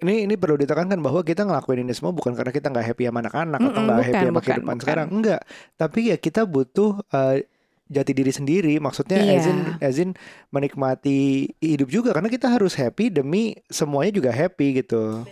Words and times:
ini 0.00 0.24
ini 0.24 0.34
perlu 0.34 0.54
ditekankan 0.56 0.98
bahwa 0.98 1.20
kita 1.20 1.42
ngelakuin 1.42 1.82
ini 1.82 1.92
semua 1.92 2.14
bukan 2.14 2.32
karena 2.32 2.50
kita 2.50 2.70
nggak 2.70 2.86
happy 2.86 3.04
sama 3.06 3.18
anak-anak 3.22 3.58
atau 3.58 3.68
Mm-mm, 3.68 3.84
nggak 3.84 3.96
bukan, 3.96 4.08
happy 4.08 4.18
sama 4.18 4.30
bukan, 4.32 4.44
kehidupan 4.46 4.66
bukan. 4.68 4.82
sekarang. 4.82 5.06
Enggak 5.10 5.40
tapi 5.74 6.00
ya 6.08 6.16
kita 6.16 6.40
butuh 6.44 6.90
eh, 7.08 7.36
jati 7.88 8.12
diri 8.12 8.32
sendiri. 8.32 8.74
Maksudnya 8.78 9.18
Iya. 9.18 9.34
as 9.34 9.46
in 9.46 9.58
as 9.80 9.96
in 9.96 10.10
menikmati 10.52 11.50
hidup 11.58 11.88
juga. 11.88 12.12
Karena 12.12 12.28
kita 12.28 12.46
harus 12.46 12.76
happy 12.76 13.08
demi 13.08 13.56
semuanya 13.66 14.12
juga 14.12 14.30
happy 14.30 14.84
gitu 14.84 15.24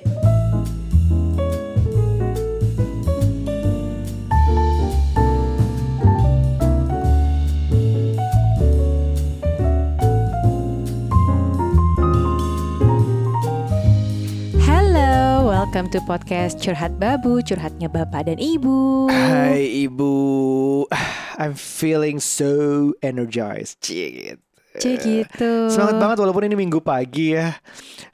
welcome 15.76 15.92
to 15.92 16.00
podcast 16.08 16.56
Curhat 16.56 16.96
Babu, 16.96 17.44
curhatnya 17.44 17.92
Bapak 17.92 18.32
dan 18.32 18.40
Ibu. 18.40 19.12
Hai 19.12 19.84
ibu 19.84 20.88
I'm 21.36 21.52
feeling 21.52 22.16
so 22.16 22.96
energized 23.04 23.84
Cik 23.84 24.40
Cik 24.80 24.96
gitu. 25.04 25.68
Semangat 25.68 26.00
banget 26.00 26.16
walaupun 26.24 26.48
ini 26.48 26.56
minggu 26.56 26.80
pagi 26.80 27.36
ya 27.36 27.52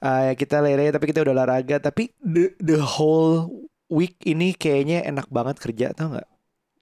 Eh, 0.02 0.34
Kita 0.34 0.58
lere 0.58 0.90
tapi 0.90 1.06
kita 1.06 1.22
udah 1.22 1.38
olahraga 1.38 1.78
Tapi 1.78 2.10
the, 2.18 2.50
the 2.58 2.82
whole 2.82 3.70
week 3.86 4.18
ini 4.26 4.58
kayaknya 4.58 5.06
enak 5.06 5.30
banget 5.30 5.62
kerja 5.62 5.94
tau 5.94 6.18
nggak? 6.18 6.31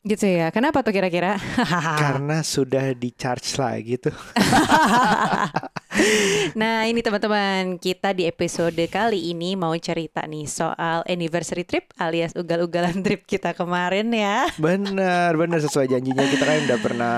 Gitu 0.00 0.24
ya. 0.24 0.48
Kenapa 0.48 0.80
tuh 0.80 0.96
kira-kira? 0.96 1.36
Karena 2.00 2.40
sudah 2.40 2.96
di 2.96 3.12
charge 3.12 3.60
lagi 3.60 4.00
tuh 4.00 4.16
nah, 6.60 6.88
ini 6.88 7.04
teman-teman, 7.04 7.76
kita 7.76 8.16
di 8.16 8.24
episode 8.24 8.80
kali 8.88 9.36
ini 9.36 9.60
mau 9.60 9.76
cerita 9.76 10.24
nih 10.24 10.48
soal 10.48 11.04
anniversary 11.04 11.68
trip 11.68 11.92
alias 12.00 12.32
ugal-ugalan 12.32 12.96
trip 13.04 13.28
kita 13.28 13.52
kemarin 13.52 14.08
ya. 14.08 14.48
Bener, 14.56 15.36
bener 15.36 15.60
sesuai 15.60 15.92
janjinya 15.92 16.24
Kita 16.24 16.48
kan 16.48 16.64
udah 16.64 16.80
pernah 16.80 17.16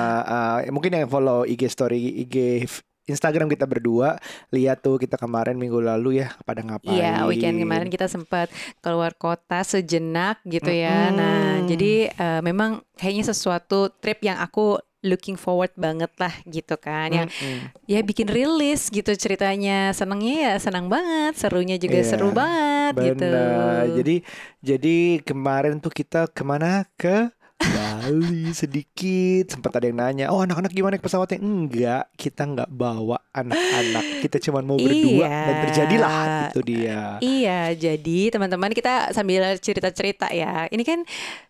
eh, 0.67 0.75
Mungkin 0.75 0.99
yang 0.99 1.07
follow 1.07 1.47
IG 1.47 1.71
story 1.71 2.27
IG 2.27 2.67
Instagram 3.11 3.51
kita 3.51 3.67
berdua 3.67 4.19
Lihat 4.55 4.83
tuh 4.83 4.99
kita 4.99 5.19
kemarin 5.19 5.59
minggu 5.59 5.83
lalu 5.83 6.23
ya 6.23 6.35
Pada 6.47 6.63
ngapain 6.63 6.93
Iya, 6.95 7.27
weekend 7.27 7.59
kemarin 7.59 7.89
kita 7.91 8.07
sempat 8.07 8.49
keluar 8.79 9.15
kota 9.17 9.63
sejenak 9.63 10.43
gitu 10.45 10.71
ya. 10.71 11.11
Nah, 11.15 11.63
Mm-mm. 11.63 11.69
jadi 11.71 11.93
eh, 12.13 12.41
memang 12.45 12.83
kayaknya 12.99 13.31
sesuatu 13.33 13.89
trip 14.03 14.23
yang 14.27 14.39
aku 14.39 14.79
looking 15.03 15.35
forward 15.35 15.75
banget 15.75 16.11
lah 16.19 16.31
gitu 16.47 16.79
kan. 16.79 17.11
Yang 17.11 17.29
Mm-mm. 17.35 17.59
ya 17.91 18.01
bikin 18.07 18.29
rilis 18.31 18.87
gitu 18.89 19.11
ceritanya. 19.19 19.91
Senangnya 19.91 20.35
ya 20.39 20.53
senang 20.63 20.87
banget, 20.87 21.35
serunya 21.39 21.77
juga 21.79 21.99
Iya, 22.03 22.07
seru 22.07 22.31
banget 22.31 22.95
gitu. 23.13 23.27
Benar. 23.31 23.83
Jadi 23.99 24.17
jadi 24.63 24.97
kemarin 25.27 25.83
tuh 25.83 25.91
kita 25.91 26.31
ke 26.31 26.43
mana 26.47 26.87
ke 26.95 27.31
Bali 27.65 28.51
sedikit 28.53 29.45
sempat 29.49 29.73
ada 29.77 29.87
yang 29.87 29.99
nanya 29.99 30.27
oh 30.29 30.43
anak-anak 30.43 30.71
gimana 30.71 30.93
naik 30.93 31.03
pesawatnya 31.03 31.39
enggak 31.39 32.05
kita 32.15 32.43
nggak 32.45 32.69
bawa 32.69 33.17
anak-anak 33.31 34.05
kita 34.21 34.37
cuma 34.41 34.61
mau 34.61 34.77
berdua 34.77 35.25
Iya. 35.25 35.39
dan 35.43 35.55
terjadilah 35.65 36.15
itu 36.49 36.61
dia 36.63 37.01
Iya, 37.19 37.61
jadi 37.73 38.21
teman-teman 38.29 38.71
kita 38.71 39.11
sambil 39.11 39.57
cerita-cerita 39.57 40.29
ya. 40.31 40.67
Ini 40.69 40.83
kan 40.83 41.01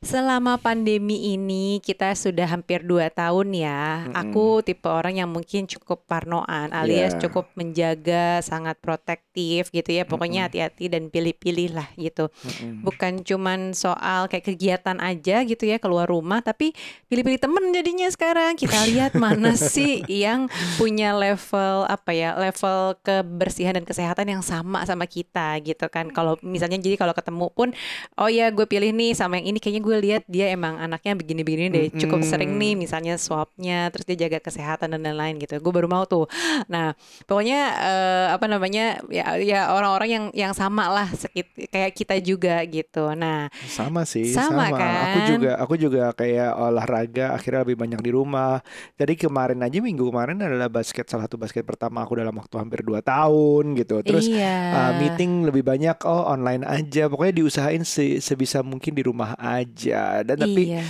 selama 0.00 0.56
pandemi 0.56 1.32
ini 1.32 1.78
kita 1.78 2.12
sudah 2.12 2.44
hampir 2.46 2.82
dua 2.82 3.08
tahun 3.08 3.52
ya. 3.52 4.06
Mm-mm. 4.06 4.14
Aku 4.14 4.60
tipe 4.60 4.86
orang 4.86 5.16
yang 5.16 5.28
mungkin 5.28 5.64
cukup 5.66 6.04
parnoan 6.06 6.70
alias 6.70 7.14
Iya. 7.14 7.28
cukup 7.28 7.50
menjaga, 7.54 8.40
sangat 8.40 8.78
protektif 8.78 9.68
gitu 9.70 9.90
ya. 9.90 10.04
Pokoknya 10.04 10.46
hati-hati 10.48 10.88
dan 10.88 11.08
pilih-pilih 11.08 11.72
lah 11.74 11.88
gitu. 11.94 12.28
Mm-mm. 12.30 12.84
Bukan 12.84 13.22
cuman 13.22 13.72
soal 13.72 14.26
kayak 14.26 14.46
kegiatan 14.46 14.98
aja 14.98 15.42
gitu 15.42 15.64
ya 15.64 15.76
keluar 15.76 16.01
rumah, 16.04 16.40
tapi 16.40 16.72
pilih-pilih 17.06 17.38
temen 17.38 17.64
jadinya 17.70 18.08
sekarang. 18.08 18.54
Kita 18.54 18.78
lihat 18.86 19.12
mana 19.14 19.52
sih 19.74 20.02
yang 20.06 20.46
punya 20.76 21.12
level 21.12 21.86
apa 21.86 22.10
ya, 22.10 22.34
level 22.34 22.96
kebersihan 23.00 23.76
dan 23.76 23.84
kesehatan 23.84 24.26
yang 24.28 24.42
sama 24.42 24.84
sama 24.84 25.04
kita 25.04 25.58
gitu 25.60 25.86
kan. 25.86 26.10
Kalau 26.10 26.38
misalnya 26.40 26.78
jadi 26.78 26.96
kalau 26.96 27.12
ketemu 27.12 27.46
pun, 27.50 27.68
oh 28.16 28.28
ya 28.28 28.48
gue 28.48 28.64
pilih 28.64 28.90
nih 28.90 29.12
sama 29.12 29.38
yang 29.38 29.54
ini 29.54 29.58
kayaknya 29.58 29.82
gue 29.82 29.96
lihat 30.00 30.22
dia 30.26 30.50
emang 30.50 30.78
anaknya 30.78 31.12
begini-begini 31.14 31.66
deh, 31.68 31.86
cukup 31.96 32.20
sering 32.22 32.54
nih 32.54 32.74
misalnya 32.74 33.16
swabnya, 33.16 33.88
terus 33.90 34.04
dia 34.04 34.26
jaga 34.26 34.38
kesehatan 34.38 34.92
dan 34.92 35.02
lain-lain 35.02 35.38
gitu. 35.38 35.58
Gue 35.58 35.72
baru 35.72 35.88
mau 35.88 36.04
tuh. 36.04 36.26
Nah, 36.66 36.94
pokoknya 37.24 37.60
eh, 37.78 38.26
apa 38.30 38.46
namanya 38.46 39.00
ya 39.08 39.36
ya 39.38 39.60
orang-orang 39.70 40.08
yang 40.08 40.24
yang 40.32 40.52
sama 40.52 40.88
lah 40.88 41.08
sekit- 41.12 41.68
kayak 41.68 41.92
kita 41.92 42.14
juga 42.20 42.60
gitu. 42.64 43.12
Nah, 43.12 43.48
sama 43.68 44.04
sih 44.04 44.32
Sama 44.32 44.68
aku 44.68 44.78
kan? 44.78 45.28
juga 45.28 45.50
aku 45.56 45.74
juga 45.76 45.91
kayak 46.12 46.52
olahraga 46.52 47.32
akhirnya 47.32 47.62
lebih 47.62 47.76
banyak 47.76 48.00
di 48.00 48.10
rumah 48.10 48.64
jadi 48.94 49.12
kemarin 49.12 49.60
aja 49.60 49.78
minggu 49.78 50.08
kemarin 50.08 50.40
adalah 50.40 50.66
basket 50.66 51.04
salah 51.04 51.26
satu 51.26 51.36
basket 51.36 51.62
pertama 51.62 52.00
aku 52.00 52.16
dalam 52.16 52.32
waktu 52.32 52.54
hampir 52.56 52.80
dua 52.80 53.00
tahun 53.00 53.76
gitu 53.76 54.00
terus 54.00 54.24
iya. 54.24 54.72
Uh, 54.72 54.92
meeting 54.98 55.44
lebih 55.44 55.60
banyak 55.60 55.98
oh 56.02 56.24
online 56.26 56.62
aja 56.62 57.06
pokoknya 57.06 57.34
diusahain 57.36 57.82
se- 57.82 58.18
sebisa 58.18 58.60
mungkin 58.60 58.92
di 58.92 59.02
rumah 59.02 59.34
aja 59.36 60.22
dan 60.22 60.38
tapi 60.38 60.62
Iya. 60.72 60.84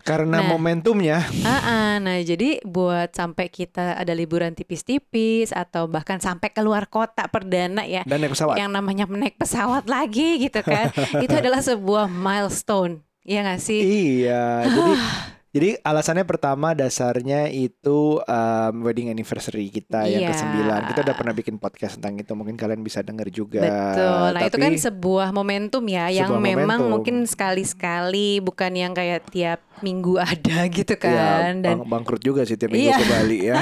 karena 0.00 0.42
Nah. 0.42 0.48
momentumnya 0.48 1.22
ah. 1.42 1.96
nah 1.96 2.18
jadi 2.18 2.58
buat 2.62 3.12
sampai 3.12 3.46
kita 3.46 3.94
ada 3.94 4.10
liburan 4.10 4.50
tipis-tipis 4.50 5.50
atau 5.50 5.86
bahkan 5.86 6.18
sampai 6.18 6.50
keluar 6.50 6.86
kota 6.86 7.26
perdana 7.26 7.82
ya, 7.82 8.02
dan 8.02 8.18
naik 8.18 8.34
pesawat 8.34 8.58
yang 8.58 8.70
namanya 8.70 9.06
naik 9.06 9.36
pesawat 9.36 9.86
lagi 9.86 10.42
gitu 10.42 10.58
kan, 10.58 10.90
itu 11.24 11.30
adalah 11.30 11.62
sebuah 11.62 12.10
milestone, 12.10 12.98
ya 13.22 13.38
nggak 13.44 13.60
sih? 13.62 13.80
iya 13.82 14.66
jadi 14.66 14.92
jadi 15.52 15.76
alasannya 15.78 16.24
pertama 16.24 16.72
dasarnya 16.72 17.46
itu 17.46 18.16
um, 18.18 18.74
wedding 18.82 19.08
anniversary 19.08 19.68
kita 19.68 20.04
yang 20.04 20.24
Iya. 20.24 20.32
ke-9 20.32 20.56
kita 20.88 21.00
udah 21.02 21.14
pernah 21.14 21.32
bikin 21.32 21.56
podcast 21.56 21.96
tentang 21.96 22.16
itu 22.16 22.32
mungkin 22.32 22.56
kalian 22.56 22.80
bisa 22.80 23.00
denger 23.00 23.28
juga 23.28 23.60
Betul. 23.60 24.28
Nah 24.32 24.40
itu 24.42 24.56
Tapi- 24.56 24.64
kan 24.64 24.72
sebuah 24.74 25.28
momentum 25.30 25.84
ya, 25.84 26.08
yang 26.08 26.32
memang 26.34 26.80
momentum. 26.80 26.88
mungkin 26.90 27.16
sekali-sekali, 27.22 28.40
bukan 28.40 28.72
yang 28.72 28.92
kayak 28.92 29.28
tiap 29.28 29.60
minggu 29.80 30.16
ada 30.24 30.64
gitu 30.68 30.94
ya, 30.94 31.02
kan. 31.02 31.60
Dan 31.60 31.76
bang- 31.78 31.88
bangkrut 31.90 32.22
juga 32.22 32.42
sih 32.42 32.56
tiap 32.56 32.70
minggu 32.70 32.88
Iya. 32.88 32.96
ke 32.96 33.06
Bali 33.06 33.38
ya. 33.42 33.60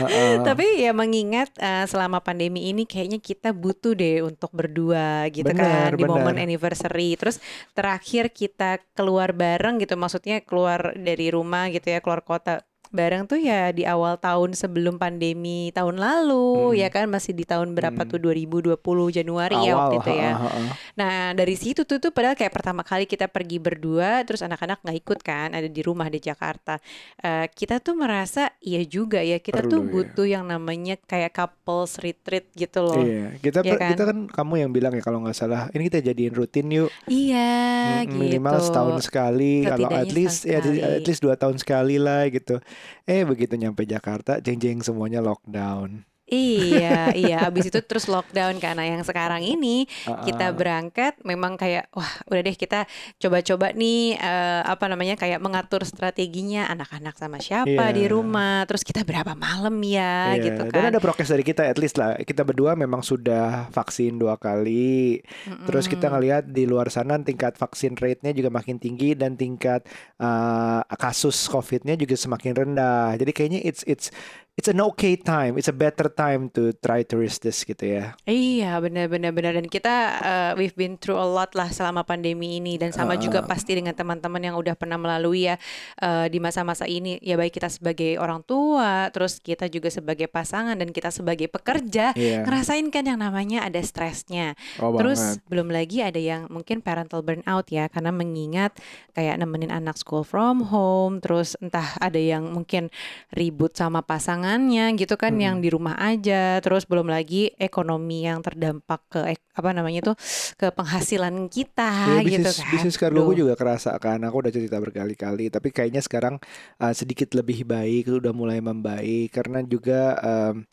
Tapi 0.48 0.66
ya 0.78 0.92
mengingat 0.92 1.50
eh, 1.56 1.86
selama 1.86 2.20
pandemi 2.20 2.68
ini 2.68 2.84
kayaknya 2.84 3.18
kita 3.18 3.50
butuh 3.50 3.92
deh 3.92 4.22
untuk 4.22 4.52
berdua 4.52 5.26
gitu 5.28 5.48
Benar, 5.48 5.90
kan 5.90 5.98
di 5.98 6.04
momen 6.04 6.36
anniversary. 6.36 7.16
Terus 7.16 7.42
terakhir 7.72 8.30
kita 8.30 8.78
keluar 8.92 9.32
bareng 9.32 9.80
gitu, 9.80 9.96
maksudnya 9.96 10.38
keluar 10.38 10.94
dari 10.94 11.31
rumah 11.34 11.64
gitu 11.74 11.86
ya, 11.94 11.98
keluar 12.04 12.22
kota 12.30 12.50
bareng 12.92 13.24
tuh 13.24 13.36
ya 13.36 13.68
di 13.68 13.82
awal 13.82 14.14
tahun 14.14 14.52
sebelum 14.52 14.96
pandemi 14.96 15.42
tahun 15.70 15.96
lalu 15.96 16.70
Hmm. 16.70 16.76
ya 16.76 16.88
kan 16.88 17.08
masih 17.08 17.32
di 17.32 17.42
tahun 17.42 17.72
berapa 17.72 17.96
Hmm. 17.98 18.06
tuh 18.06 18.18
2020 18.20 18.76
Januari 19.10 19.56
ya 19.58 19.72
waktu 19.74 19.96
itu 19.98 20.12
ya. 20.12 20.30
heeh, 20.30 20.52
heeh. 20.52 20.68
Nah 20.94 21.14
dari 21.32 21.54
situ 21.54 21.82
tuh 21.82 21.96
tuh 21.96 22.08
padahal 22.08 22.34
kayak 22.34 22.52
pertama 22.52 22.80
kali 22.82 23.04
kita 23.04 23.26
pergi 23.26 23.56
berdua 23.56 24.20
terus 24.22 24.40
anak-anak 24.40 24.78
nggak 24.80 24.98
ikut 24.98 25.18
kan 25.20 25.48
ada 25.50 25.66
di 25.66 25.80
rumah 25.80 26.06
di 26.06 26.20
Jakarta. 26.20 26.76
Eh, 27.18 27.48
kita 27.48 27.78
tuh 27.78 27.94
merasa 27.94 28.52
iya 28.58 28.82
juga 28.82 29.18
ya 29.18 29.36
kita 29.36 29.62
tuh 29.62 29.80
Perlu 29.80 29.80
ya. 29.80 29.90
butuh 29.90 30.26
yang 30.28 30.44
namanya 30.44 30.94
kayak 30.98 31.32
couples 31.32 31.96
retreat 31.96 32.44
gitu 32.52 32.82
loh. 32.82 33.00
Iya, 33.00 33.40
kita 33.40 33.60
per- 33.62 33.78
kan? 33.78 33.90
kita 33.90 34.02
kan 34.04 34.18
kamu 34.28 34.54
yang 34.58 34.70
bilang 34.70 34.92
ya 34.92 35.00
kalau 35.00 35.18
nggak 35.18 35.34
salah 35.34 35.66
ini 35.70 35.88
kita 35.88 36.04
jadiin 36.04 36.32
rutin 36.32 36.68
yuk 36.68 36.92
Iya 37.06 38.04
Mm, 38.04 38.14
minimal 38.14 38.56
gitu. 38.56 38.66
setahun 38.68 38.96
sekali 39.02 39.64
kalau 39.64 39.88
at 39.88 40.10
least 40.10 40.44
ya 40.44 40.60
at 40.60 41.02
least 41.02 41.18
dua 41.18 41.34
tahun 41.34 41.56
sekali 41.56 41.96
lah 41.96 42.28
gitu 42.28 42.60
eh 43.06 43.22
begitu 43.26 43.54
nyampe 43.58 43.86
Jakarta 43.88 44.38
jeng 44.38 44.58
jeng 44.58 44.78
semuanya 44.82 45.22
lockdown 45.22 46.06
Iya, 46.32 47.12
iya. 47.12 47.44
Abis 47.44 47.68
itu 47.68 47.76
terus 47.84 48.08
lockdown 48.08 48.56
karena 48.56 48.88
yang 48.88 49.04
sekarang 49.04 49.44
ini 49.44 49.84
Ah, 50.08 50.24
kita 50.24 50.48
berangkat 50.50 51.20
memang 51.22 51.60
kayak 51.60 51.92
wah 51.92 52.08
udah 52.26 52.40
deh 52.40 52.56
kita 52.56 52.88
coba-coba 53.20 53.76
nih 53.76 54.16
eh, 54.16 54.62
apa 54.64 54.88
namanya 54.88 55.14
kayak 55.14 55.38
mengatur 55.38 55.84
strateginya 55.84 56.72
anak-anak 56.72 57.14
sama 57.14 57.36
siapa 57.36 57.68
Iya. 57.68 57.92
di 57.92 58.04
rumah. 58.08 58.64
Terus 58.64 58.80
kita 58.80 59.04
berapa 59.04 59.36
malam 59.36 59.76
ya 59.84 60.32
Iya, 60.32 60.44
gitu 60.48 60.62
Dan 60.66 60.88
kan. 60.88 60.90
ada 60.90 60.98
prokes 60.98 61.28
dari 61.28 61.44
kita 61.44 61.68
at 61.68 61.76
least 61.76 62.00
lah. 62.00 62.16
Kita 62.16 62.42
berdua 62.42 62.72
memang 62.72 63.04
sudah 63.04 63.68
vaksin 63.68 64.16
dua 64.16 64.40
kali. 64.40 65.20
Terus 65.68 65.84
kita 65.84 66.08
ngelihat 66.08 66.48
di 66.48 66.64
luar 66.64 66.88
sana 66.88 67.20
tingkat 67.20 67.54
vaksin 67.54 67.92
rate-nya 67.92 68.32
juga 68.32 68.48
makin 68.48 68.80
tinggi 68.80 69.12
dan 69.12 69.36
tingkat 69.36 69.84
uh, 70.16 70.80
kasus 70.96 71.44
COVID-nya 71.46 71.92
juga 71.94 72.16
semakin 72.16 72.52
rendah. 72.56 73.20
Jadi 73.20 73.30
kayaknya 73.30 73.60
it's 73.60 73.84
it's 73.84 74.08
it's 74.52 74.68
an 74.68 74.84
okay 74.84 75.16
time, 75.16 75.56
it's 75.56 75.66
a 75.66 75.74
better 75.74 76.12
time 76.12 76.52
to 76.52 76.76
try 76.76 77.00
to 77.00 77.16
risk 77.16 77.40
this 77.40 77.64
gitu 77.64 77.82
ya. 77.98 78.12
Iya, 78.28 78.76
benar-benar 78.78 79.32
benar 79.32 79.52
dan 79.56 79.64
kita 79.64 79.94
uh, 80.20 80.50
we've 80.60 80.76
been 80.76 81.00
through 81.00 81.16
a 81.16 81.24
lot 81.24 81.56
lah 81.56 81.72
selama 81.72 82.04
pandemi 82.04 82.60
ini 82.60 82.76
dan 82.76 82.92
sama 82.92 83.16
juga 83.16 83.40
pasti 83.48 83.72
dengan 83.72 83.96
teman-teman 83.96 84.44
yang 84.44 84.54
udah 84.60 84.76
pernah 84.76 85.00
melalui 85.00 85.48
ya 85.48 85.56
uh, 86.04 86.28
di 86.28 86.36
masa-masa 86.36 86.84
ini 86.84 87.16
ya 87.24 87.40
baik 87.40 87.56
kita 87.56 87.72
sebagai 87.72 88.20
orang 88.20 88.44
tua, 88.44 89.08
terus 89.08 89.40
kita 89.40 89.72
juga 89.72 89.88
sebagai 89.88 90.28
pasangan 90.28 90.76
dan 90.76 90.92
kita 90.92 91.08
sebagai 91.08 91.48
pekerja 91.48 92.12
Iya. 92.12 92.44
ngerasain 92.44 92.92
kan 92.92 93.08
yang 93.08 93.24
namanya 93.24 93.64
ada 93.64 93.80
stresnya. 93.80 94.52
Oh 94.78 94.92
Terus 95.00 95.40
banget. 95.40 95.48
belum 95.48 95.68
lagi 95.72 95.98
ada 96.04 96.20
yang 96.20 96.46
mungkin 96.52 96.84
parental 96.84 97.24
burnout 97.24 97.72
ya 97.72 97.88
karena 97.88 98.12
mengingat 98.12 98.76
kayak 99.16 99.40
nemenin 99.40 99.72
anak 99.72 99.96
school 99.96 100.22
from 100.22 100.68
home, 100.68 101.24
terus 101.24 101.56
entah 101.58 101.96
ada 101.98 102.20
yang 102.20 102.52
mungkin 102.52 102.92
ribut 103.32 103.72
sama 103.74 104.04
pasangannya 104.52 105.00
gitu 105.00 105.16
kan 105.16 105.32
yang 105.40 105.64
di 105.64 105.72
rumah 105.72 105.96
aja, 105.96 106.60
terus 106.60 106.84
belum 106.84 107.08
lagi 107.08 107.56
ekonomi 107.56 108.28
yang 108.28 108.44
terdampak 108.44 109.00
ke 109.08 109.20
apa 109.32 109.70
namanya 109.72 110.04
itu 110.04 110.12
ke 110.60 110.68
penghasilan 110.68 111.48
kita 111.48 112.20
Iya, 112.20 112.28
gitu 112.28 112.52
bisnis, 112.52 112.56
kan. 112.60 112.68
bisnis 112.68 112.96
kargo 113.00 113.32
juga 113.32 113.56
kerasa 113.56 113.96
kan. 113.96 114.20
Aku 114.28 114.44
udah 114.44 114.52
cerita 114.52 114.76
berkali-kali, 114.76 115.48
tapi 115.48 115.72
kayaknya 115.72 116.04
sekarang 116.04 116.36
uh, 116.84 116.92
sedikit 116.92 117.32
lebih 117.32 117.64
baik, 117.64 118.12
udah 118.12 118.36
mulai 118.36 118.60
membaik 118.60 119.32
karena 119.32 119.64
juga 119.64 120.20
um, 120.20 120.68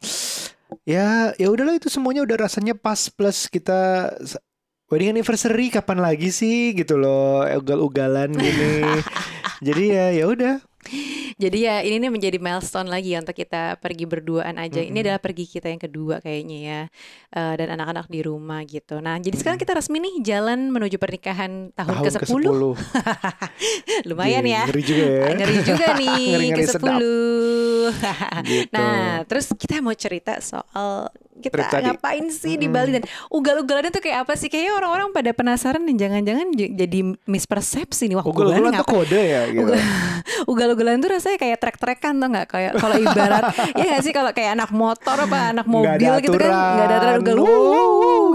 ya 0.84 1.32
ya 1.40 1.48
udahlah 1.48 1.80
itu 1.80 1.88
semuanya 1.88 2.28
udah 2.28 2.36
rasanya 2.36 2.76
pas 2.76 3.08
plus 3.08 3.48
kita 3.48 4.12
wedding 4.92 5.16
anniversary 5.16 5.72
kapan 5.72 6.04
lagi 6.04 6.36
sih 6.36 6.76
gitu 6.76 7.00
loh 7.00 7.48
ugal-ugalan 7.48 8.36
gini. 8.36 8.84
Jadi 9.66 9.84
ya 9.88 10.12
ya 10.12 10.28
udah. 10.28 10.69
Jadi 11.36 11.58
ya 11.64 11.84
ini 11.84 12.00
nih 12.00 12.10
menjadi 12.10 12.38
milestone 12.38 12.88
lagi 12.88 13.12
ya 13.12 13.20
untuk 13.20 13.36
kita 13.36 13.78
pergi 13.78 14.04
berduaan 14.04 14.56
aja. 14.56 14.80
Ini 14.80 14.90
Mm-mm. 14.90 15.04
adalah 15.06 15.20
pergi 15.20 15.46
kita 15.46 15.68
yang 15.68 15.78
kedua 15.78 16.20
kayaknya 16.20 16.58
ya. 16.60 16.82
Eh, 17.30 17.54
dan 17.56 17.76
anak-anak 17.76 18.08
di 18.08 18.20
rumah 18.20 18.64
gitu. 18.64 18.98
Nah, 18.98 19.20
jadi 19.20 19.36
sekarang 19.36 19.56
kita 19.56 19.76
resmi 19.76 20.00
nih 20.00 20.16
jalan 20.26 20.72
menuju 20.72 20.98
pernikahan 20.98 21.70
tahun, 21.72 21.94
Tahun 21.94 22.06
ke-10. 22.10 22.42
ke-10. 22.42 22.62
Lumayan 24.10 24.44
ya. 24.44 24.64
Ngeri 24.66 24.84
juga 24.84 25.06
ya. 25.06 25.24
Ngeri 25.38 25.58
juga 25.62 25.86
nih 26.02 26.26
Ngeri-ngeri 26.32 26.66
ke-10. 26.66 26.74
sedap. 26.74 27.00
Gitu. 28.44 28.74
Nah, 28.74 29.24
terus 29.26 29.46
kita 29.54 29.80
mau 29.80 29.94
cerita 29.94 30.40
soal 30.40 31.12
kita 31.40 31.80
ngapain 31.82 32.28
sih 32.30 32.60
di 32.60 32.68
Bali 32.68 33.00
dan 33.00 33.04
ugal-ugalannya 33.32 33.92
tuh 33.96 34.04
kayak 34.04 34.28
apa 34.28 34.36
sih? 34.36 34.52
Kayaknya 34.52 34.74
orang-orang 34.76 35.10
pada 35.16 35.32
penasaran 35.32 35.82
nih 35.88 35.96
jangan-jangan 35.96 36.48
jadi 36.54 37.00
mispersepsi 37.24 38.12
nih. 38.12 38.18
Wah, 38.20 38.26
Ugal-ugalan 38.28 38.76
ugalan 38.76 38.82
tuh 38.84 38.88
kode 38.88 39.22
ya 39.22 39.42
gitu. 39.50 39.72
Ugal- 39.72 39.88
ugal-ugalan 40.52 40.98
tuh 41.00 41.10
rasanya 41.16 41.38
kayak 41.40 41.58
trek-trekan 41.64 42.14
tuh 42.20 42.28
nggak? 42.28 42.48
Kayak 42.52 42.72
kalau 42.78 42.96
ibarat 43.00 43.44
ya 43.80 43.84
nggak 43.88 44.02
sih? 44.04 44.14
Kalau 44.14 44.32
kayak 44.36 44.52
anak 44.60 44.70
motor 44.76 45.18
apa 45.18 45.38
anak 45.56 45.68
mobil 45.68 46.14
gitu 46.22 46.38
kan 46.38 46.52
nggak 46.52 46.86
ada 46.86 46.96
aturan. 47.00 47.38
ugal 47.40 47.40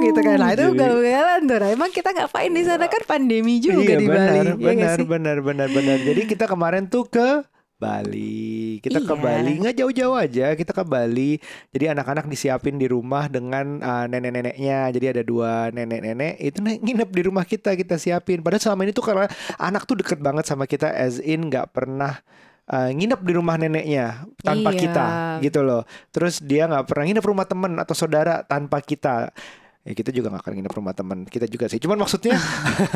gitu 0.01 0.21
kan. 0.25 0.37
Nah 0.41 0.51
itu 0.53 0.65
ugal-ugalan 0.73 1.41
tuh. 1.45 1.57
Nah 1.61 1.69
emang 1.71 1.91
kita 1.93 2.09
ngapain 2.11 2.51
di 2.51 2.63
sana? 2.65 2.87
Kan 2.89 3.03
pandemi 3.05 3.61
juga 3.61 3.95
iya, 3.95 3.97
di 4.01 4.07
benar, 4.09 4.29
Bali 4.29 4.49
ya 4.65 4.73
nggak 4.75 4.97
benar, 5.05 5.05
benar, 5.05 5.37
benar, 5.41 5.69
benar. 5.71 5.99
Jadi 6.03 6.21
kita 6.25 6.45
kemarin 6.49 6.89
tuh 6.89 7.05
ke 7.09 7.45
Bali. 7.85 8.81
Kita 8.81 8.99
ke 8.99 9.13
Iya. 9.13 9.21
Bali 9.21 9.53
nggak 9.61 9.77
jauh-jauh 9.77 10.17
aja. 10.17 10.47
Kita 10.53 10.73
ke 10.73 10.83
Bali. 10.83 11.37
Jadi 11.69 11.85
anak-anak 11.93 12.25
disiapin 12.25 12.75
di 12.75 12.89
rumah 12.89 13.29
dengan 13.29 13.79
uh, 13.79 14.09
nenek-neneknya. 14.09 14.89
Jadi 14.89 15.07
ada 15.13 15.23
dua 15.23 15.69
nenek-nenek 15.69 16.41
itu 16.41 16.59
ne- 16.59 16.81
nginep 16.81 17.11
di 17.11 17.23
rumah 17.23 17.45
kita 17.45 17.77
kita 17.77 17.95
siapin. 17.95 18.41
Padahal 18.41 18.65
selama 18.65 18.81
ini 18.83 18.93
tuh 18.93 19.05
karena 19.05 19.27
anak 19.57 19.85
tuh 19.85 20.01
deket 20.01 20.17
banget 20.19 20.45
sama 20.45 20.65
kita 20.65 20.89
as 20.89 21.21
in 21.21 21.47
nggak 21.47 21.71
pernah 21.71 22.25
uh, 22.67 22.89
nginep 22.89 23.21
di 23.21 23.33
rumah 23.35 23.57
neneknya 23.57 24.25
tanpa 24.41 24.73
Iya. 24.73 24.81
kita 24.81 25.07
gitu 25.43 25.61
loh. 25.61 25.83
Terus 26.09 26.41
dia 26.41 26.65
nggak 26.65 26.89
pernah 26.89 27.05
nginep 27.05 27.25
rumah 27.25 27.45
temen 27.45 27.73
atau 27.77 27.93
saudara 27.93 28.41
tanpa 28.43 28.81
kita. 28.81 29.29
Ya 29.85 29.93
kita 29.93 30.09
juga 30.17 30.33
gak 30.33 30.49
akan 30.49 30.53
nginep 30.57 30.75
rumah 30.75 30.97
teman 30.97 31.19
kita 31.29 31.45
juga 31.45 31.69
sih. 31.69 31.77
Cuman 31.77 32.01
maksudnya 32.01 32.41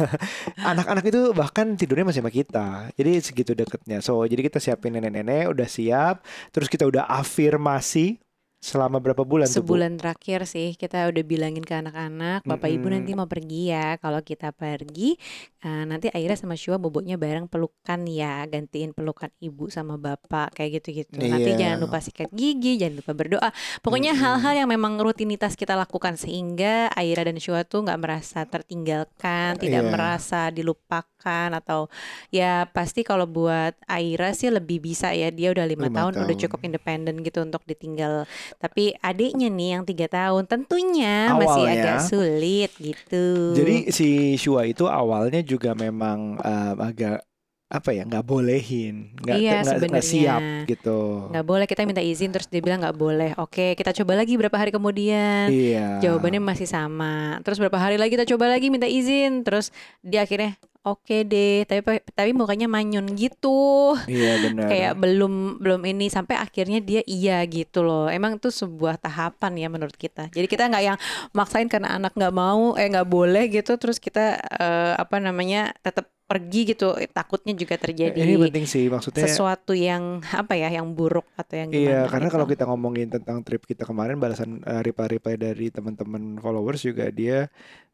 anak-anak 0.73 1.05
itu 1.05 1.37
bahkan 1.37 1.76
tidurnya 1.76 2.08
masih 2.08 2.25
sama 2.25 2.32
kita. 2.32 2.88
Jadi 2.96 3.12
segitu 3.20 3.52
deketnya. 3.52 4.00
So 4.00 4.25
jadi 4.25 4.40
kita 4.49 4.56
siapin 4.56 4.96
nenek-nenek 4.96 5.52
udah 5.52 5.69
siap. 5.69 6.25
Terus 6.49 6.73
kita 6.73 6.88
udah 6.88 7.05
afirmasi 7.05 8.17
selama 8.58 8.99
berapa 8.99 9.22
bulan 9.22 9.46
tuh 9.46 9.62
Bu? 9.62 9.78
Sebulan 9.78 9.96
terakhir 9.96 10.43
sih 10.44 10.75
kita 10.75 11.06
udah 11.06 11.22
bilangin 11.22 11.62
ke 11.62 11.75
anak-anak, 11.75 12.43
Bapak 12.43 12.66
Ibu 12.66 12.87
Mm-mm. 12.87 12.94
nanti 12.99 13.10
mau 13.14 13.25
pergi 13.25 13.70
ya. 13.70 13.94
Kalau 13.96 14.19
kita 14.20 14.50
pergi, 14.50 15.14
eh, 15.62 15.84
nanti 15.87 16.10
Aira 16.10 16.34
sama 16.34 16.55
Shua 16.55 16.75
boboknya 16.76 17.14
bareng 17.14 17.46
pelukan 17.46 18.00
ya, 18.05 18.43
gantiin 18.46 18.93
pelukan 18.93 19.31
ibu 19.38 19.70
sama 19.70 19.94
bapak 19.94 20.55
kayak 20.55 20.82
gitu-gitu. 20.82 21.19
Nanti 21.19 21.55
Iya. 21.55 21.58
jangan 21.58 21.78
lupa 21.87 21.99
sikat 21.99 22.31
gigi, 22.31 22.78
jangan 22.78 22.99
lupa 22.99 23.12
berdoa. 23.14 23.49
Pokoknya 23.81 24.12
hal-hal 24.14 24.55
yang 24.55 24.69
memang 24.69 24.99
rutinitas 24.99 25.54
kita 25.54 25.75
lakukan 25.75 26.14
sehingga 26.14 26.90
Aira 26.94 27.22
dan 27.22 27.38
Shua 27.38 27.62
tuh 27.62 27.87
nggak 27.87 27.99
merasa 27.99 28.43
tertinggalkan, 28.44 29.54
tidak 29.56 29.82
Iya. 29.87 29.90
merasa 29.90 30.40
dilupakan 30.50 31.06
atau 31.20 31.91
ya 32.29 32.65
pasti 32.67 33.03
kalau 33.03 33.26
buat 33.26 33.75
Aira 33.85 34.31
sih 34.31 34.49
lebih 34.49 34.79
bisa 34.81 35.11
ya 35.11 35.29
dia 35.29 35.50
udah 35.50 35.67
lima 35.67 35.91
Lima 35.91 35.97
tahun, 35.99 36.12
udah 36.15 36.31
tahun. 36.31 36.43
cukup 36.47 36.61
independen 36.62 37.15
gitu 37.20 37.43
untuk 37.43 37.62
ditinggal 37.65 38.25
tapi 38.56 38.94
adiknya 38.99 39.49
nih 39.49 39.69
yang 39.70 39.82
tiga 39.82 40.06
tahun 40.06 40.47
tentunya 40.47 41.35
masih 41.35 41.65
Awalnya. 41.67 41.82
agak 41.82 41.99
sulit 42.05 42.70
gitu. 42.76 43.25
Jadi 43.53 43.91
si 43.91 44.09
Shua 44.35 44.65
itu 44.65 44.87
awalnya 44.87 45.43
juga 45.43 45.75
memang 45.75 46.38
um, 46.38 46.76
agak 46.79 47.21
apa 47.69 47.93
ya 47.93 48.00
nggak 48.00 48.25
bolehin, 48.25 49.12
nggak 49.21 49.37
Iya, 49.37 49.61
nggak- 49.61 50.00
siap 50.00 50.41
gitu. 50.64 51.29
nggak 51.29 51.44
boleh 51.44 51.69
kita 51.69 51.85
minta 51.85 52.00
izin 52.00 52.32
terus 52.32 52.49
dia 52.49 52.64
bilang 52.64 52.81
nggak 52.81 52.97
boleh. 52.97 53.37
Oke 53.37 53.76
kita 53.76 53.93
coba 53.93 54.17
lagi 54.17 54.41
berapa 54.41 54.56
hari 54.56 54.73
kemudian. 54.73 55.53
Iya. 55.53 56.00
Jawabannya 56.00 56.41
masih 56.41 56.64
sama. 56.64 57.37
Terus 57.44 57.61
berapa 57.61 57.76
hari 57.76 58.00
lagi 58.00 58.17
kita 58.17 58.25
coba 58.25 58.49
lagi 58.49 58.73
minta 58.73 58.88
izin. 58.88 59.44
Terus 59.44 59.69
dia 60.00 60.25
akhirnya 60.25 60.56
oke 60.84 61.16
deh. 61.25 61.64
Tapi 61.64 62.02
tapi 62.14 62.30
mukanya 62.34 62.66
manyun 62.66 63.06
gitu. 63.14 63.94
Iya 64.06 64.46
benar. 64.50 64.69
Kayak 64.70 64.92
belum 64.98 65.34
belum 65.58 65.82
ini 65.86 66.06
sampai 66.08 66.38
akhirnya 66.38 66.78
dia 66.78 67.02
iya 67.06 67.42
gitu 67.46 67.82
loh. 67.82 68.06
Emang 68.06 68.36
itu 68.38 68.48
sebuah 68.52 69.00
tahapan 69.00 69.52
ya 69.58 69.69
menurut 69.70 69.96
kita. 69.96 70.30
Jadi 70.30 70.46
kita 70.46 70.69
nggak 70.69 70.84
yang 70.84 70.98
maksain 71.34 71.69
karena 71.70 71.96
anak 71.96 72.14
nggak 72.14 72.34
mau, 72.34 72.76
eh 72.78 72.86
nggak 72.88 73.08
boleh 73.08 73.48
gitu. 73.50 73.75
Terus 73.80 73.98
kita 73.98 74.38
eh, 74.38 74.92
apa 74.94 75.19
namanya 75.19 75.72
tetap 75.82 76.08
pergi 76.28 76.76
gitu. 76.76 76.92
Eh, 77.00 77.08
Takutnya 77.08 77.56
juga 77.56 77.80
terjadi 77.80 78.12
Ini 78.12 78.36
penting 78.52 78.69
sih 78.69 78.84
maksudnya. 78.92 79.25
sesuatu 79.25 79.72
yang 79.72 80.20
apa 80.28 80.60
ya, 80.60 80.69
yang 80.69 80.92
buruk 80.92 81.25
atau 81.34 81.56
yang 81.56 81.72
Iya, 81.72 82.04
gimana 82.04 82.12
karena 82.12 82.28
gitu. 82.28 82.34
kalau 82.36 82.46
kita 82.46 82.64
ngomongin 82.69 83.08
tentang 83.08 83.40
trip 83.40 83.64
kita 83.64 83.88
kemarin, 83.88 84.20
balasan 84.20 84.60
uh, 84.69 84.84
reply-reply 84.84 85.40
dari 85.40 85.72
teman-teman 85.72 86.36
followers 86.36 86.84
juga 86.84 87.08
dia 87.08 87.48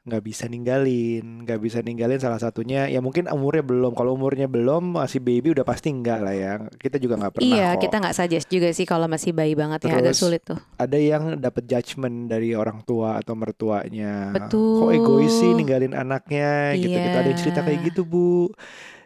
nggak 0.05 0.21
bisa 0.21 0.45
ninggalin, 0.47 1.49
nggak 1.49 1.61
bisa 1.65 1.81
ninggalin 1.81 2.21
salah 2.21 2.37
satunya. 2.37 2.85
Ya 2.93 3.01
mungkin 3.01 3.25
umurnya 3.25 3.65
belum. 3.65 3.97
Kalau 3.97 4.13
umurnya 4.13 4.45
belum 4.45 5.01
masih 5.01 5.25
baby 5.25 5.57
udah 5.57 5.65
pasti 5.65 5.89
enggak 5.89 6.21
lah 6.21 6.37
ya. 6.37 6.53
Kita 6.77 7.01
juga 7.01 7.17
nggak 7.17 7.41
pernah 7.41 7.49
Iya, 7.49 7.69
kok. 7.73 7.81
kita 7.89 7.97
nggak 8.05 8.15
suggest 8.15 8.47
juga 8.53 8.69
sih 8.71 8.85
kalau 8.85 9.09
masih 9.09 9.33
bayi 9.33 9.57
banget 9.57 9.89
ya, 9.89 9.97
agak 9.97 10.13
Terus, 10.13 10.21
sulit 10.21 10.43
tuh. 10.45 10.61
Ada 10.77 10.99
yang 11.01 11.41
dapat 11.41 11.65
judgement 11.65 12.29
dari 12.29 12.53
orang 12.53 12.85
tua 12.85 13.17
atau 13.17 13.33
mertuanya. 13.33 14.29
Betul. 14.37 14.85
Kok 14.85 14.91
egois 14.93 15.33
sih 15.33 15.51
ninggalin 15.57 15.97
anaknya 15.97 16.77
gitu. 16.77 16.93
Kita 16.93 17.19
ada 17.19 17.29
yang 17.33 17.41
cerita 17.41 17.61
kayak 17.65 17.81
Iya. 17.81 17.87
gitu 17.89 18.03
bu. 18.05 18.53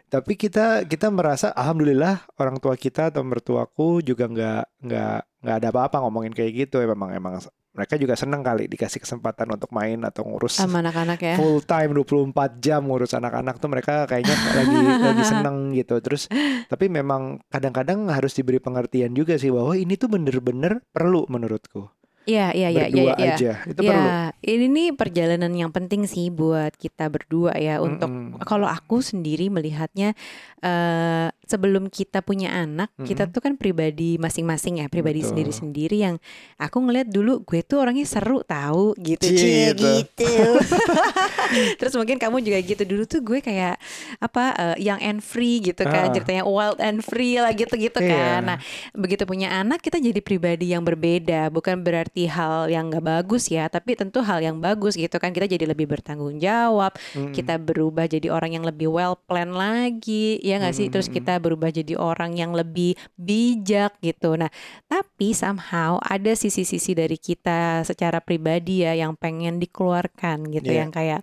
Tapi 0.09 0.33
kita 0.33 0.89
kita 0.89 1.13
merasa 1.13 1.53
alhamdulillah 1.53 2.25
orang 2.41 2.57
tua 2.57 2.73
kita 2.73 3.13
atau 3.13 3.21
mertuaku 3.21 4.01
juga 4.01 4.25
nggak 4.25 4.63
nggak 4.81 5.19
nggak 5.45 5.55
ada 5.61 5.67
apa-apa 5.69 6.01
ngomongin 6.01 6.33
kayak 6.33 6.67
gitu. 6.67 6.81
Ya 6.81 6.89
memang 6.89 7.13
emang 7.13 7.37
mereka 7.69 7.95
juga 7.95 8.17
seneng 8.17 8.41
kali 8.41 8.65
dikasih 8.65 8.99
kesempatan 9.05 9.45
untuk 9.53 9.69
main 9.71 10.01
atau 10.01 10.25
ngurus 10.25 10.57
Sama 10.57 10.81
anak-anak 10.81 11.21
ya. 11.21 11.35
full 11.37 11.61
time 11.61 11.93
24 11.93 12.57
jam 12.59 12.81
ngurus 12.83 13.13
anak-anak 13.13 13.61
tuh 13.61 13.69
mereka 13.69 14.09
kayaknya 14.09 14.35
lagi 14.57 14.77
lagi 14.99 15.23
seneng 15.23 15.77
gitu. 15.77 16.01
Terus 16.01 16.25
tapi 16.65 16.89
memang 16.89 17.39
kadang-kadang 17.53 18.09
harus 18.09 18.33
diberi 18.33 18.57
pengertian 18.57 19.13
juga 19.13 19.37
sih 19.37 19.53
bahwa 19.53 19.77
ini 19.77 19.93
tuh 19.95 20.09
bener-bener 20.09 20.81
perlu 20.89 21.29
menurutku. 21.29 21.98
Iya, 22.29 22.47
iya, 22.53 22.67
iya, 22.69 22.69
iya, 22.69 22.85
Berdua 22.85 23.13
iya. 23.17 23.33
aja. 23.33 23.51
Itu 23.65 23.81
perlu. 23.81 24.05
Ya, 24.05 24.17
ini 24.45 24.65
nih 24.69 24.87
perjalanan 24.93 25.53
yang 25.57 25.71
penting 25.73 26.05
sih 26.05 26.29
buat 26.29 26.77
kita 26.77 27.09
berdua 27.09 27.57
ya 27.57 27.81
untuk 27.81 28.05
Mm-mm. 28.05 28.45
kalau 28.45 28.69
aku 28.69 29.01
sendiri 29.01 29.49
melihatnya 29.49 30.13
eh 30.61 31.27
sebelum 31.49 31.89
kita 31.89 32.21
punya 32.21 32.53
anak, 32.53 32.93
kita 33.01 33.25
Mm-mm. 33.25 33.33
tuh 33.33 33.41
kan 33.41 33.53
pribadi 33.57 34.15
masing-masing 34.15 34.79
ya, 34.79 34.87
pribadi 34.87 35.19
Betul. 35.19 35.29
sendiri-sendiri 35.33 35.97
yang 35.97 36.15
aku 36.55 36.77
ngeliat 36.79 37.09
dulu 37.09 37.41
gue 37.41 37.59
tuh 37.59 37.81
orangnya 37.81 38.05
seru 38.05 38.45
tahu 38.45 38.93
gitu, 38.95 39.25
Cie, 39.25 39.35
cie 39.35 39.67
gitu. 39.73 39.89
gitu. 40.05 40.31
Terus 41.79 41.93
mungkin 41.95 42.15
kamu 42.15 42.39
juga 42.39 42.59
gitu 42.59 42.83
dulu 42.85 43.03
tuh 43.03 43.19
gue 43.19 43.39
kayak 43.39 43.81
apa 44.19 44.43
eh, 44.53 44.75
young 44.83 45.01
and 45.01 45.19
free 45.19 45.59
gitu 45.59 45.81
kan, 45.81 46.09
Ah. 46.09 46.13
ceritanya 46.13 46.43
wild 46.45 46.77
and 46.77 47.01
free 47.01 47.35
lah 47.35 47.49
gitu-gitu 47.51 47.97
Iya. 47.99 48.11
kan. 48.13 48.41
Nah, 48.45 48.57
begitu 48.93 49.25
punya 49.25 49.49
anak 49.51 49.81
kita 49.81 49.97
jadi 49.97 50.21
pribadi 50.21 50.71
yang 50.71 50.85
berbeda 50.85 51.49
bukan 51.49 51.81
berarti 51.81 52.29
hal 52.29 52.67
yang 52.67 52.87
nggak 52.87 53.01
bagus 53.01 53.49
ya, 53.49 53.65
tapi 53.65 53.95
tentu 53.95 54.21
hal 54.21 54.39
yang 54.39 54.59
bagus 54.59 54.93
gitu 54.93 55.17
kan 55.17 55.31
kita 55.31 55.49
jadi 55.49 55.65
lebih 55.65 55.89
bertanggung 55.89 56.37
jawab, 56.37 56.93
Mm-mm. 57.15 57.33
kita 57.33 57.57
berubah 57.57 58.05
jadi 58.05 58.29
orang 58.29 58.53
yang 58.53 58.65
lebih 58.65 58.91
well 58.91 59.15
plan 59.17 59.49
lagi, 59.49 60.37
ya 60.39 60.59
nggak 60.59 60.75
sih? 60.75 60.87
Terus 60.87 61.07
Mm-mm. 61.07 61.17
kita 61.17 61.38
berubah 61.39 61.71
jadi 61.73 61.95
orang 61.95 62.35
yang 62.35 62.51
lebih 62.53 62.99
bijak 63.15 63.97
gitu. 64.03 64.35
Nah, 64.35 64.51
tapi 64.85 65.31
somehow 65.31 65.97
ada 66.03 66.35
sisi-sisi 66.35 66.93
dari 66.93 67.15
kita 67.15 67.87
secara 67.87 68.19
pribadi 68.19 68.83
ya 68.83 68.93
yang 68.93 69.15
pengen 69.15 69.57
dikeluarkan 69.57 70.51
gitu, 70.51 70.69
Iya. 70.69 70.85
yang 70.85 70.91
kayak, 70.91 71.21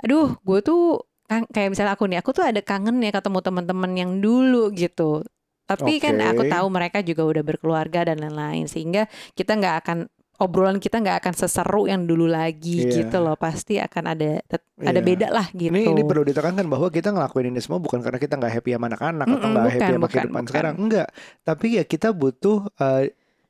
aduh, 0.00 0.38
gue 0.40 0.60
tuh 0.62 1.02
kan 1.24 1.48
kayak 1.48 1.72
misalnya 1.72 1.96
aku 1.96 2.04
nih, 2.08 2.18
aku 2.20 2.30
tuh 2.36 2.44
ada 2.44 2.60
kangen 2.60 3.00
ya 3.00 3.10
ketemu 3.10 3.38
teman-teman 3.42 3.92
yang 3.96 4.12
dulu 4.22 4.70
gitu. 4.72 5.24
Tapi 5.64 5.96
kan 5.96 6.20
aku 6.20 6.44
tahu 6.44 6.66
mereka 6.68 7.00
juga 7.00 7.24
udah 7.24 7.40
berkeluarga 7.40 8.04
dan 8.12 8.20
lain-lain, 8.20 8.68
sehingga 8.68 9.08
kita 9.32 9.56
nggak 9.56 9.76
akan 9.80 9.98
obrolan 10.36 10.78
kita 10.78 10.98
nggak 10.98 11.22
akan 11.22 11.34
seseru 11.36 11.86
yang 11.86 12.04
dulu 12.04 12.26
lagi 12.26 12.82
Iya. 12.82 13.06
gitu 13.06 13.16
loh. 13.18 13.34
Pasti 13.34 13.78
akan 13.78 14.04
ada 14.08 14.42
ada 14.80 14.98
Iya. 14.98 15.02
beda 15.02 15.28
lah 15.30 15.46
gitu. 15.50 15.70
Ini 15.70 15.86
ini 15.88 16.02
perlu 16.02 16.22
ditekankan 16.22 16.66
bahwa 16.66 16.88
kita 16.88 17.10
ngelakuin 17.10 17.50
ini 17.50 17.60
semua 17.60 17.78
bukan 17.78 17.98
karena 17.98 18.18
kita 18.18 18.34
nggak 18.34 18.52
happy 18.52 18.70
sama 18.72 18.86
anak-anak 18.88 19.26
atau 19.26 19.36
Mm-mm, 19.38 19.52
nggak 19.52 19.64
happy 19.70 19.84
sama 19.84 19.98
bukan, 19.98 20.10
kehidupan 20.10 20.32
bukan. 20.34 20.50
sekarang. 20.50 20.74
Enggak. 20.76 21.08
Tapi 21.40 21.66
ya 21.74 21.84
kita 21.84 22.08
butuh 22.10 22.58
eh, 22.74 23.04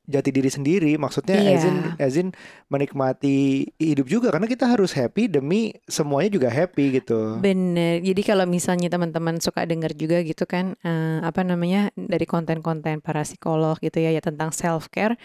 jati 0.05 0.29
diri 0.29 0.49
sendiri. 0.49 0.91
Maksudnya 0.95 1.37
Iya. 1.37 1.53
as 1.53 1.63
in, 1.63 1.75
as 1.97 2.15
in 2.15 2.27
menikmati 2.69 3.69
hidup 3.77 4.05
juga 4.05 4.27
karena 4.33 4.45
kita 4.45 4.65
harus 4.67 4.91
happy 4.91 5.25
demi 5.25 5.73
semuanya 5.85 6.29
juga 6.33 6.49
happy 6.49 6.99
gitu. 6.99 7.39
Bener. 7.39 8.01
Jadi 8.01 8.21
kalau 8.21 8.45
misalnya 8.45 8.91
teman-teman 8.91 9.37
suka 9.39 9.63
dengar 9.63 9.95
juga 9.95 10.21
gitu 10.21 10.43
kan 10.43 10.75
eh, 10.81 11.19
apa 11.21 11.41
namanya 11.41 11.89
dari 11.95 12.25
konten-konten 12.25 12.99
para 12.99 13.23
psikolog 13.23 13.77
gitu 13.79 13.97
ya 13.97 14.11
ya 14.11 14.21
tentang 14.21 14.51
self 14.51 14.89
care 14.89 15.15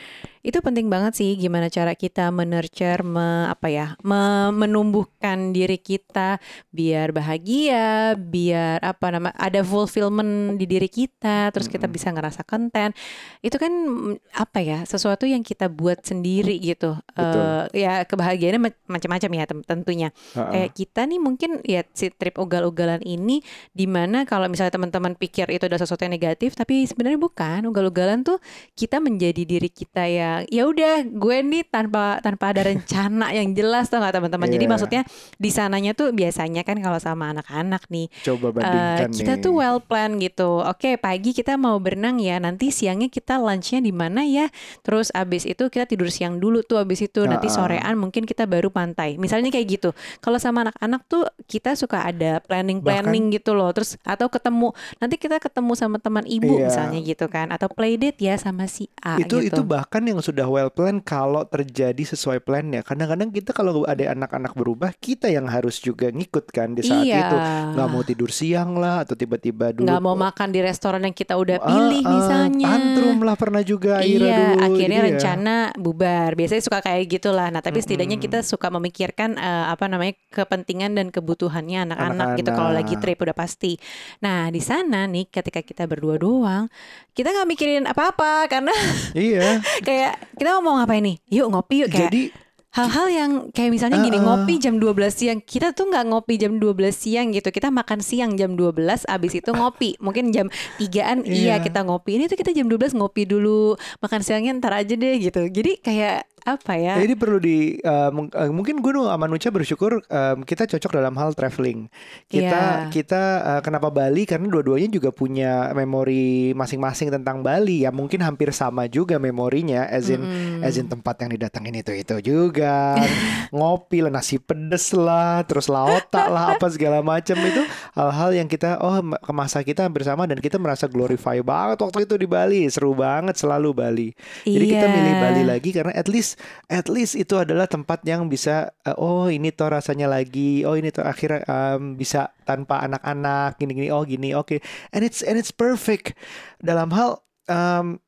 itu 0.41 0.57
penting 0.61 0.89
banget 0.89 1.13
sih 1.17 1.37
gimana 1.37 1.69
cara 1.69 1.93
kita 1.93 2.33
menurture 2.33 3.05
me, 3.05 3.45
apa 3.51 3.69
ya 3.69 3.87
me- 4.01 4.53
menumbuhkan 4.55 5.53
diri 5.53 5.77
kita 5.77 6.41
biar 6.71 7.11
bahagia, 7.11 8.15
biar 8.17 8.81
apa 8.81 9.07
nama 9.11 9.31
ada 9.37 9.61
fulfillment 9.61 10.57
di 10.57 10.65
diri 10.65 10.89
kita, 10.89 11.51
terus 11.53 11.67
kita 11.67 11.91
bisa 11.91 12.09
ngerasa 12.15 12.47
konten. 12.47 12.95
Itu 13.43 13.59
kan 13.59 13.73
mm, 13.73 14.17
apa 14.39 14.59
ya 14.63 14.70
sesuatu 14.83 15.25
yang 15.25 15.41
kita 15.41 15.67
buat 15.67 16.00
sendiri 16.00 16.57
gitu. 16.57 16.95
Betul. 17.11 17.43
Eh, 17.73 17.81
ya 17.81 18.03
kebahagiaannya 18.03 18.61
ma- 18.61 18.81
macam-macam 18.89 19.31
ya 19.33 19.45
tentunya 19.47 20.09
Ha-ha. 20.33 20.50
kayak 20.50 20.71
kita 20.73 21.00
nih 21.05 21.19
mungkin 21.19 21.50
ya 21.62 21.83
si 21.91 22.11
trip 22.11 22.37
ugal-ugalan 22.37 23.00
ini 23.00 23.43
di 23.71 23.85
mana 23.85 24.23
kalau 24.23 24.47
misalnya 24.47 24.73
teman-teman 24.73 25.15
pikir 25.15 25.49
itu 25.49 25.62
adalah 25.62 25.79
sesuatu 25.79 26.03
yang 26.03 26.12
negatif 26.12 26.53
tapi 26.53 26.83
sebenarnya 26.83 27.17
bukan 27.17 27.65
ugal-ugalan 27.65 28.21
tuh 28.21 28.39
kita 28.73 28.99
menjadi 28.99 29.43
diri 29.43 29.69
kita 29.69 30.05
yang 30.05 30.39
ya 30.47 30.65
udah 30.65 31.03
gue 31.05 31.37
nih 31.43 31.65
tanpa 31.65 32.19
tanpa 32.19 32.50
ada 32.50 32.62
rencana 32.65 33.31
yang 33.33 33.50
jelas 33.50 33.87
tuh 33.87 33.97
nggak 33.97 34.15
teman-teman 34.15 34.49
jadi 34.49 34.59
Iya. 34.61 34.71
maksudnya 34.71 35.03
di 35.35 35.50
sananya 35.50 35.93
tuh 35.93 36.11
biasanya 36.11 36.62
kan 36.62 36.77
kalau 36.77 36.99
sama 36.99 37.31
anak-anak 37.31 37.89
nih 37.89 38.07
Coba 38.21 38.53
bandingkan 38.53 39.09
kita 39.11 39.33
nih. 39.33 39.41
tuh 39.41 39.53
well 39.55 39.79
plan 39.79 40.17
gitu 40.17 40.61
oke 40.61 40.91
pagi 40.97 41.31
kita 41.33 41.55
mau 41.55 41.77
berenang 41.77 42.19
ya 42.19 42.37
nanti 42.37 42.69
siangnya 42.69 43.07
kita 43.07 43.37
lunchnya 43.37 43.81
di 43.81 43.91
mana 43.91 44.23
ya 44.23 44.47
terus 44.81 45.12
abis 45.12 45.45
itu 45.45 45.69
kita 45.69 45.85
tidur 45.85 46.09
siang 46.09 46.38
dulu 46.38 46.62
tuh 46.62 46.81
abis 46.81 47.07
itu. 47.07 47.23
Nanti 47.25 47.49
sorean 47.49 47.95
mungkin 47.97 48.25
kita 48.25 48.45
baru 48.45 48.69
pantai. 48.69 49.17
Misalnya 49.17 49.50
kayak 49.50 49.67
gitu. 49.69 49.90
Kalau 50.19 50.38
sama 50.38 50.67
anak-anak 50.67 51.02
tuh 51.07 51.25
kita 51.45 51.75
suka 51.75 52.02
ada 52.02 52.40
planning 52.40 52.81
planning 52.81 53.31
gitu 53.31 53.52
loh. 53.52 53.71
Terus 53.71 53.97
atau 54.02 54.26
ketemu. 54.26 54.73
Nanti 54.99 55.17
kita 55.17 55.38
ketemu 55.38 55.73
sama 55.75 55.97
teman 55.99 56.25
ibu 56.25 56.59
Iya. 56.59 56.67
misalnya 56.69 56.99
gitu 57.00 57.26
kan. 57.26 57.50
Atau 57.50 57.71
play 57.71 57.95
date 57.97 58.19
ya 58.19 58.35
sama 58.37 58.67
si 58.67 58.88
A 59.00 59.17
itu 59.17 59.40
gitu. 59.40 59.61
itu 59.61 59.62
bahkan 59.62 60.02
yang 60.02 60.19
sudah 60.19 60.47
well 60.47 60.69
plan 60.69 60.99
kalau 60.99 61.45
terjadi 61.45 62.02
sesuai 62.02 62.40
plannya. 62.40 62.81
Kadang-kadang 62.83 63.31
kita 63.31 63.52
kalau 63.52 63.85
ada 63.85 64.11
anak-anak 64.11 64.52
berubah, 64.55 64.90
kita 64.97 65.29
yang 65.29 65.47
harus 65.47 65.79
juga 65.79 66.11
ngikut 66.11 66.50
kan 66.50 66.75
di 66.75 66.83
saat 66.83 67.05
iya. 67.05 67.21
itu. 67.25 67.37
Nggak 67.76 67.88
mau 67.88 68.02
tidur 68.02 68.31
siang 68.31 68.75
lah 68.75 69.02
atau 69.02 69.14
tiba-tiba 69.14 69.73
dulu 69.73 69.87
nggak 69.87 70.02
mau 70.02 70.17
makan 70.17 70.49
di 70.50 70.61
restoran 70.61 71.02
yang 71.02 71.12
kita 71.12 71.35
udah 71.35 71.59
Ah, 71.61 71.67
pilih 71.67 72.02
ah, 72.02 72.12
misalnya. 72.14 72.67
tantrum 72.67 73.19
lah 73.21 73.37
pernah 73.37 73.62
juga 73.62 74.00
Ira 74.00 74.23
Iya, 74.23 74.37
dulu. 74.38 74.50
Akhirnya 74.59 75.00
Jadi 75.00 75.07
ya, 75.07 75.09
rencana 75.14 75.54
bubar. 75.78 76.35
Biasanya 76.35 76.62
suka 76.62 76.78
kayak 76.83 77.04
gitulah. 77.07 77.49
Nah, 77.52 77.62
tapi 77.62 77.78
setidaknya 77.85 78.19
kita 78.19 78.42
suka 78.42 78.73
memikirkan 78.73 79.38
eh, 79.38 79.64
apa 79.71 79.87
namanya 79.87 80.14
kepentingan 80.35 80.97
dan 80.97 81.07
kebutuhannya 81.14 81.87
anak-anak 81.90 82.38
gitu 82.40 82.50
kalau 82.50 82.73
lagi 82.75 82.95
trip 82.99 83.19
udah 83.21 83.37
pasti. 83.37 83.78
Nah, 84.25 84.50
di 84.50 84.59
sana 84.59 85.07
nih 85.07 85.30
ketika 85.30 85.62
kita 85.62 85.87
berdua 85.87 86.19
doang, 86.19 86.66
kita 87.14 87.30
nggak 87.30 87.49
mikirin 87.49 87.85
apa-apa 87.87 88.50
karena 88.50 88.75
Iya. 89.14 89.61
kayak 89.87 90.19
kita 90.35 90.59
mau 90.62 90.80
ngapain 90.80 91.04
nih? 91.04 91.16
Yuk 91.30 91.47
ngopi 91.52 91.87
yuk 91.87 91.90
kayak 91.92 92.11
Jadi 92.11 92.23
hal-hal 92.71 93.07
yang 93.11 93.31
kayak 93.50 93.75
misalnya 93.75 93.99
gini 93.99 94.23
ah. 94.23 94.23
ngopi 94.23 94.62
jam 94.62 94.79
12 94.79 94.95
siang 95.11 95.39
kita 95.43 95.75
tuh 95.75 95.91
nggak 95.91 96.07
ngopi 96.07 96.39
jam 96.39 96.62
12 96.62 96.95
siang 96.95 97.35
gitu 97.35 97.50
kita 97.50 97.67
makan 97.67 97.99
siang 97.99 98.39
jam 98.39 98.55
12 98.55 99.11
abis 99.11 99.33
itu 99.43 99.50
ngopi 99.50 99.99
mungkin 99.99 100.31
jam 100.31 100.47
3an 100.79 101.27
iya. 101.27 101.59
Iya. 101.59 101.67
kita 101.67 101.83
ngopi 101.83 102.23
ini 102.23 102.31
tuh 102.31 102.39
kita 102.39 102.55
jam 102.55 102.71
12 102.71 102.95
ngopi 102.95 103.27
dulu 103.27 103.75
makan 103.99 104.21
siangnya 104.23 104.55
ntar 104.62 104.79
aja 104.79 104.95
deh 104.95 105.19
gitu 105.19 105.50
jadi 105.50 105.83
kayak 105.83 106.31
apa 106.42 106.73
ya 106.75 106.94
Jadi 106.97 107.14
perlu 107.14 107.37
di 107.37 107.59
uh, 107.80 108.09
mung- 108.09 108.28
mungkin 108.50 108.78
gue 108.78 108.92
sama 108.97 109.25
Nucha 109.25 109.49
bersyukur 109.49 110.00
um, 110.02 110.38
kita 110.40 110.64
cocok 110.66 110.90
dalam 110.92 111.14
hal 111.14 111.32
traveling. 111.32 111.87
Kita 112.26 112.40
Iya. 112.50 112.88
kita 112.88 113.23
uh, 113.40 113.61
kenapa 113.61 113.88
Bali 113.88 114.25
karena 114.25 114.47
dua-duanya 114.47 114.88
juga 114.88 115.11
punya 115.11 115.70
memori 115.70 116.20
masing-masing 116.52 117.11
tentang 117.11 117.40
Bali 117.40 117.82
ya 117.82 117.90
mungkin 117.90 118.20
hampir 118.20 118.50
sama 118.50 118.87
juga 118.87 119.16
memorinya 119.16 119.87
as 119.87 120.09
in 120.09 120.20
Mm-mm. 120.20 120.62
as 120.62 120.75
in 120.75 120.87
tempat 120.87 121.16
yang 121.18 121.30
didatengin 121.30 121.75
itu 121.76 121.92
itu 121.92 122.16
juga 122.20 122.99
ngopi 123.50 124.00
lah 124.00 124.12
nasi 124.12 124.37
pedes 124.37 124.92
lah 124.92 125.42
terus 125.42 125.66
laota 125.66 126.26
lah 126.26 126.54
apa 126.54 126.66
segala 126.68 127.00
macam 127.00 127.37
itu 127.37 127.62
hal-hal 127.92 128.30
yang 128.35 128.47
kita 128.47 128.78
oh 128.78 129.00
masa 129.30 129.61
kita 129.61 129.85
hampir 129.85 130.02
sama 130.02 130.25
dan 130.25 130.38
kita 130.38 130.56
merasa 130.56 130.87
glorify 130.87 131.38
banget 131.40 131.80
waktu 131.80 132.04
itu 132.04 132.14
di 132.16 132.26
Bali 132.26 132.66
seru 132.66 132.92
banget 132.92 133.37
selalu 133.37 133.70
Bali 133.73 134.09
jadi 134.42 134.64
kita 134.66 134.78
Iya. 134.82 134.92
milih 134.92 135.14
Bali 135.16 135.42
lagi 135.44 135.70
karena 135.70 135.92
at 135.92 136.06
least 136.06 136.30
at 136.69 136.87
least 136.91 137.15
itu 137.17 137.39
adalah 137.39 137.71
tempat 137.71 138.03
yang 138.05 138.27
bisa 138.27 138.75
uh, 138.85 138.97
oh 138.99 139.27
ini 139.31 139.55
toh 139.55 139.71
rasanya 139.71 140.11
lagi 140.11 140.67
oh 140.67 140.75
ini 140.77 140.91
toh 140.91 141.07
akhirnya 141.07 141.47
um, 141.47 141.95
bisa 141.95 142.35
tanpa 142.45 142.83
anak-anak 142.85 143.57
gini-gini 143.57 143.89
oh 143.95 144.03
gini 144.05 144.35
oke. 144.37 144.59
And 144.95 145.03
it's 145.07 145.23
and 145.25 145.39
it's 145.39 145.55
perfect. 145.55 146.19
Dalam 146.61 146.91
hal 146.93 147.23
um, 147.49 148.03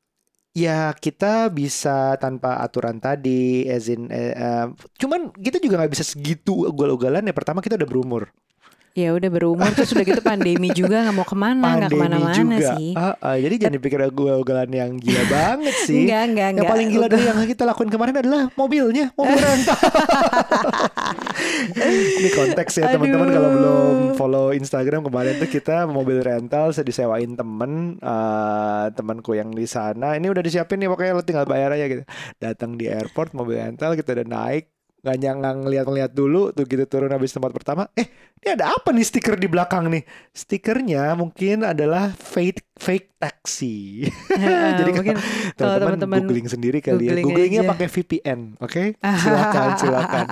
ya 0.53 0.93
kita 0.93 1.49
bisa 1.49 2.19
tanpa 2.21 2.61
aturan 2.61 3.01
tadi 3.01 3.65
as 3.65 3.89
in 3.89 4.11
um, 4.11 4.77
cuman 5.01 5.33
kita 5.33 5.57
juga 5.57 5.81
nggak 5.81 5.93
bisa 5.93 6.05
segitu 6.05 6.69
ugal-ugalan. 6.69 7.25
Ya 7.25 7.33
pertama 7.33 7.63
kita 7.63 7.75
udah 7.79 7.89
berumur 7.89 8.29
ya 8.93 9.09
udah 9.09 9.25
berumur 9.25 9.73
terus 9.73 9.89
udah 9.97 10.05
gitu 10.05 10.21
pandemi 10.21 10.69
juga 10.69 11.01
nggak 11.01 11.15
mau 11.17 11.25
ke 11.25 11.33
mana 11.33 11.81
nggak 11.81 11.89
ke 11.89 11.97
mana-mana 11.97 12.55
sih. 12.61 12.93
Ah, 12.93 13.17
ah, 13.17 13.35
jadi 13.41 13.65
jangan 13.65 13.81
dipikir 13.81 13.99
ugal-ugalan 14.13 14.69
yang 14.69 15.01
gila 15.01 15.23
banget 15.33 15.75
sih. 15.89 16.05
Enggak 16.05 16.21
enggak 16.29 16.45
Yang 16.45 16.53
enggak 16.53 16.69
paling 16.69 16.87
gila 16.93 17.05
dari 17.09 17.23
yang 17.25 17.37
kita 17.49 17.63
lakuin 17.65 17.89
kemarin 17.89 18.15
adalah 18.21 18.41
mobilnya, 18.53 19.05
mobil 19.17 19.33
rental. 19.49 19.79
Ini 22.21 22.29
konteks 22.37 22.73
ya 22.77 22.83
teman-teman 22.93 23.29
kalau 23.33 23.49
belum 23.49 23.93
follow 24.13 24.45
Instagram 24.53 25.01
kemarin 25.09 25.41
tuh 25.41 25.49
kita 25.49 25.89
mobil 25.89 26.21
rental 26.21 26.69
saya 26.69 26.85
disewain 26.85 27.33
temen 27.33 27.97
eh, 27.97 28.85
temanku 28.93 29.33
yang 29.33 29.49
di 29.57 29.65
sana. 29.65 30.13
Ini 30.21 30.29
udah 30.29 30.45
disiapin 30.45 30.77
nih 30.77 30.89
pokoknya 30.93 31.17
lo 31.17 31.25
tinggal 31.25 31.49
bayar 31.49 31.73
aja 31.73 31.89
gitu. 31.89 32.05
Datang 32.37 32.77
di 32.77 32.85
airport 32.85 33.33
mobil 33.33 33.57
rental 33.57 33.97
kita 33.97 34.13
udah 34.21 34.27
naik 34.29 34.72
nggak 35.03 35.17
nyangka 35.19 35.49
ngeliat-ngeliat 35.67 36.11
dulu 36.15 36.55
tuh 36.55 36.63
gitu 36.63 36.87
turun 36.87 37.11
habis 37.11 37.35
tempat 37.35 37.51
pertama. 37.51 37.91
Eh 37.99 38.07
ini 38.39 38.55
ada 38.55 38.71
apa 38.71 38.95
nih 38.95 39.03
stiker 39.03 39.35
di 39.35 39.51
belakang 39.51 39.91
nih? 39.91 40.03
Stikernya 40.31 41.11
mungkin 41.19 41.67
adalah 41.67 42.15
fake 42.15 42.72
fake 42.73 43.15
taxi 43.21 44.09
Jadi 44.79 44.91
mungkin 44.91 45.15
kalau 45.59 45.75
teman-teman 45.79 46.25
googling 46.25 46.49
sendiri 46.49 46.79
kali 46.81 47.07
ya. 47.07 47.15
googling 47.15 47.25
Googlingnya 47.25 47.61
aja. 47.63 47.71
pakai 47.71 47.87
VPN, 47.87 48.39
oke? 48.59 48.83
Silakan, 49.23 49.67
silakan. 49.79 50.25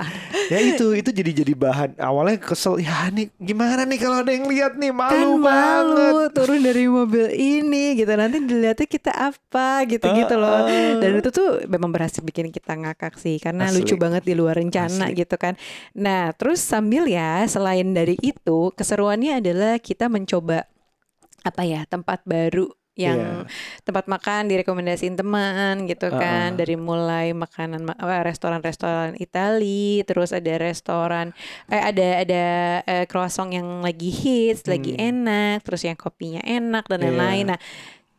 Ya 0.50 0.58
itu 0.60 0.92
itu 0.92 1.10
jadi 1.14 1.30
jadi 1.32 1.52
bahan. 1.56 1.90
Awalnya 1.96 2.36
kesel, 2.42 2.82
ya 2.82 3.08
nih 3.08 3.32
gimana 3.40 3.88
nih 3.88 3.98
kalau 4.02 4.20
ada 4.20 4.32
yang 4.34 4.44
lihat 4.50 4.76
nih 4.76 4.90
kan 4.92 4.98
malu 5.00 5.30
banget. 5.40 5.48
malu 5.48 6.10
turun 6.34 6.60
dari 6.60 6.84
mobil 6.90 7.26
ini 7.32 7.96
gitu 7.96 8.12
nanti 8.12 8.36
dilihatnya 8.42 8.86
kita 8.86 9.12
apa 9.12 9.86
gitu 9.88 10.04
gitu 10.12 10.34
loh 10.36 10.68
dan 11.00 11.10
itu 11.18 11.30
tuh 11.32 11.64
memang 11.64 11.88
berhasil 11.88 12.20
bikin 12.20 12.52
kita 12.52 12.76
ngakak 12.76 13.16
sih 13.16 13.40
karena 13.40 13.70
Asli. 13.70 13.80
lucu 13.82 13.94
banget 13.96 14.22
di 14.26 14.34
luar 14.36 14.58
rencana 14.60 15.08
Asli. 15.08 15.18
gitu 15.24 15.36
kan 15.40 15.56
nah 15.96 16.34
terus 16.36 16.60
sambil 16.60 17.08
ya 17.08 17.44
selain 17.48 17.96
dari 17.96 18.18
itu 18.20 18.70
keseruannya 18.76 19.40
adalah 19.40 19.80
kita 19.80 20.12
mencoba 20.12 20.68
apa 21.42 21.62
ya 21.66 21.82
tempat 21.86 22.22
baru 22.24 22.70
yang 22.92 23.48
tempat 23.88 24.04
makan 24.04 24.52
direkomendasiin 24.52 25.16
teman 25.16 25.88
gitu 25.88 26.12
kan 26.12 26.52
ah. 26.52 26.58
dari 26.60 26.76
mulai 26.76 27.32
makanan 27.32 27.88
ma- 27.88 27.96
apa, 27.96 28.20
restoran-restoran 28.20 29.16
Itali 29.16 30.04
terus 30.04 30.36
ada 30.36 30.60
restoran 30.60 31.32
eh 31.72 31.80
ada 31.80 32.20
ada 32.20 32.44
eh, 32.84 33.04
croissant 33.08 33.48
yang 33.48 33.80
lagi 33.80 34.12
hits 34.12 34.68
lagi 34.68 34.92
Hmm. 34.92 35.08
enak 35.08 35.64
terus 35.64 35.88
yang 35.88 35.96
kopinya 35.96 36.44
enak 36.44 36.84
dan 36.84 37.00
Iya. 37.00 37.04
lain-lain 37.08 37.44
nah 37.56 37.60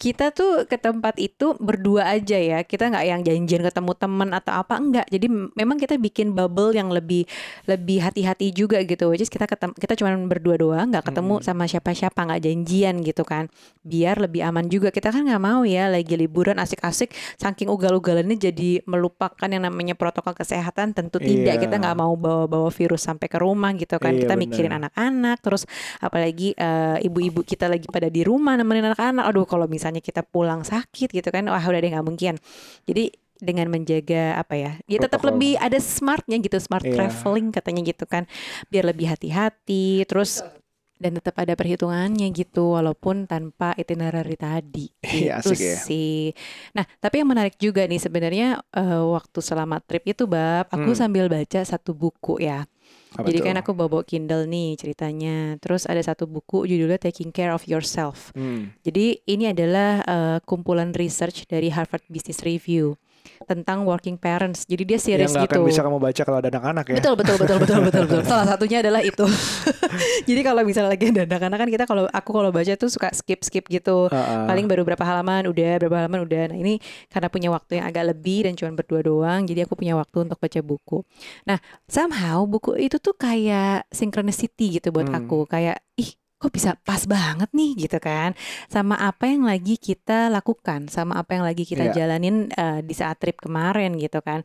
kita 0.02 0.36
tuh 0.36 0.68
ke 0.68 0.76
tempat 0.76 1.16
itu 1.16 1.56
berdua 1.62 2.12
aja 2.12 2.36
ya. 2.36 2.60
Kita 2.66 2.92
nggak 2.92 3.06
yang 3.08 3.22
janjian 3.24 3.62
ketemu 3.64 3.92
temen 3.96 4.30
atau 4.36 4.54
apa 4.60 4.76
enggak. 4.76 5.08
Jadi 5.08 5.32
memang 5.32 5.80
kita 5.80 5.96
bikin 5.96 6.36
bubble 6.36 6.76
yang 6.76 6.92
lebih 6.92 7.24
lebih 7.70 8.04
hati-hati 8.04 8.52
juga 8.52 8.84
gitu. 8.84 9.08
Which 9.14 9.24
is 9.24 9.32
kita 9.32 9.48
ketem 9.48 9.72
kita 9.78 9.96
cuma 9.96 10.12
berdua 10.28 10.60
doang, 10.60 10.92
nggak 10.92 11.08
ketemu 11.08 11.40
Hmm. 11.40 11.46
sama 11.46 11.64
siapa-siapa, 11.70 12.20
nggak 12.20 12.42
janjian 12.44 12.96
gitu 13.06 13.24
kan. 13.24 13.48
Biar 13.86 14.20
lebih 14.20 14.44
aman 14.44 14.68
juga. 14.68 14.92
Kita 14.92 15.14
kan 15.14 15.24
nggak 15.24 15.40
mau 15.40 15.64
ya 15.64 15.88
lagi 15.88 16.20
liburan 16.20 16.60
asik-asik 16.60 17.16
saking 17.40 17.72
ugal-ugalannya 17.72 18.36
jadi 18.36 18.84
melupakan 18.84 19.48
yang 19.48 19.64
namanya 19.64 19.96
protokol 19.96 20.36
kesehatan. 20.36 20.92
Tentu 20.92 21.22
tidak. 21.24 21.56
Iya. 21.58 21.62
Kita 21.64 21.80
nggak 21.80 21.96
mau 21.96 22.18
bawa-bawa 22.20 22.68
virus 22.74 23.08
sampai 23.08 23.32
ke 23.32 23.40
rumah 23.40 23.72
gitu 23.78 23.96
kan. 24.02 24.18
Iya, 24.18 24.28
kita 24.28 24.34
bener. 24.36 24.44
mikirin 24.44 24.74
anak-anak 24.74 25.38
terus 25.40 25.64
apalagi 26.00 26.52
eh, 26.58 27.06
ibu-ibu 27.08 27.46
kita 27.46 27.70
lagi 27.70 27.88
pada 27.88 28.10
di 28.10 28.26
rumah 28.26 28.58
nemenin 28.58 28.92
anak-anak 28.92 29.24
aduh 29.30 29.46
kalau 29.46 29.68
misalnya 29.70 29.83
kita 29.94 30.22
pulang 30.22 30.62
sakit 30.62 31.10
gitu 31.10 31.28
kan 31.28 31.44
wah 31.46 31.60
udah 31.60 31.80
deh 31.80 31.90
nggak 31.90 32.06
mungkin 32.06 32.40
jadi 32.86 33.12
dengan 33.36 33.68
menjaga 33.68 34.38
apa 34.38 34.56
ya 34.56 34.72
ya 34.86 35.02
tetap 35.02 35.20
Protokol. 35.20 35.36
lebih 35.36 35.54
ada 35.58 35.76
smartnya 35.76 36.40
gitu 36.40 36.56
smart 36.58 36.86
Iya. 36.86 36.96
traveling 36.96 37.52
katanya 37.52 37.82
gitu 37.84 38.06
kan 38.06 38.24
biar 38.70 38.86
lebih 38.86 39.10
hati-hati 39.10 40.06
terus 40.06 40.40
dan 40.96 41.20
tetap 41.20 41.36
ada 41.36 41.52
perhitungannya 41.52 42.32
gitu 42.32 42.80
walaupun 42.80 43.28
tanpa 43.28 43.76
itinerary 43.76 44.40
tadi 44.40 44.88
Iya, 45.04 45.44
gitu 45.44 45.52
asik 45.52 45.60
ya. 45.60 45.76
sih 45.76 46.32
nah 46.72 46.88
tapi 46.98 47.20
yang 47.20 47.28
menarik 47.28 47.58
juga 47.58 47.84
nih 47.84 48.00
sebenarnya 48.00 48.48
eh, 48.72 49.04
waktu 49.04 49.40
selama 49.40 49.84
trip 49.84 50.08
itu 50.08 50.24
bab 50.24 50.72
aku 50.72 50.94
Hmm. 50.94 51.00
sambil 51.04 51.28
baca 51.28 51.60
satu 51.60 51.92
buku 51.92 52.40
ya 52.40 52.64
Apa 53.14 53.30
jadi 53.30 53.40
tuh? 53.42 53.46
kan 53.46 53.56
aku 53.62 53.72
bawa 53.78 54.02
Kindle 54.02 54.50
nih 54.50 54.74
ceritanya. 54.80 55.58
Terus 55.62 55.86
ada 55.86 56.02
satu 56.02 56.26
buku 56.26 56.66
judulnya 56.66 56.98
Taking 56.98 57.30
Care 57.30 57.54
of 57.54 57.66
Yourself. 57.70 58.34
Hmm. 58.34 58.74
Jadi 58.82 59.22
ini 59.30 59.54
adalah 59.54 60.02
eh, 60.02 60.38
kumpulan 60.44 60.92
research 60.98 61.46
dari 61.46 61.70
Harvard 61.70 62.04
Business 62.10 62.42
Review 62.42 62.98
tentang 63.44 63.84
working 63.84 64.16
parents. 64.16 64.66
Jadi 64.66 64.84
dia 64.88 64.96
yang 64.96 65.04
series 65.04 65.32
nggak 65.34 65.46
gitu. 65.50 65.60
akan 65.60 65.70
bisa 65.70 65.82
kamu 65.84 65.98
baca 66.00 66.22
kalau 66.24 66.38
ada 66.40 66.50
anak-anak 66.52 66.86
ya. 66.92 66.96
Betul 67.00 67.14
betul 67.20 67.36
betul 67.40 67.58
betul 67.60 67.80
betul 67.84 68.04
betul. 68.08 68.22
Salah 68.32 68.48
satunya 68.48 68.78
adalah 68.84 69.02
itu. 69.04 69.26
Jadi 70.30 70.42
kalau 70.42 70.62
misalnya 70.64 70.92
lagi 70.96 71.06
ada 71.12 71.24
anak-anak 71.28 71.58
kan 71.60 71.70
kita 71.70 71.86
kalau 71.86 72.04
aku 72.10 72.30
kalau 72.32 72.50
baca 72.50 72.74
tuh 72.76 72.90
suka 72.90 73.10
skip 73.14 73.44
skip 73.44 73.66
gitu. 73.68 74.08
Heeh. 74.10 74.46
Paling 74.48 74.66
baru 74.68 74.82
berapa 74.84 75.04
halaman 75.04 75.48
udah, 75.50 75.74
berapa 75.80 75.96
halaman 76.06 76.24
udah. 76.26 76.44
Nah 76.54 76.58
ini 76.58 76.80
karena 77.12 77.28
punya 77.28 77.50
waktu 77.52 77.80
yang 77.82 77.86
agak 77.88 78.16
lebih 78.16 78.48
dan 78.48 78.54
cuma 78.56 78.72
berdua 78.74 79.02
doang, 79.04 79.44
jadi 79.46 79.68
aku 79.68 79.76
punya 79.76 79.94
waktu 79.96 80.26
untuk 80.26 80.40
baca 80.40 80.60
buku. 80.64 81.04
Nah 81.46 81.60
somehow 81.86 82.44
buku 82.48 82.76
itu 82.80 82.98
tuh 82.98 83.14
kayak 83.14 83.88
synchronicity 83.92 84.80
gitu 84.80 84.90
buat 84.92 85.08
Hmm. 85.08 85.20
aku. 85.26 85.46
Kayak 85.46 85.84
ih 86.00 86.16
kok 86.44 86.52
bisa 86.52 86.76
pas 86.84 87.08
banget 87.08 87.48
nih 87.56 87.88
gitu 87.88 87.98
kan. 87.98 88.36
Sama 88.68 89.00
apa 89.00 89.32
yang 89.32 89.48
lagi 89.48 89.80
kita 89.80 90.28
lakukan 90.28 90.92
sama 90.92 91.16
apa 91.16 91.40
yang 91.40 91.48
lagi 91.48 91.64
kita 91.64 91.88
Iya. 91.90 92.04
jalanin 92.04 92.52
eh, 92.52 92.84
di 92.84 92.92
saat 92.92 93.24
trip 93.24 93.40
kemarin 93.40 93.96
gitu 93.96 94.20
kan. 94.20 94.44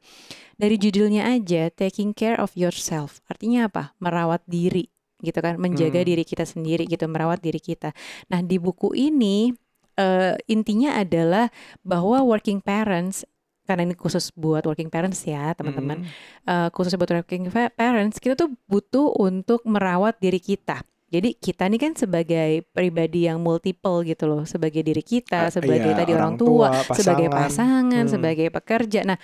Dari 0.55 0.78
judulnya 0.78 1.26
aja 1.26 1.67
taking 1.69 2.14
care 2.14 2.38
of 2.38 2.55
yourself. 2.55 3.19
Artinya 3.26 3.67
apa? 3.67 3.99
Merawat 3.99 4.47
diri 4.47 4.87
gitu 5.19 5.43
kan. 5.43 5.59
Menjaga 5.59 5.99
Hmm. 5.99 6.09
diri 6.09 6.23
kita 6.23 6.47
sendiri 6.47 6.87
gitu. 6.87 7.02
Merawat 7.05 7.43
diri 7.43 7.59
kita. 7.59 7.90
Nah 8.31 8.38
di 8.40 8.57
buku 8.57 8.95
ini 8.95 9.50
eh, 9.95 10.38
intinya 10.47 10.95
adalah 10.95 11.50
bahwa 11.83 12.23
working 12.23 12.62
parents 12.62 13.26
karena 13.67 13.83
ini 13.83 13.99
khusus 13.99 14.31
buat 14.33 14.62
working 14.62 14.88
parents 14.88 15.26
ya 15.26 15.52
teman-teman 15.52 16.07
Hmm. 16.07 16.09
eh, 16.47 16.69
khusus 16.71 16.95
buat 16.95 17.11
working 17.11 17.50
parents 17.50 18.17
kita 18.17 18.33
tuh 18.33 18.55
butuh 18.64 19.12
untuk 19.19 19.67
merawat 19.67 20.17
diri 20.17 20.38
kita 20.38 20.87
jadi 21.09 21.33
kita 21.33 21.65
nih 21.67 21.81
kan 21.81 21.93
sebagai 21.97 22.50
pribadi 22.71 23.25
yang 23.25 23.41
multiple 23.41 24.05
gitu 24.05 24.29
loh 24.29 24.45
sebagai 24.45 24.85
diri 24.85 25.00
kita 25.00 25.49
Ah, 25.49 25.53
sebagai 25.53 25.93
iya, 25.93 25.97
tadi 25.97 26.12
orang 26.12 26.37
tua, 26.37 26.69
tua, 26.85 26.95
sebagai 26.95 27.33
pasangan. 27.33 27.41
pasangan 27.41 28.05
Hmm. 28.05 28.12
sebagai 28.12 28.49
pekerja 28.49 29.00
nah 29.03 29.19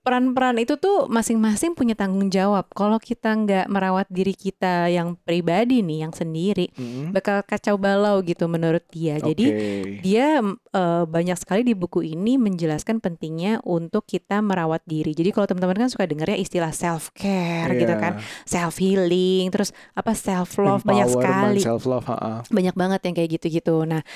peran-peran 0.00 0.56
itu 0.56 0.80
tuh 0.80 1.04
masing-masing 1.06 1.76
punya 1.76 1.92
tanggung 1.92 2.32
jawab 2.32 2.64
kalau 2.72 2.96
kita 2.96 3.28
nggak 3.28 3.68
merawat 3.68 4.08
diri 4.08 4.32
kita 4.32 4.88
yang 4.88 5.20
pribadi 5.20 5.84
nih 5.84 6.08
yang 6.08 6.12
sendiri 6.16 6.72
Hmm. 6.72 7.12
bakal 7.12 7.44
kacau 7.44 7.76
balau 7.76 8.24
gitu 8.24 8.48
menurut 8.48 8.84
dia 8.88 9.20
jadi 9.20 9.46
Oke. 9.52 10.00
dia 10.00 10.40
eh, 10.78 11.04
banyak 11.04 11.34
sekali 11.34 11.66
di 11.66 11.74
buku 11.74 12.06
ini 12.06 12.38
menjelaskan 12.38 13.02
pentingnya 13.02 13.58
untuk 13.66 14.06
kita 14.06 14.38
merawat 14.38 14.86
diri. 14.86 15.10
Jadi 15.10 15.34
kalau 15.34 15.50
teman-teman 15.50 15.82
kan 15.82 15.90
suka 15.90 16.06
dengar 16.06 16.30
ya 16.30 16.38
istilah 16.38 16.70
self 16.70 17.10
care 17.18 17.74
gitu 17.74 17.90
Iya. 17.90 17.98
kan, 17.98 18.12
self 18.46 18.78
healing, 18.78 19.50
terus 19.50 19.74
apa 19.92 20.14
self 20.14 20.54
love 20.54 20.86
banyak 20.86 21.10
sekali, 21.10 21.58
self 21.58 21.90
love, 21.90 22.06
banyak 22.48 22.74
banget 22.78 23.00
yang 23.02 23.14
kayak 23.18 23.30
gitu-gitu. 23.34 23.82
Nah 23.82 24.06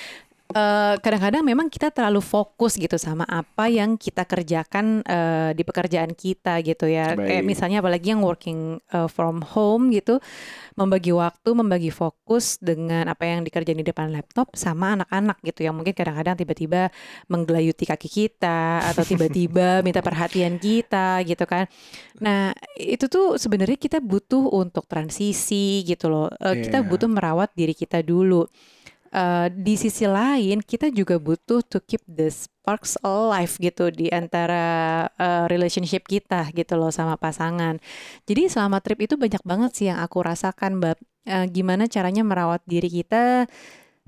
eh, 0.53 0.95
kadang-kadang 0.97 1.43
memang 1.43 1.67
kita 1.67 1.89
terlalu 1.89 2.21
fokus 2.21 2.77
gitu 2.77 2.95
sama 2.95 3.25
apa 3.25 3.67
yang 3.67 3.97
kita 3.97 4.23
kerjakan 4.23 5.01
eh, 5.03 5.51
di 5.53 5.63
pekerjaan 5.63 6.13
kita 6.13 6.61
gitu 6.61 6.87
ya. 6.87 7.13
Kayak 7.13 7.43
Baik. 7.43 7.49
misalnya 7.49 7.79
apalagi 7.81 8.13
yang 8.13 8.23
working 8.23 8.61
eh, 8.79 9.09
from 9.09 9.43
home 9.43 9.91
gitu, 9.91 10.21
membagi 10.73 11.13
waktu, 11.13 11.51
membagi 11.53 11.89
fokus 11.89 12.57
dengan 12.57 13.05
apa 13.07 13.25
yang 13.25 13.43
dikerjain 13.43 13.77
di 13.77 13.85
depan 13.85 14.09
laptop 14.09 14.53
sama 14.53 14.97
anak-anak 14.97 15.41
gitu 15.43 15.65
yang 15.65 15.77
mungkin 15.77 15.93
kadang-kadang 15.93 16.37
tiba-tiba 16.37 16.89
menggelayuti 17.27 17.85
kaki 17.85 18.09
kita 18.09 18.85
atau 18.89 19.03
tiba-tiba 19.03 19.81
minta 19.87 20.01
perhatian 20.01 20.57
kita 20.57 21.21
gitu 21.25 21.45
kan. 21.45 21.69
Nah, 22.19 22.53
itu 22.75 23.09
tuh 23.09 23.37
sebenarnya 23.37 23.77
kita 23.77 23.99
butuh 23.99 24.49
untuk 24.49 24.87
transisi 24.87 25.83
gitu 25.83 26.09
loh. 26.09 26.29
Eh, 26.39 26.63
Kita 26.63 26.79
Iya. 26.81 26.89
butuh 26.89 27.09
merawat 27.09 27.51
diri 27.53 27.73
kita 27.73 28.01
dulu. 28.01 28.47
Eh, 29.13 29.49
di 29.53 29.77
sisi 29.77 30.09
lain 30.09 30.65
kita 30.65 30.89
juga 30.89 31.21
butuh 31.21 31.61
to 31.61 31.85
keep 31.85 32.01
the 32.09 32.33
sparks 32.33 32.97
alive 33.05 33.53
gitu 33.61 33.93
di 33.93 34.09
antara 34.09 35.05
eh, 35.21 35.45
relationship 35.53 36.09
kita 36.09 36.49
gitu 36.57 36.81
loh 36.81 36.89
sama 36.89 37.21
pasangan. 37.21 37.77
Jadi 38.25 38.49
selama 38.49 38.81
trip 38.81 39.05
itu 39.05 39.21
banyak 39.21 39.45
banget 39.45 39.71
sih 39.77 39.87
yang 39.93 40.01
aku 40.01 40.25
rasakan, 40.25 40.81
Bab. 40.81 40.97
Eh, 41.29 41.45
gimana 41.53 41.85
caranya 41.93 42.25
merawat 42.25 42.65
diri 42.65 42.89
kita? 42.89 43.45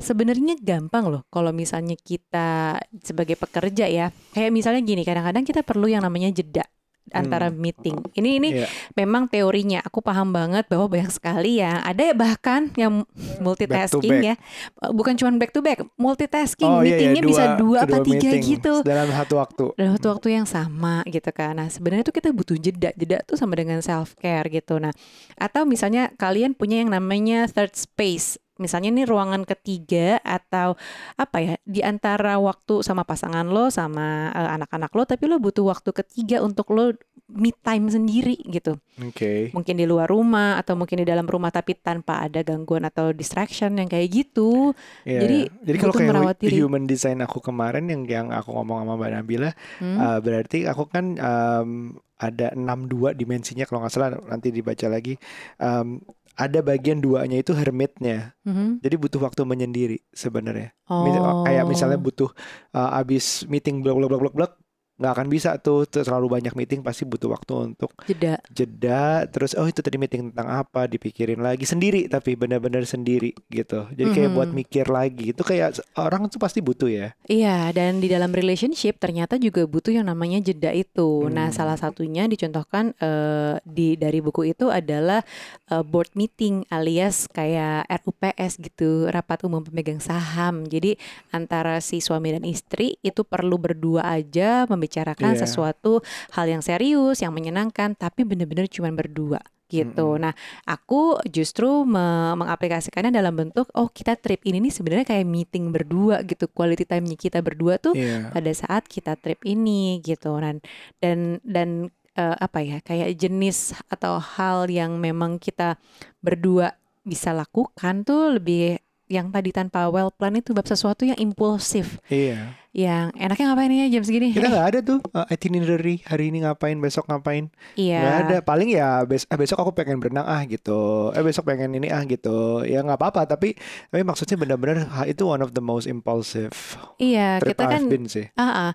Sebenarnya 0.01 0.57
gampang 0.59 1.13
loh 1.13 1.23
kalau 1.29 1.53
misalnya 1.53 2.01
kita 2.01 2.81
sebagai 3.05 3.37
pekerja 3.37 3.85
ya. 3.85 4.09
Kayak 4.33 4.51
misalnya 4.57 4.81
gini, 4.89 5.05
kadang-kadang 5.05 5.45
kita 5.45 5.61
perlu 5.61 5.85
yang 5.87 6.01
namanya 6.01 6.33
jeda 6.33 6.65
antara 7.11 7.49
Hmm. 7.49 7.59
meeting. 7.59 7.97
Ini 8.13 8.31
ini 8.39 8.49
Iya. 8.55 8.67
memang 8.95 9.27
teorinya 9.27 9.81
aku 9.81 10.01
paham 10.01 10.31
banget 10.31 10.65
bahwa 10.65 10.89
banyak 10.89 11.11
sekali 11.11 11.59
yang 11.59 11.79
ada 11.79 12.01
ya 12.03 12.15
bahkan 12.15 12.73
yang 12.75 13.05
multitasking 13.39 14.11
back. 14.15 14.25
ya 14.25 14.35
Eh, 14.81 14.91
bukan 14.91 15.15
cuma 15.15 15.31
back 15.35 15.51
to 15.51 15.61
back 15.61 15.79
multitasking 15.95 16.65
Oh 16.67 16.81
iya, 16.81 16.97
iya, 16.97 17.13
meetingnya 17.13 17.23
bisa 17.23 17.45
dua 17.55 17.79
apa 17.83 17.99
kedua 17.99 18.07
tiga 18.07 18.29
meeting 18.31 18.43
gitu 18.51 18.73
dalam 18.83 19.09
satu 19.09 19.35
waktu. 19.37 19.65
dalam 19.75 19.91
waktu 19.93 20.09
waktu 20.09 20.29
yang 20.33 20.47
sama 20.47 21.05
gitu 21.07 21.31
kan 21.31 21.55
nah 21.55 21.69
sebenarnya 21.69 22.05
tuh 22.05 22.15
kita 22.15 22.29
butuh 22.31 22.57
jeda 22.57 22.91
jeda 22.93 23.21
tuh 23.23 23.35
sama 23.35 23.55
dengan 23.55 23.79
self 23.81 24.17
care 24.17 24.49
gitu 24.49 24.77
nah 24.77 24.91
atau 25.35 25.65
misalnya 25.65 26.09
kalian 26.15 26.53
punya 26.53 26.79
yang 26.79 26.89
namanya 26.89 27.45
third 27.47 27.73
space 27.73 28.41
misalnya 28.59 28.95
ini 28.95 29.03
ruangan 29.03 29.43
ketiga 29.43 30.23
atau 30.23 30.79
apa 31.19 31.37
ya 31.43 31.55
di 31.67 31.83
antara 31.83 32.39
waktu 32.39 32.87
sama 32.87 33.03
pasangan 33.03 33.47
lo 33.51 33.67
sama 33.69 34.31
eh, 34.31 34.51
anak-anak 34.55 34.91
lo 34.95 35.03
tapi 35.03 35.27
lo 35.27 35.43
butuh 35.43 35.67
waktu 35.67 35.91
ketiga 35.91 36.39
untuk 36.45 36.71
lo 36.71 36.95
me 37.25 37.51
time 37.51 37.89
sendiri 37.89 38.37
gitu 38.47 38.77
Oke. 39.01 39.49
mungkin 39.57 39.75
di 39.81 39.89
luar 39.89 40.07
rumah 40.07 40.61
atau 40.61 40.77
mungkin 40.77 41.03
di 41.03 41.07
dalam 41.09 41.25
rumah 41.27 41.51
tapi 41.51 41.75
tanpa 41.75 42.21
ada 42.23 42.45
gangguan 42.47 42.85
atau 42.87 43.11
distraction 43.11 43.75
yang 43.75 43.89
kayak 43.91 44.13
gitu. 44.13 44.71
Iya. 45.03 45.21
Jadi, 45.25 45.39
jadi 45.67 45.77
kalau 45.81 45.95
kayak 45.97 46.11
merawat 46.15 46.37
diri. 46.39 46.63
human 46.63 46.85
design 46.87 47.19
aku 47.25 47.41
kemarin 47.41 47.91
yang 47.91 48.05
yang 48.07 48.27
aku 48.31 48.55
ngomong 48.55 48.85
sama 48.85 48.95
Mbak 49.01 49.11
Nabila, 49.19 49.51
Hmm. 49.81 49.99
uh, 49.99 50.19
berarti 50.23 50.69
aku 50.69 50.85
kan 50.87 51.17
um, 51.19 51.97
ada 52.21 52.55
62 52.55 53.19
dimensinya 53.19 53.65
kalau 53.67 53.83
nggak 53.83 53.93
salah 53.93 54.15
nanti 54.31 54.55
dibaca 54.55 54.87
lagi. 54.87 55.19
Um, 55.59 55.99
ada 56.35 56.59
bagian 56.61 56.99
duanya 56.99 57.39
itu 57.39 57.55
hermitnya. 57.55 58.35
Mhm. 58.43 58.83
Jadi 58.83 58.95
butuh 58.99 59.21
waktu 59.23 59.43
menyendiri 59.47 59.99
sebenarnya. 60.11 60.75
Oh. 60.91 61.07
Mis- 61.07 61.19
Kayak 61.47 61.65
misalnya 61.71 61.99
butuh 61.99 62.31
uh, 62.75 62.99
abis 62.99 63.47
meeting 63.47 63.81
blok 63.81 63.99
blok 64.03 64.11
blok 64.11 64.21
blok 64.23 64.35
blok 64.35 64.53
nggak 64.95 65.13
akan 65.13 65.27
bisa 65.27 65.59
tuh 65.59 65.83
terlalu 65.85 66.27
banyak 66.33 66.55
meeting 66.55 66.81
pasti 66.81 67.03
butuh 67.03 67.27
waktu 67.29 67.53
untuk 67.69 67.91
jeda. 68.05 68.39
jeda 68.49 69.05
terus 69.27 69.53
oh 69.53 69.65
itu 69.65 69.79
tadi 69.79 69.95
meeting 69.95 70.31
tentang 70.31 70.49
apa 70.57 70.87
dipikirin 70.87 71.39
lagi 71.39 71.65
sendiri 71.65 72.07
tapi 72.07 72.35
benar-benar 72.35 72.83
sendiri 72.85 73.35
gitu 73.49 73.91
jadi 73.91 74.09
kayak 74.09 74.31
buat 74.33 74.47
Mhm. 74.47 74.57
mikir 74.57 74.87
lagi 74.87 75.31
itu 75.31 75.41
kayak 75.41 75.69
orang 75.95 76.27
tuh 76.27 76.39
pasti 76.39 76.59
butuh 76.59 76.87
ya 76.87 77.09
Iya, 77.25 77.71
dan 77.71 77.99
di 77.99 78.07
dalam 78.07 78.31
relationship 78.31 78.97
ternyata 78.97 79.35
juga 79.37 79.65
butuh 79.65 79.91
yang 79.91 80.05
namanya 80.05 80.39
jeda 80.39 80.71
itu. 80.71 81.27
Nah, 81.27 81.49
Hmm. 81.49 81.57
salah 81.57 81.75
satunya 81.75 82.25
dicontohkan 82.25 82.93
eh, 82.97 83.57
di 83.65 83.95
dari 83.95 84.21
buku 84.21 84.47
itu 84.47 84.69
adalah 84.69 85.25
eh, 85.67 85.83
board 85.83 86.13
meeting 86.15 86.63
alias 86.69 87.27
kayak 87.29 87.85
RUPS 87.89 88.61
gitu, 88.61 89.09
rapat 89.09 89.43
umum 89.43 89.61
pemegang 89.61 89.99
saham. 89.99 90.63
Jadi 90.65 90.95
antara 91.31 91.81
si 91.81 91.99
suami 91.99 92.31
dan 92.31 92.45
istri 92.45 93.01
itu 93.01 93.23
perlu 93.23 93.57
berdua 93.57 94.05
aja 94.07 94.69
membicarakan 94.85 95.33
Iya. 95.33 95.41
sesuatu 95.41 96.05
hal 96.31 96.47
yang 96.47 96.61
serius, 96.61 97.19
yang 97.19 97.33
menyenangkan, 97.33 97.97
tapi 97.97 98.23
bener-bener 98.23 98.69
cuman 98.69 98.93
berdua 98.93 99.41
gitu. 99.65 100.21
Nah, 100.21 100.37
aku 100.63 101.19
justru 101.27 101.67
me- 101.83 102.37
mengaplikasikannya 102.37 103.11
dalam 103.11 103.35
bentuk 103.35 103.67
oh 103.75 103.89
kita 103.89 104.15
trip 104.15 104.45
ini 104.45 104.61
nih 104.61 104.71
sebenarnya 104.71 105.07
kayak 105.09 105.27
meeting 105.27 105.73
berdua 105.73 106.21
gitu. 106.23 106.47
Quality 106.47 106.85
time-nya 106.85 107.17
kita 107.17 107.41
berdua 107.41 107.81
tuh 107.81 107.97
Iya. 107.97 108.29
pada 108.31 108.53
saat 108.53 108.87
kita 108.87 109.17
trip 109.17 109.41
ini 109.43 109.99
gitu 109.99 110.37
dan 110.37 110.61
dan 111.01 111.41
dan 111.43 111.69
eh, 112.15 112.37
apa 112.39 112.61
ya 112.61 112.79
kayak 112.79 113.19
jenis 113.19 113.75
atau 113.89 114.21
hal 114.21 114.71
yang 114.71 114.95
memang 114.95 115.43
kita 115.43 115.81
berdua 116.21 116.77
bisa 117.03 117.35
lakukan 117.35 118.07
tuh 118.07 118.39
lebih 118.39 118.79
yang 119.05 119.29
tadi 119.29 119.51
tanpa 119.51 119.91
well 119.91 120.09
plan 120.09 120.33
itu 120.33 120.55
bab 120.55 120.65
sesuatu 120.65 121.03
yang 121.03 121.19
impulsif 121.19 121.99
Iya. 122.07 122.55
Yang 122.75 123.15
enaknya 123.15 123.55
ngapain 123.55 123.71
ya 123.71 123.87
jam 123.87 124.03
segini 124.03 124.35
Kita 124.35 124.51
nggak 124.51 124.67
ada 124.75 124.79
tuh 124.83 124.99
uh, 125.15 125.23
itinerary 125.31 126.03
hari 126.03 126.35
ini 126.35 126.43
ngapain, 126.43 126.75
besok 126.83 127.07
ngapain. 127.07 127.47
iya 127.79 128.03
Nggak 128.03 128.17
ada. 128.19 128.37
Paling 128.43 128.69
ya 128.75 129.07
bes 129.07 129.31
eh, 129.31 129.39
besok 129.39 129.63
aku 129.63 129.71
pengen 129.79 130.03
berenang 130.03 130.27
ah 130.27 130.43
gitu. 130.43 131.15
Eh 131.15 131.23
besok 131.23 131.47
pengen 131.47 131.71
ini 131.79 131.95
ah 131.95 132.03
gitu. 132.03 132.67
Ya 132.67 132.83
nggak 132.83 132.99
apa-apa. 132.99 133.31
Tapi 133.31 133.55
tapi 133.95 134.03
maksudnya 134.03 134.35
benar-benar 134.35 134.91
itu 135.07 135.23
one 135.23 135.47
of 135.47 135.55
the 135.55 135.63
most 135.63 135.87
impulsive 135.87 136.51
iya 136.99 137.39
trip 137.39 137.55
kita 137.55 137.63
kan 137.71 137.87
I've 137.87 137.91
been 137.91 138.11
sih. 138.11 138.27
Ah, 138.35 138.43
ah. 138.43 138.71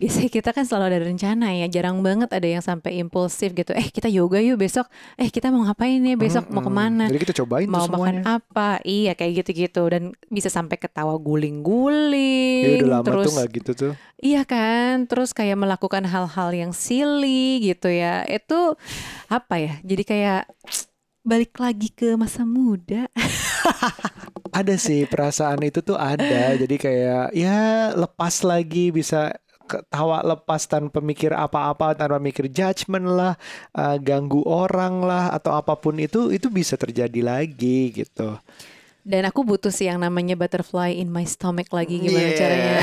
biasanya 0.00 0.30
kita 0.32 0.50
kan 0.56 0.64
selalu 0.64 0.84
ada 0.96 0.98
rencana 1.04 1.52
ya. 1.52 1.68
Jarang 1.68 2.00
banget 2.00 2.32
ada 2.32 2.48
yang 2.48 2.64
sampai 2.64 2.96
impulsif 3.04 3.52
gitu. 3.52 3.76
Eh 3.76 3.92
kita 3.92 4.08
yoga 4.08 4.40
yuk 4.40 4.56
besok. 4.56 4.88
Eh 5.20 5.28
kita 5.28 5.52
mau 5.52 5.60
ngapain 5.68 6.00
ya 6.00 6.16
besok? 6.16 6.48
Mau 6.48 6.64
Mm-mm. 6.64 6.66
ke 6.66 6.72
mana? 6.72 7.04
Jadi 7.12 7.20
kita 7.20 7.34
cobain 7.44 7.68
mau 7.68 7.84
tuh 7.84 8.00
makan 8.00 8.16
apa 8.24 8.80
iya 8.88 9.12
kayak 9.12 9.44
gitu-gitu 9.44 9.82
dan 9.92 10.16
bisa 10.32 10.48
sampai 10.48 10.80
ketawa 10.80 11.12
Ya 11.12 11.20
guling-guling 11.20 12.80
udah 12.80 12.88
lama 12.88 13.06
terus 13.06 13.26
tuh 13.28 13.34
gitu 13.48 13.70
tuh. 13.74 13.92
iya 14.20 14.46
kan 14.46 15.08
terus 15.10 15.34
kayak 15.34 15.58
melakukan 15.58 16.04
hal-hal 16.06 16.50
yang 16.54 16.72
silly 16.74 17.62
gitu 17.62 17.90
ya 17.90 18.22
itu 18.28 18.76
apa 19.26 19.54
ya 19.58 19.72
jadi 19.82 20.02
kayak 20.02 20.42
balik 21.22 21.54
lagi 21.58 21.88
ke 21.90 22.18
masa 22.18 22.42
muda 22.42 23.06
Ada 24.52 24.76
sih 24.76 25.08
perasaan 25.08 25.64
itu 25.64 25.80
tuh 25.80 25.96
ada. 25.96 26.52
Jadi 26.52 26.76
kayak 26.76 27.32
ya 27.32 27.88
lepas 27.96 28.44
lagi 28.44 28.92
bisa 28.92 29.32
ketawa 29.64 30.20
lepas 30.20 30.68
tanpa 30.68 31.00
mikir 31.00 31.32
apa-apa, 31.32 31.96
tanpa 31.96 32.20
mikir 32.20 32.52
judgement 32.52 33.08
lah, 33.08 33.34
uh, 33.72 33.96
ganggu 33.96 34.44
orang 34.44 35.00
lah 35.00 35.32
atau 35.32 35.56
apa 35.56 35.72
pun 35.80 35.96
itu 35.96 36.28
itu 36.28 36.52
bisa 36.52 36.76
terjadi 36.76 37.24
lagi 37.24 37.96
gitu. 37.96 38.36
Dan 39.02 39.22
aku 39.24 39.42
butuh 39.42 39.68
sih 39.68 39.84
yang 39.84 39.98
namanya 39.98 40.32
butterfly 40.32 40.88
in 40.88 41.08
my 41.08 41.22
stomach 41.22 41.66
lagi 41.68 41.98
gimana 41.98 42.22
Yeah. 42.24 42.38
caranya. 42.38 42.74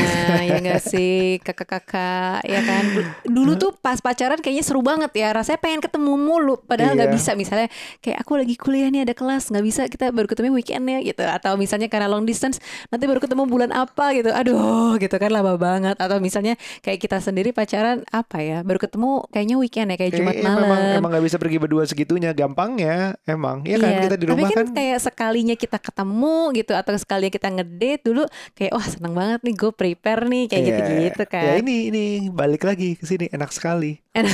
Ya 0.41 0.55
enggak 0.57 0.83
sih? 0.83 1.39
Kakak-kakak 1.39 2.43
ya 2.43 2.59
kan? 2.59 2.83
Du- 2.91 3.07
dulu 3.31 3.55
tuh 3.55 3.71
pas 3.73 3.95
pacaran 3.97 4.35
kayaknya 4.35 4.61
seru 4.61 4.81
banget 4.81 5.07
ya. 5.13 5.31
Rasanya 5.31 5.55
pengen 5.57 5.79
ketemu 5.79 6.13
mulu. 6.13 6.59
Padahal 6.59 6.93
nggak 6.93 7.07
Iya. 7.07 7.15
bisa. 7.15 7.31
Misalnya 7.33 7.71
kayak 7.99 8.19
aku 8.19 8.35
lagi 8.35 8.55
kuliah 8.55 8.89
nih 8.89 9.07
ada 9.07 9.13
kelas. 9.13 9.47
Nggak 9.47 9.63
bisa 9.63 9.81
kita 9.85 10.11
baru 10.11 10.27
ketemu 10.27 10.51
weekendnya 10.53 10.99
gitu. 11.01 11.23
Atau 11.23 11.55
misalnya 11.55 11.87
karena 11.87 12.05
long 12.05 12.27
distance 12.27 12.59
nanti 12.87 13.07
baru 13.07 13.23
ketemu 13.23 13.43
bulan 13.45 13.71
apa 13.71 14.11
gitu. 14.11 14.27
Aduh 14.29 14.99
gitu 14.99 15.15
kan 15.15 15.31
lama 15.31 15.55
banget. 15.55 15.95
Atau 15.95 16.19
misalnya 16.19 16.53
kayak 16.81 16.99
kita 16.99 17.17
sendiri 17.17 17.49
pacaran 17.49 18.03
apa 18.05 18.43
ya? 18.43 18.59
Baru 18.59 18.75
ketemu 18.77 19.23
kayaknya 19.29 19.55
weekend 19.55 19.87
ya 19.89 19.97
kayak 19.97 20.13
Jumat 20.13 20.35
Eh, 20.35 20.43
malam. 20.43 20.67
Memang 20.67 20.81
emang 20.99 21.09
nggak 21.15 21.25
bisa 21.25 21.37
pergi 21.37 21.57
berdua 21.57 21.83
segitunya. 21.85 22.35
Gampangnya 22.35 23.15
emang. 23.23 23.63
Ya 23.63 23.77
kan? 23.77 23.87
Iya, 23.87 23.99
kita 24.03 24.15
di 24.15 24.25
rumah 24.27 24.39
tapi 24.41 24.51
kan, 24.51 24.65
kan. 24.67 24.75
kayak 24.75 24.99
sekalinya 24.99 25.55
kita 25.55 25.77
ketemu 25.79 26.08
gitu 26.51 26.71
atau 26.71 26.93
sekalinya 26.93 27.29
kita 27.29 27.49
ngedate 27.49 28.01
dulu 28.01 28.23
kayak 28.53 28.71
wah 28.71 28.83
seneng 28.83 29.13
banget 29.13 29.39
nih 29.41 29.55
gue 29.55 29.71
prepare 29.71 30.21
nih 30.25 30.43
kayak 30.45 30.61
Iya. 30.61 30.69
gitu-gitu 30.73 31.23
kan. 31.25 31.43
Ya 31.43 31.53
ini 31.57 31.75
ini 31.87 32.03
balik 32.27 32.63
lagi 32.63 32.93
ke 32.93 33.03
sini 33.03 33.27
enak 33.27 33.49
sekali. 33.49 34.01
Enak. 34.11 34.33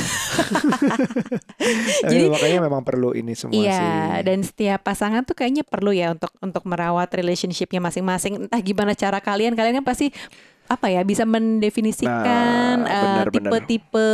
Jadi- 2.06 2.28
makanya 2.28 2.58
memang 2.62 2.82
perlu 2.82 3.12
ini 3.12 3.32
semua 3.32 3.54
Iya, 3.54 3.76
sih. 3.76 4.24
dan 4.24 4.38
setiap 4.42 4.80
pasangan 4.82 5.22
tuh 5.22 5.34
kayaknya 5.34 5.62
perlu 5.62 5.90
ya 5.90 6.12
untuk 6.12 6.32
untuk 6.38 6.62
merawat 6.64 7.08
relationshipnya 7.10 7.80
masing-masing. 7.80 8.46
Entah 8.46 8.60
gimana 8.60 8.92
cara 8.92 9.18
kalian, 9.18 9.52
kalian 9.52 9.80
kan 9.80 9.86
pasti 9.86 10.10
apa 10.68 10.86
ya 10.90 11.02
bisa 11.06 11.22
mendefinisikan 11.26 12.56
Nah, 12.76 12.92
eh, 12.92 13.02
benar, 13.02 13.26
tipe-tipe 13.32 14.08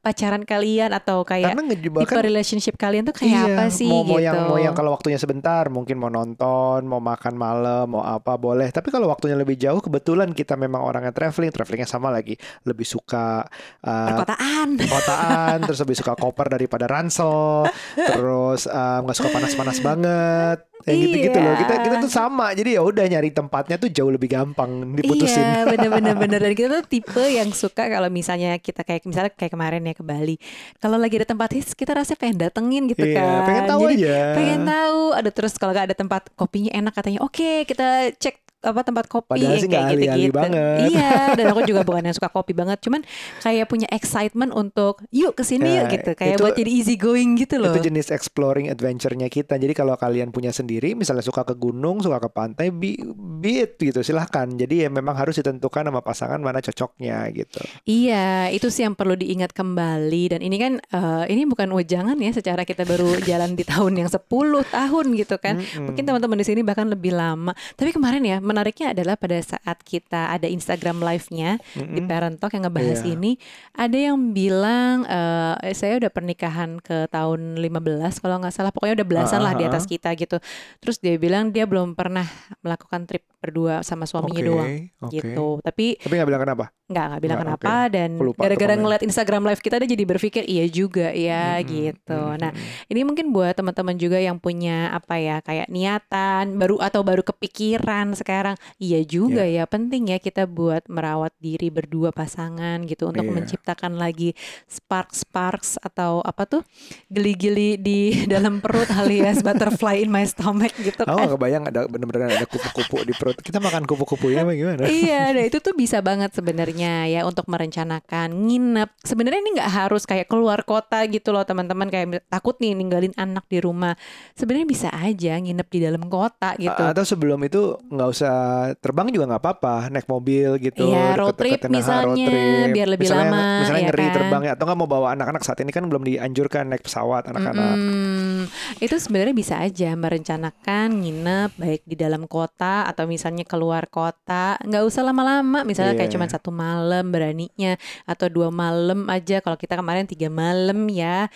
pacaran 0.00 0.42
kalian 0.42 0.90
atau 0.96 1.22
kayak 1.22 1.52
tipe 1.52 1.62
ngejebakan 1.68 2.16
relationship 2.24 2.74
kalian 2.80 3.04
tuh 3.04 3.14
kayak 3.14 3.30
iya, 3.30 3.44
apa 3.54 3.64
sih 3.68 3.88
mau, 3.88 4.02
mau 4.02 4.18
gitu. 4.18 4.26
yang 4.26 4.36
mau 4.48 4.58
yang 4.58 4.74
kalau 4.74 4.90
waktunya 4.96 5.18
sebentar 5.20 5.68
mungkin 5.68 6.00
mau 6.00 6.08
nonton, 6.08 6.84
mau 6.88 6.98
makan 7.02 7.34
malam, 7.36 7.84
mau 7.92 8.02
apa 8.02 8.34
boleh. 8.40 8.68
Tapi 8.72 8.88
kalau 8.88 9.10
waktunya 9.12 9.36
lebih 9.36 9.60
jauh 9.60 9.78
kebetulan 9.78 10.32
kita 10.32 10.56
memang 10.56 10.82
orangnya 10.82 11.12
traveling, 11.12 11.52
travelingnya 11.52 11.88
sama 11.88 12.08
lagi 12.08 12.34
lebih 12.64 12.86
suka 12.88 13.44
uh, 13.84 14.08
perkotaan. 14.14 14.68
kotaan, 14.92 15.56
terus 15.68 15.78
lebih 15.84 15.96
suka 15.98 16.12
koper 16.16 16.46
daripada 16.48 16.88
ransel, 16.88 17.68
terus 17.94 18.64
uh, 18.66 19.04
nggak 19.04 19.16
suka 19.16 19.30
panas-panas 19.30 19.78
banget. 19.84 20.58
Kayak 20.78 20.98
gitu-gitu 21.04 21.38
loh. 21.42 21.54
Kita 21.58 21.74
kita 21.82 21.96
tuh 21.98 22.12
sama. 22.12 22.54
Jadi 22.54 22.78
ya 22.78 22.82
udah 22.86 23.02
nyari 23.02 23.34
tempatnya 23.34 23.76
tuh 23.76 23.90
jauh 23.90 24.14
lebih 24.14 24.30
gampang 24.30 24.94
diputusin. 24.94 25.42
Iya 25.42 25.87
bener-bener. 25.90 26.16
Bener 26.18 26.40
dan 26.40 26.52
kita 26.52 26.68
tuh 26.74 26.86
tipe 26.86 27.24
yang 27.24 27.50
suka 27.50 27.86
kalau 27.86 28.08
misalnya 28.08 28.56
kita 28.56 28.82
kayak 28.82 29.04
misalnya 29.04 29.30
kayak 29.32 29.52
kemarin 29.52 29.82
ya 29.82 29.94
ke 29.94 30.02
Bali. 30.02 30.36
Kalau 30.78 30.96
lagi 30.96 31.16
ada 31.16 31.26
tempat 31.26 31.50
hits 31.52 31.72
kita 31.72 31.92
rasanya 31.92 32.18
pengen 32.18 32.36
datengin 32.38 32.82
gitu 32.86 33.02
Iya, 33.02 33.16
kan. 33.16 33.40
pengen 33.44 33.64
tahu 33.66 33.80
Jadi 33.86 33.96
aja. 34.02 34.16
pengen 34.34 34.60
tahu. 34.64 35.00
Ada 35.14 35.30
terus 35.30 35.52
kalau 35.56 35.72
gak 35.72 35.86
ada 35.88 35.96
tempat 35.96 36.22
kopinya 36.34 36.70
enak 36.70 36.92
katanya 36.92 37.20
oke 37.20 37.64
kita 37.64 38.12
cek 38.16 38.47
apa 38.68 38.80
tempat 38.82 39.04
kopi 39.06 39.28
Padahal 39.30 39.50
yang 39.50 39.58
sih 39.58 39.68
kayak 39.68 39.86
gitu-gitu 39.94 40.32
banget. 40.32 40.78
iya 40.88 41.12
dan 41.32 41.44
aku 41.48 41.60
juga 41.64 41.80
bukan 41.88 42.02
yang 42.02 42.14
suka 42.14 42.28
kopi 42.28 42.52
banget 42.52 42.78
cuman 42.78 43.00
kayak 43.38 43.64
punya 43.64 43.88
excitement 43.88 44.50
untuk 44.50 45.02
yuk 45.08 45.32
ke 45.32 45.42
sini 45.42 45.70
Ya, 45.70 45.82
yuk 45.82 45.92
gitu 45.92 46.10
kayak 46.12 46.34
itu- 46.34 46.42
buat 46.42 46.54
jadi 46.54 46.70
easy 46.70 46.94
going 46.94 47.36
gitu 47.36 47.56
loh 47.56 47.70
Itu 47.70 47.82
jenis 47.82 48.08
exploring 48.08 48.68
adventure-nya 48.68 49.28
kita. 49.28 49.54
Jadi 49.54 49.72
kalau 49.72 49.94
kalian 49.94 50.28
punya 50.28 50.50
sendiri, 50.50 50.92
misalnya 50.92 51.20
suka 51.20 51.42
ke 51.42 51.54
gunung, 51.54 51.98
suka 51.98 52.18
ke 52.18 52.28
pantai, 52.28 52.68
be, 52.68 52.96
be 53.34 53.62
it 53.62 53.76
gitu, 53.76 54.00
silahkan. 54.00 54.46
Jadi 54.46 54.82
ya 54.82 54.88
memang 54.88 55.14
harus 55.14 55.34
ditentukan 55.34 55.84
sama 55.84 56.00
pasangan 56.00 56.38
mana 56.38 56.58
cocoknya 56.58 57.28
gitu. 57.32 57.60
Iya, 57.84 58.26
itu 58.50 58.68
sih 58.68 58.82
yang 58.82 58.92
perlu 58.92 59.14
diingat 59.14 59.52
kembali 59.52 59.98
dan 60.28 60.40
ini 60.40 60.56
kan 60.56 60.72
eh, 60.78 61.24
ini 61.28 61.44
bukan 61.44 61.68
wejangan 61.70 62.16
ya 62.16 62.30
secara 62.30 62.62
kita 62.62 62.82
baru 62.82 63.16
jalan 63.28 63.52
di 63.52 63.62
tahun 63.62 63.92
yang 63.96 64.08
10 64.08 64.24
tahun 64.66 65.06
gitu 65.14 65.36
kan. 65.36 65.54
Mm-mm. 65.58 65.84
Mungkin 65.86 66.02
teman-teman 66.04 66.36
di 66.36 66.46
sini 66.46 66.60
bahkan 66.62 66.86
lebih 66.86 67.12
lama. 67.12 67.50
Tapi 67.72 67.90
kemarin 67.90 68.20
ya 68.20 68.36
menariknya 68.58 68.90
adalah 68.90 69.14
pada 69.14 69.38
saat 69.38 69.78
kita 69.80 70.34
ada 70.34 70.50
Instagram 70.50 70.98
live-nya 70.98 71.62
di 71.72 72.02
Mm-mm. 72.02 72.10
Parent 72.10 72.36
Talk 72.36 72.50
yang 72.50 72.66
ngebahas 72.66 73.00
Iya. 73.00 73.14
ini, 73.14 73.38
ada 73.70 73.94
yang 73.94 74.34
bilang 74.34 75.06
eh, 75.06 75.70
saya 75.70 75.94
udah 75.96 76.10
pernikahan 76.10 76.82
ke 76.82 77.06
tahun 77.08 77.54
15 77.54 78.18
kalau 78.18 78.42
nggak 78.42 78.50
salah, 78.50 78.74
pokoknya 78.74 78.98
udah 78.98 79.06
belasan 79.06 79.38
lah 79.38 79.54
di 79.54 79.62
Ah, 79.62 79.70
ah, 79.70 79.72
atas 79.72 79.86
kita 79.86 80.10
gitu. 80.12 80.42
Terus 80.78 80.98
dia 80.98 81.14
bilang 81.14 81.48
dia 81.48 81.62
belum 81.62 81.94
pernah 81.94 82.26
melakukan 82.58 83.06
trip 83.06 83.22
berdua 83.38 83.80
sama 83.80 84.02
suaminya 84.02 84.34
Oke, 84.34 84.48
doang 84.48 84.70
oke. 84.98 85.12
gitu. 85.14 85.46
Tapi 85.62 85.86
Tapi 85.96 86.12
nggak 86.12 86.26
bilang 86.26 86.42
kenapa? 86.42 86.66
nggak 86.88 87.04
nggak 87.04 87.20
bilang 87.20 87.38
kenapa 87.38 87.72
dan 87.92 88.16
lupa 88.16 88.32
tuh 88.32 88.44
gara-gara 88.48 88.72
ngeliat 88.72 89.02
Instagram 89.04 89.44
live 89.44 89.60
kita 89.60 89.76
dia 89.76 89.92
jadi 89.92 90.04
berpikir 90.08 90.40
iya 90.42 90.64
juga 90.64 91.12
ya 91.12 91.60
Mm-mm, 91.60 91.68
gitu. 91.68 92.16
mm-mm. 92.16 92.40
Nah 92.40 92.50
ini 92.88 93.04
mungkin 93.04 93.28
buat 93.28 93.52
teman-teman 93.52 93.92
juga 93.94 94.16
yang 94.16 94.40
punya 94.40 94.88
apa 94.88 95.20
ya 95.20 95.44
kayak 95.44 95.68
niatan 95.68 96.56
baru 96.56 96.80
atau 96.80 97.04
baru 97.04 97.20
kepikiran 97.20 98.16
sekarang 98.16 98.37
iya 98.78 99.00
juga 99.02 99.42
ya 99.42 99.64
penting 99.64 100.10
ya 100.10 100.18
kita 100.18 100.44
buat 100.44 100.86
merawat 100.86 101.32
diri 101.38 101.68
berdua 101.68 102.10
pasangan 102.10 102.82
gitu 102.84 103.08
untuk 103.08 103.24
Iya. 103.24 103.34
menciptakan 103.34 103.96
lagi 103.96 104.32
spark 104.64 105.12
sparks 105.12 105.76
atau 105.78 106.20
apa 106.20 106.44
tuh 106.44 106.62
geli-geli 107.08 107.76
di 107.76 108.00
dalam 108.32 108.60
perut 108.60 108.88
alias 108.90 109.40
butterfly 109.40 110.00
in 110.00 110.10
my 110.10 110.24
stomach 110.24 110.72
gitu 110.76 111.02
kan. 111.02 111.14
nggak 111.14 111.34
kebayang 111.34 111.64
ada 111.66 111.80
bener-bener 111.86 112.28
ada 112.30 112.46
kupu-kupu 112.46 113.02
di 113.02 113.12
perut. 113.12 113.36
Kita 113.38 113.58
makan 113.58 113.84
kupu-kupunya 113.84 114.44
apa 114.44 114.52
gimana? 114.52 114.84
iya, 114.86 115.32
nah 115.32 115.42
itu 115.42 115.58
tuh 115.58 115.74
bisa 115.74 115.98
banget 116.00 116.32
sebenarnya 116.32 117.08
ya 117.08 117.20
untuk 117.24 117.48
merencanakan 117.48 118.28
nginep. 118.46 118.90
Sebenarnya 119.02 119.40
ini 119.40 119.50
nggak 119.58 119.70
harus 119.70 120.04
kayak 120.04 120.28
keluar 120.28 120.62
kota 120.62 121.04
gitu 121.08 121.32
loh 121.32 121.44
teman-teman 121.44 121.88
kayak 121.88 122.24
takut 122.28 122.56
nih 122.60 122.74
ninggalin 122.74 123.14
anak 123.16 123.44
di 123.48 123.58
rumah. 123.58 123.96
Sebenarnya 124.34 124.68
bisa 124.68 124.88
aja 124.92 125.36
nginep 125.36 125.68
di 125.68 125.78
dalam 125.80 126.02
kota 126.06 126.54
gitu. 126.56 126.70
Atau 126.76 127.04
sebelum 127.04 127.40
itu 127.42 127.76
nggak 127.88 128.08
usah 128.08 128.27
terbang 128.76 129.06
juga 129.10 129.24
nggak 129.28 129.42
apa-apa, 129.42 129.76
naik 129.88 130.06
mobil 130.06 130.50
gitu. 130.58 130.88
Iya, 130.88 131.14
road 131.14 131.34
trip 131.34 131.58
nah, 131.58 131.68
road 131.68 131.74
misalnya, 131.74 132.26
trip. 132.28 132.68
biar 132.72 132.88
lebih 132.88 133.06
misalnya, 133.06 133.30
lama, 133.30 133.46
Misalnya 133.60 133.80
ya 133.80 133.88
ngeri 133.88 134.06
kan? 134.06 134.14
terbangnya 134.14 134.50
atau 134.54 134.64
nggak 134.64 134.78
mau 134.78 134.88
bawa 134.88 135.06
anak-anak 135.12 135.42
saat 135.42 135.58
ini 135.60 135.70
kan 135.70 135.84
belum 135.84 136.02
dianjurkan 136.02 136.64
naik 136.66 136.82
pesawat 136.82 137.22
anak-anak. 137.28 137.74
Mm-mm. 137.74 138.40
itu 138.78 138.96
sebenarnya 138.96 139.34
bisa 139.34 139.54
aja 139.58 139.90
merencanakan 139.92 141.00
nginep 141.00 141.50
baik 141.56 141.82
di 141.84 141.96
dalam 141.96 142.24
kota 142.24 142.86
atau 142.86 143.04
misalnya 143.04 143.42
keluar 143.42 143.88
kota 143.88 144.56
nggak 144.60 144.84
usah 144.84 145.02
lama-lama 145.02 145.62
misalnya 145.62 145.94
kayak 145.94 146.08
Iya. 146.08 146.14
cuma 146.16 146.26
satu 146.26 146.48
malam 146.48 147.10
beraninya 147.10 147.76
atau 148.04 148.26
dua 148.28 148.48
malam 148.48 149.04
aja 149.08 149.40
kalau 149.40 149.56
kita 149.56 149.74
kemarin 149.74 150.06
tiga 150.06 150.28
malam 150.28 150.88
ya 150.88 151.28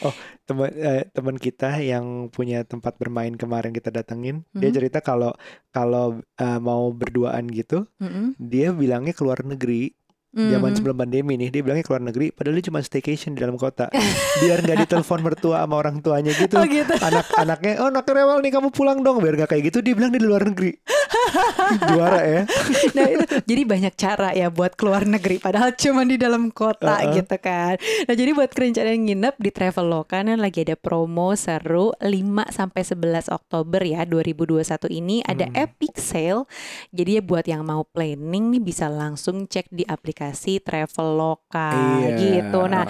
Teman 0.42 0.74
eh, 0.74 1.06
teman 1.10 1.36
kita 1.36 1.78
yang 1.78 2.26
punya 2.28 2.66
tempat 2.66 2.98
bermain 2.98 3.30
kemarin 3.32 3.70
kita 3.70 3.94
datengin, 3.94 4.42
dia 4.50 4.68
Mhm. 4.68 4.74
cerita 4.74 4.98
kalau 4.98 5.30
kalau 5.70 6.18
eh, 6.34 6.58
mau 6.58 6.81
berduaan 6.90 7.46
gitu, 7.54 7.86
Mm-mm. 8.02 8.34
dia 8.42 8.74
bilangnya 8.74 9.14
keluar 9.14 9.38
negeri 9.46 9.94
zaman 10.32 10.72
Mhm. 10.72 10.76
sebelum 10.76 10.96
pandemi 10.96 11.36
nih 11.36 11.48
dia 11.48 11.60
bilangnya 11.60 11.82
keluar 11.82 12.00
negeri 12.02 12.26
padahal 12.28 12.56
dia 12.56 12.66
cuma 12.66 12.80
staycation 12.80 13.32
di 13.32 13.40
dalam 13.40 13.54
kota 13.54 13.92
biar 14.38 14.58
nggak 14.60 14.78
ditelepon 14.82 15.20
mertua 15.26 15.60
sama 15.60 15.76
orang 15.76 16.00
tuanya 16.00 16.32
gitu 16.32 16.54
Oh 16.54 16.64
gitu. 16.64 16.88
anak-anaknya 16.94 17.76
oh 17.78 17.88
anak 17.88 18.06
rewel 18.06 18.40
nih 18.40 18.50
kamu 18.50 18.68
pulang 18.68 18.98
dong 18.98 19.20
biar 19.20 19.36
nggak 19.36 19.50
kayak 19.50 19.68
gitu 19.68 19.78
dia 19.80 19.92
bilang 19.92 20.08
dia 20.08 20.18
di 20.18 20.26
luar 20.26 20.42
negeri 20.42 20.72
juara 21.86 22.20
ya 22.22 22.42
Nah 22.92 23.06
itu 23.08 23.24
jadi 23.44 23.62
banyak 23.62 23.94
cara 23.94 24.28
ya 24.32 24.48
buat 24.48 24.72
keluar 24.72 25.04
negeri 25.04 25.36
padahal 25.36 25.72
cuma 25.74 26.02
di 26.02 26.16
dalam 26.16 26.48
kota 26.50 26.96
Uh-uh. 26.98 27.12
gitu 27.14 27.36
kan. 27.38 27.76
Nah 27.78 28.14
jadi 28.14 28.30
buat 28.32 28.48
rencana 28.48 28.88
yang 28.88 29.04
nginep 29.06 29.34
di 29.36 29.50
Traveloka 29.50 30.16
nih 30.18 30.36
lagi 30.36 30.62
ada 30.62 30.74
promo 30.74 31.32
seru 31.34 31.92
5 31.98 32.08
sampai 32.48 32.82
11 32.82 33.28
Oktober 33.28 33.80
ya 33.80 34.04
2021 34.04 34.64
ini 34.90 35.20
ada 35.22 35.44
Hmm. 35.44 35.56
epic 35.58 35.94
sale. 35.96 36.48
Jadi 36.90 37.10
ya 37.12 37.22
buat 37.22 37.44
yang 37.44 37.62
mau 37.62 37.84
planning 37.84 38.48
nih 38.50 38.62
bisa 38.62 38.86
langsung 38.86 39.44
cek 39.44 39.68
di 39.68 39.84
aplikasi 39.84 40.21
Traveloka 40.62 41.74
Iya. 41.74 42.14
gitu. 42.14 42.60
Nah 42.70 42.86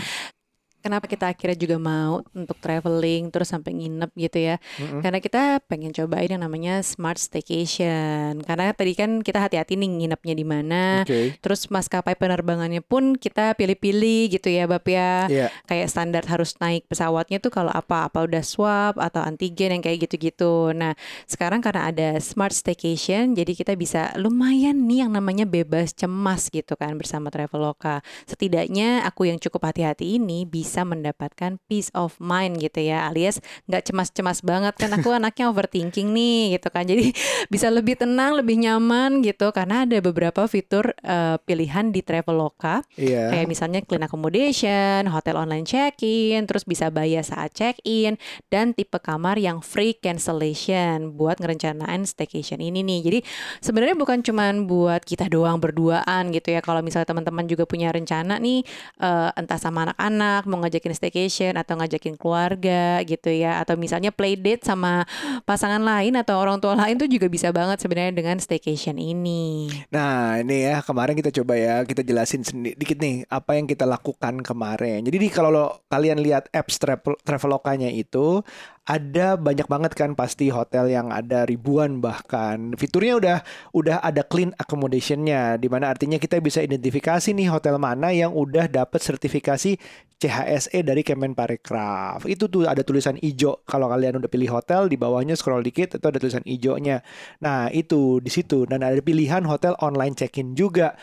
Kenapa 0.83 1.07
kita 1.07 1.31
akhirnya 1.31 1.55
juga 1.55 1.79
mau 1.79 2.27
untuk 2.35 2.59
traveling 2.59 3.31
terus 3.31 3.55
sampai 3.55 3.71
nginep 3.71 4.11
gitu 4.19 4.39
ya? 4.43 4.57
Mm-mm. 4.83 4.99
Karena 4.99 5.19
kita 5.23 5.63
pengen 5.71 5.95
cobain 5.95 6.27
yang 6.27 6.43
namanya 6.43 6.83
smart 6.83 7.23
staycation. 7.23 8.43
Karena 8.43 8.75
tadi 8.75 8.99
kan 8.99 9.23
kita 9.23 9.39
hati-hati 9.39 9.79
nih 9.79 9.87
nginepnya 9.87 10.35
di 10.35 10.47
mana. 10.47 11.07
oke 11.07 11.39
Terus 11.39 11.71
maskapai 11.71 12.19
penerbangannya 12.19 12.83
pun 12.83 13.15
kita 13.15 13.55
pilih-pilih 13.55 14.35
gitu 14.35 14.49
ya, 14.51 14.67
Bab 14.67 14.83
ya. 14.91 15.31
Iya. 15.31 15.47
Kayak 15.71 15.89
standar 15.95 16.25
harus 16.27 16.59
naik 16.59 16.91
pesawatnya 16.91 17.39
tuh 17.39 17.55
kalau 17.55 17.71
apa 17.71 18.11
apa 18.11 18.27
udah 18.27 18.43
swab 18.43 18.99
atau 18.99 19.23
antigen 19.23 19.79
yang 19.79 19.83
kayak 19.85 20.11
gitu-gitu. 20.11 20.75
Nah, 20.75 20.99
sekarang 21.31 21.63
karena 21.63 21.95
ada 21.95 22.09
smart 22.19 22.57
staycation, 22.57 23.39
jadi 23.39 23.53
kita 23.55 23.73
bisa 23.79 24.11
lumayan 24.19 24.89
nih 24.91 25.07
yang 25.07 25.13
namanya 25.15 25.47
bebas 25.47 25.95
cemas 25.95 26.49
gitu 26.51 26.75
kan 26.75 26.99
bersama 26.99 27.29
Traveloka. 27.29 28.01
Setidaknya 28.25 29.05
aku 29.05 29.29
yang 29.29 29.37
cukup 29.37 29.69
hati-hati 29.69 30.17
ini 30.17 30.49
bisa 30.49 30.72
mendapatkan 30.81 31.61
peace 31.69 31.93
of 31.93 32.17
mind 32.17 32.57
gitu 32.57 32.81
ya, 32.81 33.05
alias 33.13 33.45
nggak 33.69 33.93
cemas-cemas 33.93 34.41
banget 34.41 34.73
kan 34.81 34.89
aku 34.97 35.13
anaknya 35.13 35.53
overthinking 35.53 36.17
nih 36.17 36.57
gitu 36.57 36.73
kan. 36.73 36.89
Jadi 36.89 37.13
bisa 37.53 37.69
lebih 37.69 38.01
tenang, 38.01 38.41
lebih 38.41 38.57
nyaman 38.65 39.21
gitu 39.21 39.53
karena 39.53 39.85
ada 39.85 40.01
beberapa 40.01 40.49
fitur 40.49 40.97
eh, 41.05 41.37
pilihan 41.45 41.93
di 41.93 42.01
Traveloka 42.01 42.81
iya 42.97 43.29
kayak 43.29 43.47
misalnya 43.51 43.81
clean 43.85 44.07
accommodation, 44.07 45.11
hotel 45.11 45.37
online 45.37 45.67
check-in, 45.69 46.47
terus 46.47 46.63
bisa 46.63 46.89
bayar 46.89 47.27
saat 47.27 47.53
check-in 47.53 48.17
dan 48.49 48.73
tipe 48.73 48.97
kamar 49.03 49.37
yang 49.37 49.61
free 49.61 49.93
cancellation 49.99 51.19
buat 51.19 51.43
ngerencanain 51.43 52.07
staycation 52.07 52.63
ini 52.63 52.81
nih. 52.87 53.01
Jadi 53.03 53.19
sebenarnya 53.61 53.99
bukan 53.99 54.23
cuman 54.23 54.71
buat 54.71 55.03
kita 55.03 55.27
doang 55.27 55.59
berduaan 55.59 56.31
gitu 56.31 56.55
ya. 56.55 56.63
Kalau 56.63 56.81
misalnya 56.81 57.11
teman-teman 57.11 57.45
juga 57.51 57.67
punya 57.67 57.91
rencana 57.91 58.39
nih 58.39 58.63
eh, 59.03 59.31
entah 59.35 59.59
sama 59.59 59.91
anak-anak 59.91 60.47
mau 60.47 60.62
ngajakin 60.63 60.95
staycation 60.95 61.59
atau 61.59 61.75
ngajakin 61.75 62.15
keluarga 62.15 63.03
gitu 63.03 63.35
ya 63.35 63.59
atau 63.59 63.75
misalnya 63.75 64.15
play 64.15 64.39
date 64.39 64.63
sama 64.63 65.03
pasangan 65.43 65.83
lain 65.83 66.15
atau 66.15 66.39
orang 66.39 66.63
tua 66.63 66.79
lain 66.79 66.95
tuh 66.97 67.11
juga 67.11 67.27
bisa 67.27 67.51
banget 67.51 67.83
sebenarnya 67.83 68.15
dengan 68.15 68.39
staycation 68.39 68.97
ini. 69.03 69.69
Nah 69.91 70.39
ini 70.39 70.71
ya 70.71 70.81
kemarin 70.87 71.19
kita 71.19 71.35
coba 71.43 71.59
ya 71.59 71.83
kita 71.83 72.07
jelasin 72.07 72.47
sendi- 72.47 72.79
dikit 72.79 73.03
nih 73.03 73.27
apa 73.27 73.59
yang 73.59 73.67
kita 73.67 73.83
lakukan 73.83 74.41
kemarin. 74.47 75.03
Jadi 75.03 75.17
di, 75.19 75.29
kalau 75.29 75.75
kalian 75.91 76.23
lihat 76.23 76.47
apps 76.55 76.79
travel 76.79 77.19
Travelokanya 77.23 77.91
itu 77.91 78.45
ada 78.83 79.39
banyak 79.39 79.71
banget 79.71 79.93
kan 79.95 80.19
pasti 80.19 80.51
hotel 80.51 80.91
yang 80.91 81.15
ada 81.15 81.47
ribuan 81.47 82.03
bahkan 82.03 82.75
fiturnya 82.75 83.15
udah 83.15 83.39
udah 83.79 83.97
ada 84.03 84.27
clean 84.27 84.51
accommodationnya 84.59 85.55
di 85.55 85.71
mana 85.71 85.95
artinya 85.95 86.19
kita 86.19 86.43
bisa 86.43 86.59
identifikasi 86.67 87.31
nih 87.31 87.47
hotel 87.47 87.79
mana 87.79 88.11
yang 88.11 88.35
udah 88.35 88.67
dapat 88.67 88.99
sertifikasi 88.99 89.79
CHSE 90.23 90.87
dari 90.87 91.03
Kemenparekraf. 91.03 92.23
Itu 92.31 92.47
tuh 92.47 92.71
ada 92.71 92.87
tulisan 92.87 93.19
hijau 93.19 93.67
kalau 93.67 93.91
kalian 93.91 94.23
udah 94.23 94.31
pilih 94.31 94.55
hotel 94.55 94.87
di 94.87 94.95
bawahnya 94.95 95.35
scroll 95.35 95.67
dikit 95.67 95.99
itu 95.99 96.07
ada 96.07 96.19
tulisan 96.23 96.47
hijaunya. 96.47 97.03
Nah, 97.43 97.67
itu 97.75 98.23
di 98.23 98.31
situ 98.31 98.63
dan 98.71 98.87
ada 98.87 99.03
pilihan 99.03 99.43
hotel 99.43 99.75
online 99.83 100.15
check-in 100.15 100.55
juga. 100.55 100.95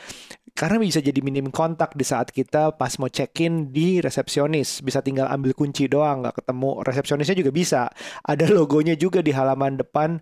Karena 0.54 0.78
bisa 0.82 1.00
jadi 1.00 1.20
minim 1.24 1.50
kontak 1.54 1.96
di 1.96 2.04
saat 2.04 2.34
kita 2.34 2.76
pas 2.76 2.96
mau 3.00 3.08
check-in 3.08 3.72
di 3.72 4.04
resepsionis. 4.04 4.84
Bisa 4.84 5.00
tinggal 5.00 5.30
ambil 5.32 5.56
kunci 5.56 5.88
doang, 5.88 6.22
nggak 6.26 6.44
ketemu. 6.44 6.84
Resepsionisnya 6.84 7.36
juga 7.38 7.52
bisa. 7.52 7.82
Ada 8.26 8.52
logonya 8.52 8.94
juga 9.00 9.24
di 9.24 9.32
halaman 9.32 9.80
depan 9.80 10.20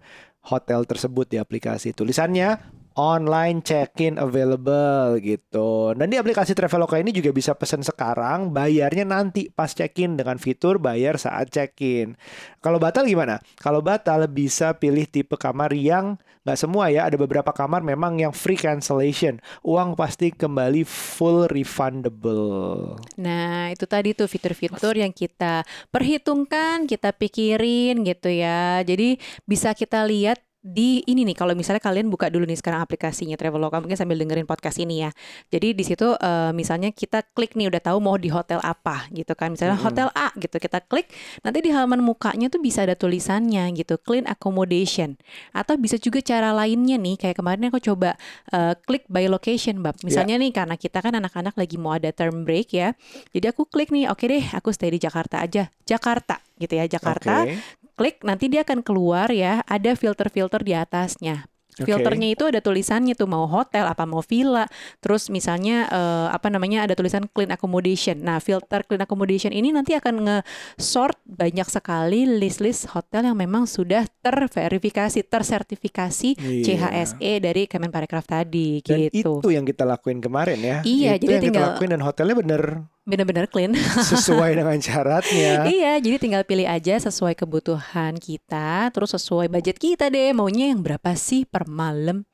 hotel 0.48 0.88
tersebut 0.88 1.28
di 1.28 1.38
aplikasi. 1.40 1.92
Tulisannya 1.92 2.77
online 2.98 3.62
check-in 3.62 4.18
available 4.18 5.22
gitu. 5.22 5.94
Dan 5.94 6.10
di 6.10 6.18
aplikasi 6.18 6.58
Traveloka 6.58 6.98
ini 6.98 7.14
juga 7.14 7.30
bisa 7.30 7.54
pesan 7.54 7.86
sekarang, 7.86 8.50
bayarnya 8.50 9.06
nanti 9.06 9.54
pas 9.54 9.70
check-in 9.70 10.18
dengan 10.18 10.42
fitur 10.42 10.82
bayar 10.82 11.22
saat 11.22 11.54
check-in. 11.54 12.18
Kalau 12.58 12.82
batal 12.82 13.06
gimana? 13.06 13.38
Kalau 13.62 13.86
batal 13.86 14.26
bisa 14.26 14.74
pilih 14.74 15.06
tipe 15.06 15.38
kamar 15.38 15.72
yang 15.78 16.18
nggak 16.42 16.58
semua 16.58 16.90
ya, 16.90 17.06
ada 17.06 17.20
beberapa 17.20 17.54
kamar 17.54 17.86
memang 17.86 18.18
yang 18.18 18.34
free 18.34 18.58
cancellation. 18.58 19.38
Uang 19.62 19.94
pasti 19.94 20.34
kembali 20.34 20.82
full 20.88 21.46
refundable. 21.52 22.98
Nah, 23.20 23.70
itu 23.70 23.86
tadi 23.86 24.18
tuh 24.18 24.26
fitur-fitur 24.26 24.98
yang 24.98 25.14
kita 25.14 25.62
perhitungkan, 25.94 26.90
kita 26.90 27.14
pikirin 27.14 28.02
gitu 28.02 28.32
ya. 28.32 28.82
Jadi 28.82 29.20
bisa 29.46 29.76
kita 29.76 30.08
lihat 30.08 30.47
di 30.68 31.00
ini 31.08 31.24
nih 31.24 31.38
kalau 31.40 31.56
misalnya 31.56 31.80
kalian 31.80 32.12
buka 32.12 32.28
dulu 32.28 32.44
nih 32.44 32.60
sekarang 32.60 32.84
aplikasinya 32.84 33.40
Traveloka 33.40 33.80
mungkin 33.80 33.96
sambil 33.96 34.20
dengerin 34.20 34.44
podcast 34.44 34.76
ini 34.84 35.08
ya. 35.08 35.16
Jadi 35.48 35.72
di 35.72 35.84
situ 35.88 36.12
eh, 36.20 36.52
misalnya 36.52 36.92
kita 36.92 37.24
klik 37.32 37.56
nih 37.56 37.72
udah 37.72 37.80
tahu 37.80 38.04
mau 38.04 38.20
di 38.20 38.28
hotel 38.28 38.60
apa 38.60 39.08
gitu 39.16 39.32
kan. 39.32 39.56
Misalnya 39.56 39.80
Mm-mm. 39.80 39.88
hotel 39.88 40.08
A 40.12 40.36
gitu 40.36 40.60
kita 40.60 40.84
klik 40.84 41.08
nanti 41.40 41.64
di 41.64 41.72
halaman 41.72 42.04
mukanya 42.04 42.52
tuh 42.52 42.60
bisa 42.60 42.84
ada 42.84 43.00
tulisannya 43.00 43.72
gitu 43.80 43.96
clean 44.04 44.28
accommodation 44.28 45.16
atau 45.56 45.80
bisa 45.80 45.96
juga 45.96 46.20
cara 46.20 46.52
lainnya 46.52 47.00
nih 47.00 47.16
kayak 47.16 47.40
kemarin 47.40 47.72
aku 47.72 47.80
coba 47.80 48.20
eh, 48.52 48.76
klik 48.84 49.08
by 49.08 49.32
location 49.32 49.80
bab. 49.80 49.96
Misalnya 50.04 50.36
nih 50.36 50.52
karena 50.52 50.76
kita 50.76 51.00
kan 51.00 51.16
anak-anak 51.16 51.56
lagi 51.56 51.80
mau 51.80 51.96
ada 51.96 52.12
term 52.12 52.44
break 52.44 52.76
ya. 52.76 52.92
Jadi 53.32 53.46
aku 53.48 53.64
klik 53.72 53.88
nih 53.96 54.12
oke 54.12 54.28
deh 54.28 54.44
aku 54.52 54.76
stay 54.76 54.92
di 54.92 55.00
Jakarta 55.00 55.40
aja. 55.40 55.72
Jakarta 55.88 56.44
gitu 56.58 56.74
ya 56.74 56.86
Jakarta 56.90 57.46
Oke. 57.46 57.54
Klik 57.98 58.22
nanti 58.22 58.46
dia 58.46 58.62
akan 58.62 58.80
keluar 58.80 59.28
ya 59.28 59.66
ada 59.66 59.92
filter-filter 59.94 60.62
di 60.62 60.72
atasnya. 60.72 61.50
Filternya 61.78 62.34
itu 62.34 62.42
ada 62.42 62.58
tulisannya 62.58 63.14
tuh 63.14 63.30
mau 63.30 63.46
hotel 63.46 63.86
apa 63.86 64.02
mau 64.02 64.26
villa. 64.26 64.66
Terus 64.98 65.30
misalnya 65.30 65.86
eh, 65.86 66.28
apa 66.28 66.50
namanya 66.50 66.82
ada 66.82 66.98
tulisan 66.98 67.30
clean 67.30 67.54
accommodation. 67.54 68.18
Nah 68.18 68.42
filter 68.42 68.82
clean 68.82 68.98
accommodation 69.00 69.54
ini 69.54 69.70
nanti 69.70 69.94
akan 69.94 70.26
nge-sort 70.26 71.22
banyak 71.24 71.68
sekali 71.68 72.26
list-list 72.26 72.90
hotel 72.90 73.30
yang 73.30 73.38
memang 73.38 73.70
sudah 73.70 74.10
terverifikasi 74.22 75.22
tersertifikasi 75.22 76.30
Iya. 76.34 76.64
CHSE 76.66 77.32
dari 77.40 77.70
Kemenparekraf 77.70 78.26
tadi 78.26 78.82
Dan 78.82 78.98
gitu. 79.10 79.38
itu 79.38 79.48
yang 79.48 79.62
kita 79.62 79.86
lakuin 79.86 80.18
kemarin 80.18 80.58
ya. 80.58 80.78
Iya, 80.82 81.18
itu 81.18 81.30
jadi 81.30 81.34
yang 81.36 81.44
tinggal- 81.46 81.62
kita 81.62 81.74
lakuin 81.78 81.92
dan 81.94 82.02
hotelnya 82.02 82.36
bener 82.36 82.64
bener-bener 83.08 83.48
clean 83.48 83.72
sesuai 84.12 84.60
dengan 84.60 84.76
syaratnya. 84.78 85.64
Iya, 85.64 85.96
jadi 86.04 86.20
tinggal 86.20 86.44
pilih 86.44 86.68
aja 86.68 87.00
sesuai 87.00 87.40
kebutuhan 87.40 88.20
kita, 88.20 88.92
terus 88.92 89.16
sesuai 89.16 89.48
budget 89.48 89.80
kita 89.80 90.12
deh. 90.12 90.36
Maunya 90.36 90.76
yang 90.76 90.84
berapa 90.84 91.16
sih 91.16 91.48
per 91.48 91.72
malam? 91.72 92.28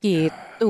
Gitu. 0.00 0.64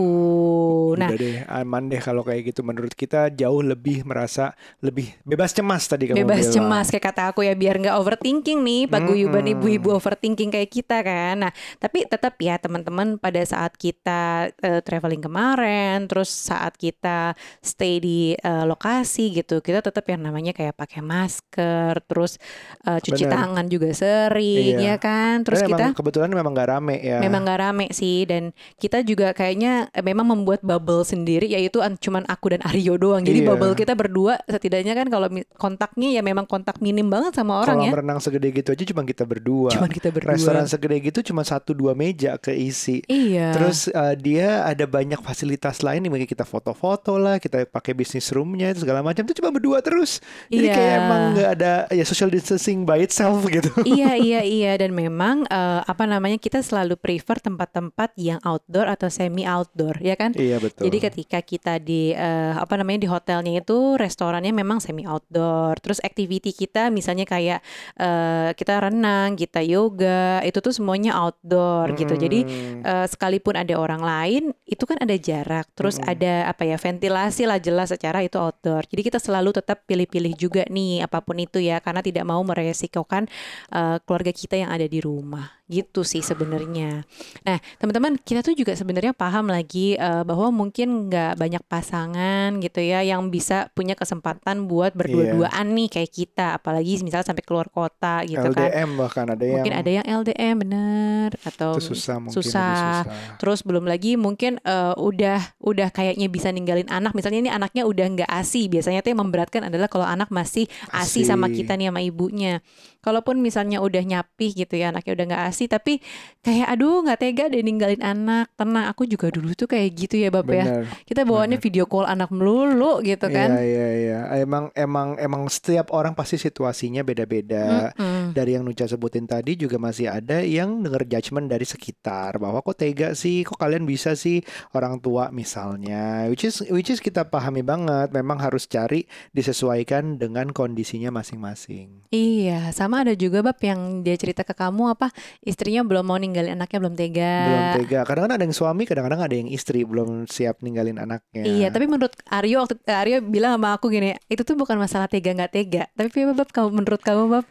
Nah, 0.94 1.10
Udah 1.10 1.18
deh, 1.18 1.42
aman 1.46 1.86
deh 1.86 1.98
kalau 1.98 2.22
kayak 2.22 2.50
gitu. 2.50 2.62
Menurut 2.62 2.94
kita 2.94 3.26
jauh 3.30 3.58
lebih 3.58 4.02
merasa 4.02 4.54
lebih 4.78 5.10
bebas 5.22 5.50
cemas 5.50 5.86
tadi 5.86 6.10
kamu 6.10 6.22
bebas 6.22 6.46
bilang. 6.46 6.54
cemas 6.66 6.86
kayak 6.90 7.04
kata 7.10 7.22
aku 7.30 7.42
ya 7.42 7.54
biar 7.54 7.78
nggak 7.78 7.94
overthinking 7.94 8.62
nih 8.62 8.82
paguyuban 8.86 9.42
Mm-mm. 9.46 9.54
ibu-ibu 9.58 9.90
overthinking 9.90 10.50
kayak 10.50 10.70
kita 10.70 11.02
kan. 11.02 11.42
Nah, 11.42 11.52
tapi 11.78 12.06
tetap 12.06 12.38
ya 12.38 12.58
teman-teman 12.58 13.18
pada 13.18 13.42
saat 13.42 13.74
kita 13.74 14.50
eh, 14.56 14.78
traveling 14.82 15.22
kemarin, 15.22 16.06
terus 16.06 16.30
saat 16.30 16.74
kita 16.74 17.34
stay 17.58 17.98
di 17.98 18.34
eh, 18.34 18.64
lokasi 18.66 19.30
gitu, 19.34 19.58
kita 19.58 19.82
tetap 19.82 20.06
yang 20.06 20.22
namanya 20.22 20.50
kayak 20.50 20.74
pakai 20.74 21.02
masker, 21.02 21.98
terus 22.06 22.38
eh, 22.82 22.98
cuci 22.98 23.26
Bener. 23.26 23.34
tangan 23.34 23.66
juga 23.66 23.90
sering 23.90 24.78
Iya. 24.78 24.94
ya 24.94 24.96
kan. 24.98 25.42
Terus 25.42 25.62
Karena 25.62 25.70
kita 25.74 25.82
emang 25.86 25.98
kebetulan 25.98 26.30
memang 26.30 26.52
gak 26.54 26.70
rame 26.70 26.96
ya. 26.98 27.18
Memang 27.18 27.42
gak 27.42 27.58
rame 27.58 27.86
sih 27.90 28.22
dan 28.22 28.50
kita 28.78 29.02
juga 29.02 29.19
kayaknya 29.30 29.72
eh, 29.90 30.00
memang 30.00 30.24
membuat 30.26 30.60
bubble 30.60 31.02
sendiri 31.02 31.44
yaitu 31.46 31.78
an- 31.78 31.96
cuman 31.96 32.24
aku 32.24 32.50
dan 32.50 32.62
Aryo 32.62 32.96
doang. 32.96 33.20
Jadi 33.20 33.40
Iya. 33.40 33.48
bubble 33.48 33.74
kita 33.74 33.92
berdua 33.92 34.40
setidaknya 34.44 34.94
kan 34.94 35.06
kalau 35.06 35.28
mi- 35.28 35.44
kontaknya 35.52 36.08
ya 36.10 36.22
memang 36.22 36.44
kontak 36.44 36.78
minim 36.78 37.06
banget 37.06 37.34
sama 37.34 37.58
orang 37.58 37.76
Kalau 37.76 37.86
ya. 37.86 37.92
berenang 37.92 38.18
segede 38.18 38.48
gitu 38.50 38.68
aja 38.70 38.84
cuma 38.86 39.02
kita 39.02 39.24
berdua. 39.24 39.68
Cuman 39.70 39.90
kita 39.90 40.08
berdua. 40.08 40.32
Restoran 40.32 40.64
segede 40.64 40.96
gitu 41.02 41.20
cuma 41.26 41.42
satu 41.42 41.72
dua 41.72 41.92
meja 41.92 42.36
keisi. 42.36 43.02
Iya. 43.04 43.52
Terus 43.52 43.90
uh, 43.90 44.14
dia 44.14 44.64
ada 44.64 44.86
banyak 44.86 45.20
fasilitas 45.20 45.80
lain 45.80 46.00
nih, 46.00 46.10
mungkin 46.10 46.24
kita 46.24 46.42
foto-foto 46.42 47.16
lah, 47.16 47.36
kita 47.36 47.66
pakai 47.66 47.92
bisnis 47.92 48.30
roomnya 48.30 48.70
itu 48.70 48.80
segala 48.80 49.02
macam 49.02 49.20
itu 49.20 49.34
cuma 49.34 49.50
berdua 49.50 49.80
terus. 49.80 50.22
Jadi 50.46 50.64
Iya. 50.64 50.72
kayak 50.72 50.94
emang 50.96 51.20
nggak 51.34 51.50
ada 51.52 51.72
ya 51.90 52.04
social 52.04 52.30
distancing 52.30 52.86
by 52.86 53.00
itself 53.00 53.42
gitu. 53.44 53.68
iya 53.90 54.14
iya 54.14 54.40
iya 54.40 54.72
dan 54.76 54.94
memang 54.94 55.42
eh, 55.44 55.80
apa 55.82 56.06
namanya 56.06 56.38
kita 56.38 56.60
selalu 56.60 56.94
prefer 56.94 57.36
tempat-tempat 57.36 58.14
yang 58.14 58.38
outdoor 58.40 58.86
atau 58.86 59.09
semi 59.10 59.44
outdoor 59.44 59.98
ya 59.98 60.14
kan 60.14 60.32
iya 60.38 60.56
betul. 60.62 60.86
Jadi 60.86 60.98
ketika 61.02 61.38
kita 61.42 61.74
di 61.82 62.14
eh, 62.14 62.54
apa 62.54 62.78
namanya 62.78 63.02
di 63.04 63.08
hotelnya 63.10 63.58
itu 63.58 63.98
restorannya 63.98 64.54
memang 64.54 64.78
semi 64.78 65.02
outdoor. 65.02 65.78
Terus 65.82 65.98
activity 66.04 66.54
kita 66.54 66.88
misalnya 66.92 67.26
kayak 67.26 67.60
eh, 67.98 68.50
kita 68.54 68.90
renang, 68.90 69.34
kita 69.34 69.64
yoga, 69.64 70.44
itu 70.44 70.58
tuh 70.60 70.70
semuanya 70.70 71.16
outdoor 71.16 71.94
gitu. 71.96 72.14
Jadi 72.14 72.40
eh, 72.84 73.06
sekalipun 73.08 73.56
ada 73.56 73.74
orang 73.76 74.02
lain, 74.04 74.42
itu 74.68 74.84
kan 74.86 75.00
ada 75.00 75.16
jarak. 75.16 75.66
Terus 75.74 75.98
Mm-mm. 75.98 76.12
ada 76.12 76.34
apa 76.52 76.62
ya 76.68 76.76
ventilasi 76.78 77.48
lah 77.48 77.58
jelas 77.58 77.90
secara 77.90 78.22
itu 78.22 78.38
outdoor. 78.38 78.86
Jadi 78.86 79.02
kita 79.02 79.18
selalu 79.18 79.56
tetap 79.56 79.82
pilih-pilih 79.88 80.36
juga 80.36 80.62
nih 80.68 81.02
apa 81.02 81.24
pun 81.24 81.34
itu 81.40 81.58
ya 81.58 81.82
karena 81.82 82.04
tidak 82.04 82.22
mau 82.22 82.40
meresikokan 82.44 83.26
eh, 83.72 83.96
keluarga 84.06 84.30
kita 84.30 84.54
yang 84.54 84.70
ada 84.70 84.86
di 84.86 85.02
rumah. 85.02 85.58
Gitu 85.70 86.02
sih 86.02 86.20
sebenarnya. 86.20 87.06
Nah, 87.46 87.58
teman-teman, 87.78 88.18
kita 88.18 88.42
tuh 88.42 88.58
juga 88.58 88.74
sebenarnya 88.74 88.99
paham 89.16 89.48
lagi 89.48 89.96
eh, 89.96 90.22
bahwa 90.28 90.52
mungkin 90.52 91.08
nggak 91.08 91.40
banyak 91.40 91.62
pasangan 91.64 92.60
gitu 92.60 92.84
ya 92.84 93.00
yang 93.00 93.32
bisa 93.32 93.72
punya 93.72 93.96
kesempatan 93.96 94.68
buat 94.68 94.92
berdua-duaan 94.92 95.72
nih 95.72 95.88
kayak 95.88 96.12
kita, 96.12 96.46
apalagi 96.60 97.00
misalnya 97.00 97.32
sampai 97.32 97.44
keluar 97.44 97.72
kota 97.72 98.20
gitu 98.28 98.52
kan. 98.52 98.68
LDM 98.68 98.90
bahkan 99.00 99.26
ada 99.32 99.40
yang 99.40 99.56
Mungkin 99.60 99.74
ada 99.74 99.90
yang 99.90 100.06
LDM 100.06 100.54
bener 100.60 101.30
atau 101.40 101.80
itu 101.80 101.96
susah 101.96 102.16
mungkin 102.20 102.36
susah. 102.36 102.76
susah. 103.08 103.36
Terus 103.40 103.60
belum 103.64 103.88
lagi 103.88 104.20
mungkin 104.20 104.60
eh, 104.60 104.94
udah 105.00 105.56
udah 105.64 105.88
kayaknya 105.88 106.28
bisa 106.28 106.52
ninggalin 106.52 106.86
anak. 106.92 107.16
Misalnya 107.16 107.48
ini 107.48 107.50
anaknya 107.50 107.88
udah 107.88 108.06
nggak 108.20 108.30
asi. 108.30 108.68
Biasanya 108.68 109.00
tuh 109.00 109.16
yang 109.16 109.24
memberatkan 109.24 109.64
adalah 109.72 109.88
kalau 109.88 110.04
anak 110.04 110.28
masih 110.28 110.68
asi 110.92 111.24
sama 111.24 111.48
Asi. 111.48 111.64
kita 111.64 111.80
nih 111.80 111.88
sama 111.88 112.04
ibunya. 112.04 112.60
Kalaupun 113.00 113.40
misalnya 113.40 113.80
udah 113.80 114.04
nyapih 114.04 114.52
gitu 114.52 114.76
ya 114.76 114.92
anaknya 114.92 115.12
udah 115.16 115.26
nggak 115.32 115.44
asi, 115.48 115.64
tapi 115.72 116.04
kayak 116.44 116.68
aduh 116.68 117.00
nggak 117.00 117.18
tega 117.20 117.44
deh 117.48 117.64
ninggalin 117.64 118.04
anak. 118.04 118.52
Tenang, 118.56 118.92
aku 118.92 119.08
juga 119.08 119.32
dulu 119.32 119.56
tuh 119.56 119.68
kayak 119.68 119.88
gitu 119.96 120.20
ya 120.20 120.28
bab 120.28 120.48
ya. 120.52 120.84
Kita 121.08 121.24
bawaannya 121.24 121.56
video 121.56 121.88
call 121.88 122.04
anak 122.04 122.28
melulu 122.28 123.00
gitu 123.00 123.28
kan. 123.32 123.56
Iya 123.56 123.64
iya 123.64 123.88
iya. 123.96 124.20
Emang 124.42 124.68
emang 124.76 125.16
emang 125.16 125.48
setiap 125.48 125.96
orang 125.96 126.12
pasti 126.12 126.36
situasinya 126.36 127.00
beda-beda. 127.06 127.94
Mm-mm. 127.96 128.36
Dari 128.36 128.58
yang 128.58 128.66
Nucha 128.66 128.84
sebutin 128.84 129.24
tadi 129.24 129.56
juga 129.56 129.80
masih 129.80 130.10
ada 130.10 130.42
yang 130.44 130.82
denger 130.82 131.06
judgement 131.06 131.46
dari 131.46 131.64
sekitar 131.64 132.36
bahwa 132.36 132.60
kok 132.60 132.76
tega 132.76 133.14
sih, 133.14 133.46
kok 133.46 133.56
kalian 133.56 133.86
bisa 133.86 134.12
sih 134.18 134.42
orang 134.74 134.98
tua 134.98 135.32
misalnya. 135.32 136.26
Which 136.26 136.42
is 136.42 136.60
which 136.68 136.90
is 136.90 136.98
kita 136.98 137.30
pahami 137.30 137.62
banget. 137.62 138.10
Memang 138.10 138.42
harus 138.42 138.66
cari 138.66 139.06
disesuaikan 139.30 140.18
dengan 140.18 140.50
kondisinya 140.50 141.14
masing-masing. 141.14 142.10
Iya, 142.10 142.74
sama 142.74 142.89
ada 142.96 143.14
juga 143.14 143.38
bab 143.46 143.58
yang 143.62 144.02
dia 144.02 144.18
cerita 144.18 144.42
ke 144.42 144.50
kamu 144.50 144.98
apa 144.98 145.14
istrinya 145.46 145.86
belum 145.86 146.02
mau 146.02 146.18
ninggalin 146.18 146.58
anaknya 146.58 146.78
belum 146.82 146.94
tega. 146.98 147.34
Belum 147.46 147.66
tega. 147.84 147.98
Kadang-kadang 148.02 148.36
ada 148.40 148.44
yang 148.50 148.56
suami, 148.56 148.82
kadang-kadang 148.88 149.20
ada 149.22 149.34
yang 149.34 149.48
istri 149.50 149.86
belum 149.86 150.26
siap 150.26 150.64
ninggalin 150.64 150.98
anaknya. 150.98 151.42
Iya, 151.46 151.68
tapi 151.70 151.86
menurut 151.86 152.12
Aryo 152.26 152.66
waktu 152.66 152.74
eh, 152.82 152.96
Aryo 152.96 153.16
bilang 153.22 153.54
sama 153.54 153.78
aku 153.78 153.86
gini, 153.92 154.16
itu 154.26 154.42
tuh 154.42 154.58
bukan 154.58 154.74
masalah 154.80 155.06
tega 155.06 155.30
nggak 155.30 155.52
tega, 155.52 155.84
tapi 155.94 156.26
bab 156.34 156.50
kamu 156.50 156.68
menurut 156.82 157.00
kamu 157.04 157.22
bab, 157.30 157.44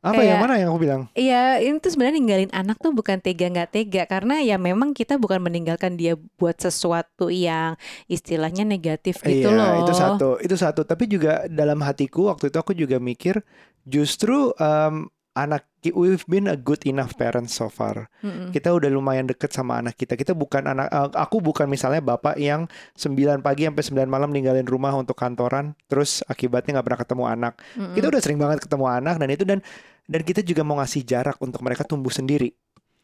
Apa 0.00 0.18
kayak- 0.18 0.26
yang 0.26 0.38
mana 0.42 0.54
yang 0.58 0.68
aku 0.74 0.80
bilang? 0.80 1.02
iya 1.14 1.60
ini 1.60 1.76
tuh 1.78 1.92
sebenarnya 1.92 2.16
ninggalin 2.18 2.50
anak 2.50 2.80
tuh 2.80 2.90
bukan 2.90 3.20
tega 3.20 3.46
nggak 3.52 3.70
tega, 3.70 4.02
karena 4.08 4.40
ya 4.42 4.56
memang 4.56 4.96
kita 4.96 5.20
bukan 5.20 5.38
meninggalkan 5.44 5.94
dia 5.94 6.16
buat 6.40 6.56
sesuatu 6.56 7.28
yang 7.28 7.76
istilahnya 8.08 8.64
negatif 8.64 9.20
gitu 9.20 9.48
iya, 9.48 9.54
loh. 9.54 9.84
itu 9.84 9.92
satu, 9.92 10.28
itu 10.40 10.56
satu. 10.56 10.82
Tapi 10.82 11.04
juga 11.10 11.44
dalam 11.46 11.80
hatiku 11.84 12.32
waktu 12.32 12.48
itu 12.48 12.58
aku 12.58 12.72
juga 12.72 12.96
mikir 12.96 13.42
justru 13.86 14.52
em, 14.58 15.08
anak 15.38 15.70
we've 15.88 16.26
been 16.28 16.50
a 16.50 16.58
good 16.58 16.82
enough 16.84 17.16
parents 17.16 17.56
so 17.56 17.72
far. 17.72 18.10
Mm-mm. 18.20 18.52
Kita 18.52 18.74
udah 18.74 18.90
lumayan 18.92 19.30
deket 19.30 19.54
sama 19.54 19.80
anak 19.80 19.96
kita. 19.96 20.18
Kita 20.18 20.36
bukan 20.36 20.68
anak 20.68 20.90
eh, 20.90 21.10
aku 21.16 21.40
bukan 21.40 21.70
misalnya 21.70 22.04
bapak 22.04 22.36
yang 22.36 22.68
9 22.98 23.40
pagi 23.40 23.64
sampai 23.64 24.04
9 24.04 24.10
malam 24.10 24.34
ninggalin 24.34 24.66
rumah 24.66 24.92
untuk 24.92 25.16
kantoran 25.16 25.72
terus 25.88 26.20
akibatnya 26.28 26.78
nggak 26.78 26.86
pernah 26.86 27.00
ketemu 27.00 27.24
anak. 27.24 27.52
Mm-mm. 27.78 27.94
Kita 27.96 28.06
udah 28.12 28.20
sering 28.20 28.38
banget 28.42 28.58
ketemu 28.60 28.86
anak 28.90 29.16
dan 29.16 29.28
itu 29.32 29.44
dan 29.46 29.58
dan 30.10 30.20
kita 30.26 30.42
juga 30.42 30.66
mau 30.66 30.76
ngasih 30.82 31.06
jarak 31.06 31.38
untuk 31.38 31.62
mereka 31.62 31.86
tumbuh 31.86 32.10
sendiri. 32.10 32.50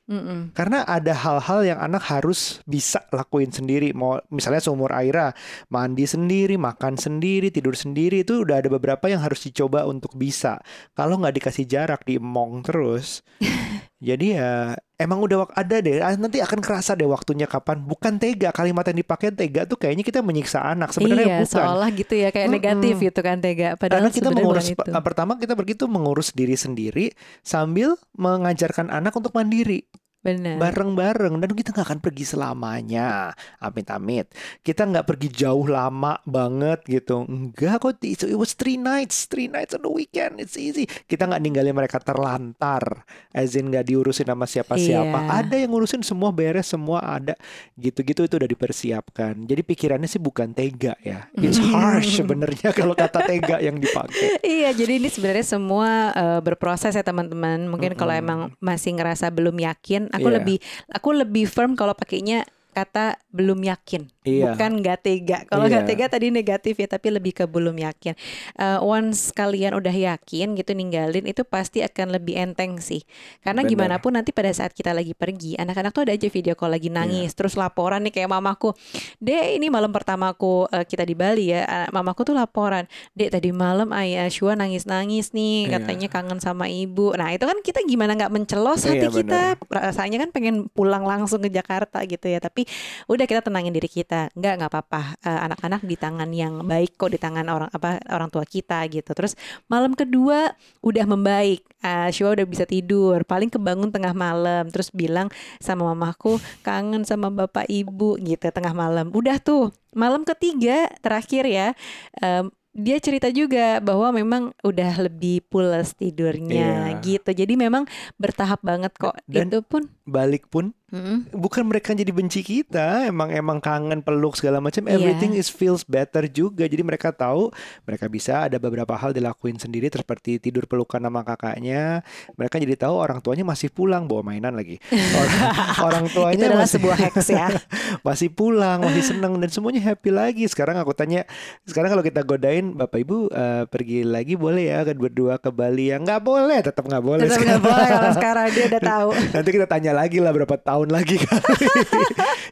Mm-mm. 0.07 0.55
Karena 0.55 0.87
ada 0.87 1.11
hal-hal 1.11 1.67
yang 1.67 1.79
anak 1.83 2.07
harus 2.07 2.63
bisa 2.63 3.03
lakuin 3.11 3.51
sendiri. 3.51 3.91
Mau 3.91 4.23
misalnya 4.31 4.63
seumur 4.63 4.95
Aira, 4.95 5.35
mandi 5.67 6.07
sendiri, 6.07 6.55
makan 6.55 6.95
sendiri, 6.95 7.51
tidur 7.51 7.75
sendiri 7.75 8.23
itu 8.23 8.47
udah 8.47 8.63
ada 8.63 8.71
beberapa 8.71 9.11
yang 9.11 9.19
harus 9.19 9.43
dicoba 9.43 9.83
untuk 9.83 10.15
bisa. 10.15 10.63
Kalau 10.95 11.19
nggak 11.19 11.43
dikasih 11.43 11.67
jarak, 11.67 12.07
diemong 12.07 12.63
terus. 12.63 13.27
jadi 13.97 14.27
ya 14.29 14.51
emang 14.97 15.25
udah 15.25 15.45
wak- 15.45 15.57
ada 15.57 15.77
deh. 15.81 16.01
ah, 16.01 16.13
Nanti 16.15 16.41
akan 16.41 16.61
kerasa 16.61 16.93
deh 16.93 17.05
waktunya 17.05 17.45
kapan. 17.45 17.81
Bukan 17.81 18.17
tega 18.17 18.53
kalimat 18.53 18.85
yang 18.85 19.01
dipakai 19.01 19.33
tega 19.33 19.65
tuh 19.65 19.77
kayaknya 19.77 20.05
kita 20.05 20.21
menyiksa 20.21 20.61
anak. 20.61 20.93
Sebenarnya 20.93 21.27
iya, 21.27 21.39
bukan. 21.41 21.53
seolah 21.57 21.89
gitu 21.93 22.15
ya 22.15 22.29
kayak 22.29 22.49
negatif 22.49 22.95
gitu 23.01 23.21
kan 23.21 23.41
tega. 23.41 23.77
Padahal 23.77 24.05
Karena 24.05 24.13
kita 24.13 24.29
mengurus 24.31 24.69
itu. 24.69 24.81
pertama 25.01 25.33
kita 25.37 25.53
begitu 25.53 25.85
mengurus 25.87 26.29
diri 26.31 26.57
sendiri 26.57 27.13
sambil 27.41 27.97
mengajarkan 28.13 28.89
anak 28.89 29.13
untuk 29.13 29.33
mandiri 29.33 29.85
Benar. 30.27 30.59
bareng-bareng 30.59 31.39
dan 31.39 31.51
kita 31.55 31.71
nggak 31.71 31.87
akan 31.87 32.01
pergi 32.03 32.25
selamanya. 32.27 33.31
Amit-amit. 33.63 34.35
Kita 34.67 34.83
nggak 34.83 35.07
pergi 35.07 35.29
jauh 35.31 35.71
lama 35.71 36.19
banget 36.27 36.83
gitu. 36.87 37.23
Enggak 37.31 37.79
kok 37.79 38.03
it, 38.03 38.27
was 38.35 38.59
three 38.59 38.75
nights. 38.75 39.31
Three 39.31 39.47
nights 39.47 39.79
on 39.79 39.87
the 39.87 39.93
weekend. 39.93 40.43
It's 40.43 40.59
easy. 40.59 40.91
Kita 41.07 41.31
nggak 41.31 41.39
ninggalin 41.39 41.75
mereka 41.79 42.03
terlantar. 42.03 43.07
As 43.31 43.55
in 43.55 43.71
nggak 43.71 43.87
diurusin 43.87 44.27
sama 44.27 44.51
siapa-siapa. 44.51 45.19
Iya. 45.23 45.35
ada 45.47 45.55
yang 45.55 45.71
ngurusin 45.71 46.03
semua 46.03 46.35
beres 46.35 46.67
semua 46.67 46.99
ada. 47.07 47.39
Gitu-gitu 47.79 48.27
itu 48.27 48.35
udah 48.35 48.51
dipersiapkan. 48.51 49.47
Jadi 49.47 49.63
pikirannya 49.63 50.11
sih 50.11 50.19
bukan 50.19 50.51
tega 50.51 50.99
ya. 51.07 51.31
It's 51.39 51.63
harsh 51.75 52.19
sebenarnya 52.19 52.75
kalau 52.75 52.99
kata 52.99 53.23
tega 53.23 53.63
yang 53.63 53.79
dipakai. 53.79 54.43
Iya, 54.43 54.75
jadi 54.75 54.99
ini 54.99 55.09
sebenarnya 55.11 55.47
semua 55.47 56.11
eh, 56.11 56.41
berproses 56.43 56.99
ya 56.99 57.05
teman-teman. 57.07 57.71
Mungkin 57.71 57.95
kalau 57.95 58.11
Mm-mm. 58.11 58.25
emang 58.27 58.41
masih 58.59 58.99
ngerasa 58.99 59.31
belum 59.31 59.55
yakin, 59.63 60.11
aku 60.17 60.29
Iya. 60.29 60.37
lebih 60.41 60.57
aku 60.89 61.09
lebih 61.13 61.45
firm 61.47 61.77
kalau 61.77 61.93
pakainya 61.93 62.43
kata 62.77 63.17
belum 63.33 63.65
yakin, 63.65 64.05
Iya. 64.29 64.53
bukan 64.53 64.85
nggak 64.85 64.99
tega. 65.01 65.39
Kalau 65.49 65.65
Iya. 65.65 65.81
nggak 65.81 65.85
tega 65.89 66.07
tadi 66.13 66.29
negatif 66.29 66.77
ya, 66.77 66.85
tapi 66.85 67.09
lebih 67.09 67.33
ke 67.33 67.49
belum 67.49 67.73
yakin. 67.73 68.13
Eh, 68.61 68.79
once 68.85 69.33
kalian 69.33 69.73
udah 69.73 69.93
yakin 69.93 70.53
gitu 70.53 70.77
ninggalin, 70.77 71.25
itu 71.25 71.41
pasti 71.49 71.81
akan 71.81 72.13
lebih 72.13 72.37
enteng 72.37 72.77
sih. 72.77 73.01
Karena 73.41 73.65
Bener. 73.65 73.73
gimana 73.73 73.97
pun 73.97 74.13
nanti 74.13 74.37
pada 74.37 74.53
saat 74.53 74.77
kita 74.77 74.93
lagi 74.93 75.17
pergi, 75.17 75.57
anak-anak 75.57 75.97
tuh 75.97 76.05
ada 76.05 76.13
aja 76.13 76.29
video 76.29 76.53
call 76.53 76.77
lagi 76.77 76.93
nangis, 76.93 77.33
Iya. 77.33 77.37
terus 77.41 77.57
laporan 77.57 78.05
nih 78.05 78.13
kayak 78.13 78.29
mamaku, 78.29 78.77
deh 79.17 79.57
ini 79.57 79.73
malam 79.73 79.89
pertamaku 79.89 80.69
eh, 80.69 80.85
kita 80.85 81.09
di 81.09 81.17
Bali 81.17 81.57
ya, 81.57 81.89
mamaku 81.89 82.29
tuh 82.29 82.37
laporan, 82.37 82.85
dek 83.17 83.33
tadi 83.33 83.57
malam 83.57 83.89
ayah 83.97 84.29
Shua 84.29 84.53
nangis-nangis 84.53 85.33
nih, 85.33 85.73
Iya. 85.73 85.81
katanya 85.81 86.09
kangen 86.13 86.45
sama 86.45 86.69
ibu. 86.69 87.17
Nah 87.17 87.33
itu 87.33 87.49
kan 87.49 87.57
kita 87.65 87.81
gimana 87.89 88.13
nggak 88.13 88.33
mencelos 88.35 88.85
hati 88.85 89.09
Iya, 89.09 89.09
kita, 89.09 89.41
rasanya 89.73 90.21
kan 90.27 90.31
pengen 90.35 90.69
pulang 90.69 91.07
langsung 91.07 91.41
ke 91.41 91.49
Jakarta 91.49 92.05
gitu 92.05 92.27
ya, 92.29 92.37
tapi 92.37 92.66
udah 93.07 93.25
kita 93.25 93.41
tenangin 93.41 93.73
diri 93.73 93.87
kita. 93.87 94.29
Nggak 94.35 94.53
nggak 94.61 94.71
apa-apa. 94.71 95.03
Eh, 95.23 95.41
anak-anak 95.51 95.81
di 95.85 95.97
tangan 95.97 96.31
yang 96.31 96.63
baik 96.63 96.99
kok 96.99 97.13
di 97.13 97.19
tangan 97.19 97.47
orang 97.47 97.71
apa 97.71 97.99
orang 98.11 98.29
tua 98.29 98.45
kita 98.45 98.83
gitu. 98.91 99.11
Terus 99.13 99.35
malam 99.67 99.95
kedua 99.95 100.53
udah 100.83 101.05
membaik. 101.07 101.63
Uh, 101.87 102.11
Shua 102.11 102.35
udah 102.35 102.47
bisa 102.49 102.67
tidur. 102.67 103.23
Paling 103.23 103.47
kebangun 103.47 103.93
tengah 103.95 104.11
malam. 104.11 104.67
Terus 104.73 104.91
bilang 104.91 105.31
sama 105.63 105.87
mamaku 105.95 106.41
kangen 106.61 107.07
sama 107.07 107.31
bapak 107.31 107.69
ibu 107.71 108.19
gitu 108.19 108.51
tengah 108.51 108.75
malam. 108.75 109.13
Udah 109.15 109.39
tuh 109.39 109.71
malam 109.95 110.27
ketiga 110.27 110.91
terakhir 111.01 111.47
ya 111.47 111.73
em, 112.21 112.51
dia 112.77 113.01
cerita 113.01 113.33
juga 113.33 113.81
bahwa 113.81 114.13
memang 114.13 114.43
udah 114.61 115.09
lebih 115.09 115.41
pules 115.49 115.97
tidurnya 115.97 116.93
Iya. 116.93 117.01
gitu. 117.01 117.31
Jadi 117.33 117.57
memang 117.57 117.89
bertahap 118.21 118.61
banget 118.61 118.93
kok. 119.01 119.17
Dan- 119.25 119.49
itu 119.49 119.65
pun 119.65 119.89
balik 120.07 120.47
pun 120.47 120.71
Mm-mm. 120.87 121.27
bukan 121.35 121.67
mereka 121.67 121.91
jadi 121.99 122.15
benci 122.15 122.47
kita 122.47 123.11
emang 123.11 123.35
emang 123.35 123.59
kangen 123.59 124.07
peluk 124.07 124.39
segala 124.39 124.63
macam. 124.63 124.87
Iya. 124.87 125.03
everything 125.03 125.35
is 125.35 125.51
feels 125.51 125.83
better 125.83 126.31
juga. 126.31 126.63
Jadi 126.63 126.79
mereka 126.87 127.11
tahu 127.11 127.51
mereka 127.83 128.07
bisa 128.07 128.47
ada 128.47 128.55
beberapa 128.63 128.95
hal 128.95 129.11
dilakuin 129.11 129.59
sendiri 129.59 129.91
seperti 129.91 130.39
tidur 130.39 130.71
pelukan 130.71 131.03
sama 131.03 131.27
kakaknya. 131.27 132.07
Mereka 132.39 132.63
jadi 132.63 132.87
tahu 132.87 132.95
orang 133.03 133.19
tuanya 133.19 133.43
masih 133.43 133.67
pulang 133.75 134.07
bawa 134.07 134.23
mainan 134.31 134.55
lagi. 134.55 134.79
Orang, 135.19 135.43
orang 135.83 136.05
itu 136.07 136.15
tuanya 136.15 136.47
adalah 136.55 136.63
masih 136.63 136.75
sebuah 136.79 136.97
hacks 137.03 137.29
ya. 137.35 137.49
masih 138.07 138.29
pulang 138.31 138.79
masih 138.87 139.03
seneng 139.11 139.43
dan 139.43 139.51
semuanya 139.51 139.83
happy 139.91 140.15
lagi. 140.15 140.47
Sekarang 140.47 140.79
aku 140.79 140.95
tanya 140.95 141.27
sekarang 141.67 141.99
kalau 141.99 142.07
kita 142.07 142.23
godain 142.23 142.79
bapak 142.79 143.03
ibu 143.03 143.27
eh, 143.35 143.67
pergi 143.67 144.07
lagi 144.07 144.39
boleh 144.39 144.71
ya 144.71 144.87
berdua 144.87 145.43
ke 145.43 145.51
Bali 145.51 145.91
ya? 145.91 145.99
Nggak 145.99 146.23
boleh 146.23 146.63
tetap 146.63 146.87
nggak 146.87 147.03
boleh 147.03 147.27
Tetap 147.27 147.43
nggak 147.43 147.63
boleh 147.65 147.89
kalau 147.91 148.13
sekarang 148.15 148.47
dia 148.55 148.65
udah 148.71 148.83
tahu. 148.95 149.09
Nanti 149.35 149.51
kita 149.51 149.67
tanya 149.67 149.96
lagi 149.97 150.21
lah 150.21 150.37
berapa 150.37 150.61
tahun 150.61 150.93
lagi 150.93 151.17
kali. 151.25 151.67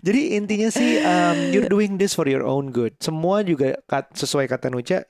Jadi 0.00 0.20
intinya 0.40 0.72
sih 0.72 1.04
um, 1.04 1.52
you're 1.52 1.68
doing 1.68 2.00
this 2.00 2.16
for 2.16 2.24
your 2.24 2.42
own 2.48 2.72
good. 2.72 2.96
Semua 3.04 3.44
juga 3.44 3.76
kat- 3.84 4.16
sesuai 4.16 4.48
kata 4.48 4.72
Nucha 4.72 5.04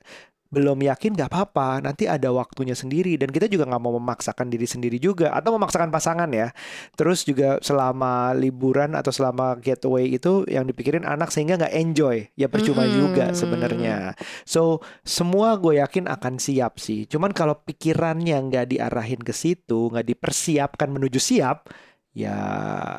belum 0.55 0.87
yakin 0.87 1.19
nggak 1.19 1.35
apa-apa, 1.35 1.83
nanti 1.83 2.07
ada 2.07 2.31
waktunya 2.31 2.79
sendiri 2.79 3.19
dan 3.19 3.35
kita 3.35 3.51
juga 3.51 3.67
nggak 3.67 3.83
mau 3.83 3.99
memaksakan 3.99 4.47
diri 4.55 4.71
sendiri 4.71 5.03
juga 5.03 5.35
atau 5.35 5.59
memaksakan 5.59 5.91
pasangan 5.91 6.31
ya. 6.31 6.55
Terus 6.95 7.27
juga 7.27 7.59
selama 7.59 8.31
liburan 8.39 8.95
atau 8.95 9.11
selama 9.11 9.59
getaway 9.59 10.15
itu 10.15 10.47
yang 10.47 10.63
dipikirin 10.63 11.03
anak 11.03 11.35
sehingga 11.35 11.59
nggak 11.59 11.75
enjoy, 11.75 12.31
ya 12.39 12.47
percuma 12.47 12.87
Mm-mm. 12.87 12.95
juga 12.95 13.35
sebenarnya. 13.35 14.15
So 14.47 14.79
semua 15.03 15.59
gue 15.59 15.83
yakin 15.83 16.07
akan 16.07 16.39
siap 16.39 16.79
sih. 16.79 17.11
Cuman 17.11 17.35
kalau 17.35 17.59
pikirannya 17.59 18.39
nggak 18.39 18.79
diarahin 18.79 19.27
ke 19.27 19.35
situ, 19.35 19.91
nggak 19.91 20.07
dipersiapkan 20.07 20.87
menuju 20.87 21.19
siap, 21.19 21.67
ya 22.15 22.37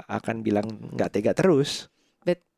akan 0.06 0.44
bilang 0.44 0.68
nggak 0.94 1.12
tega 1.12 1.32
terus. 1.32 1.88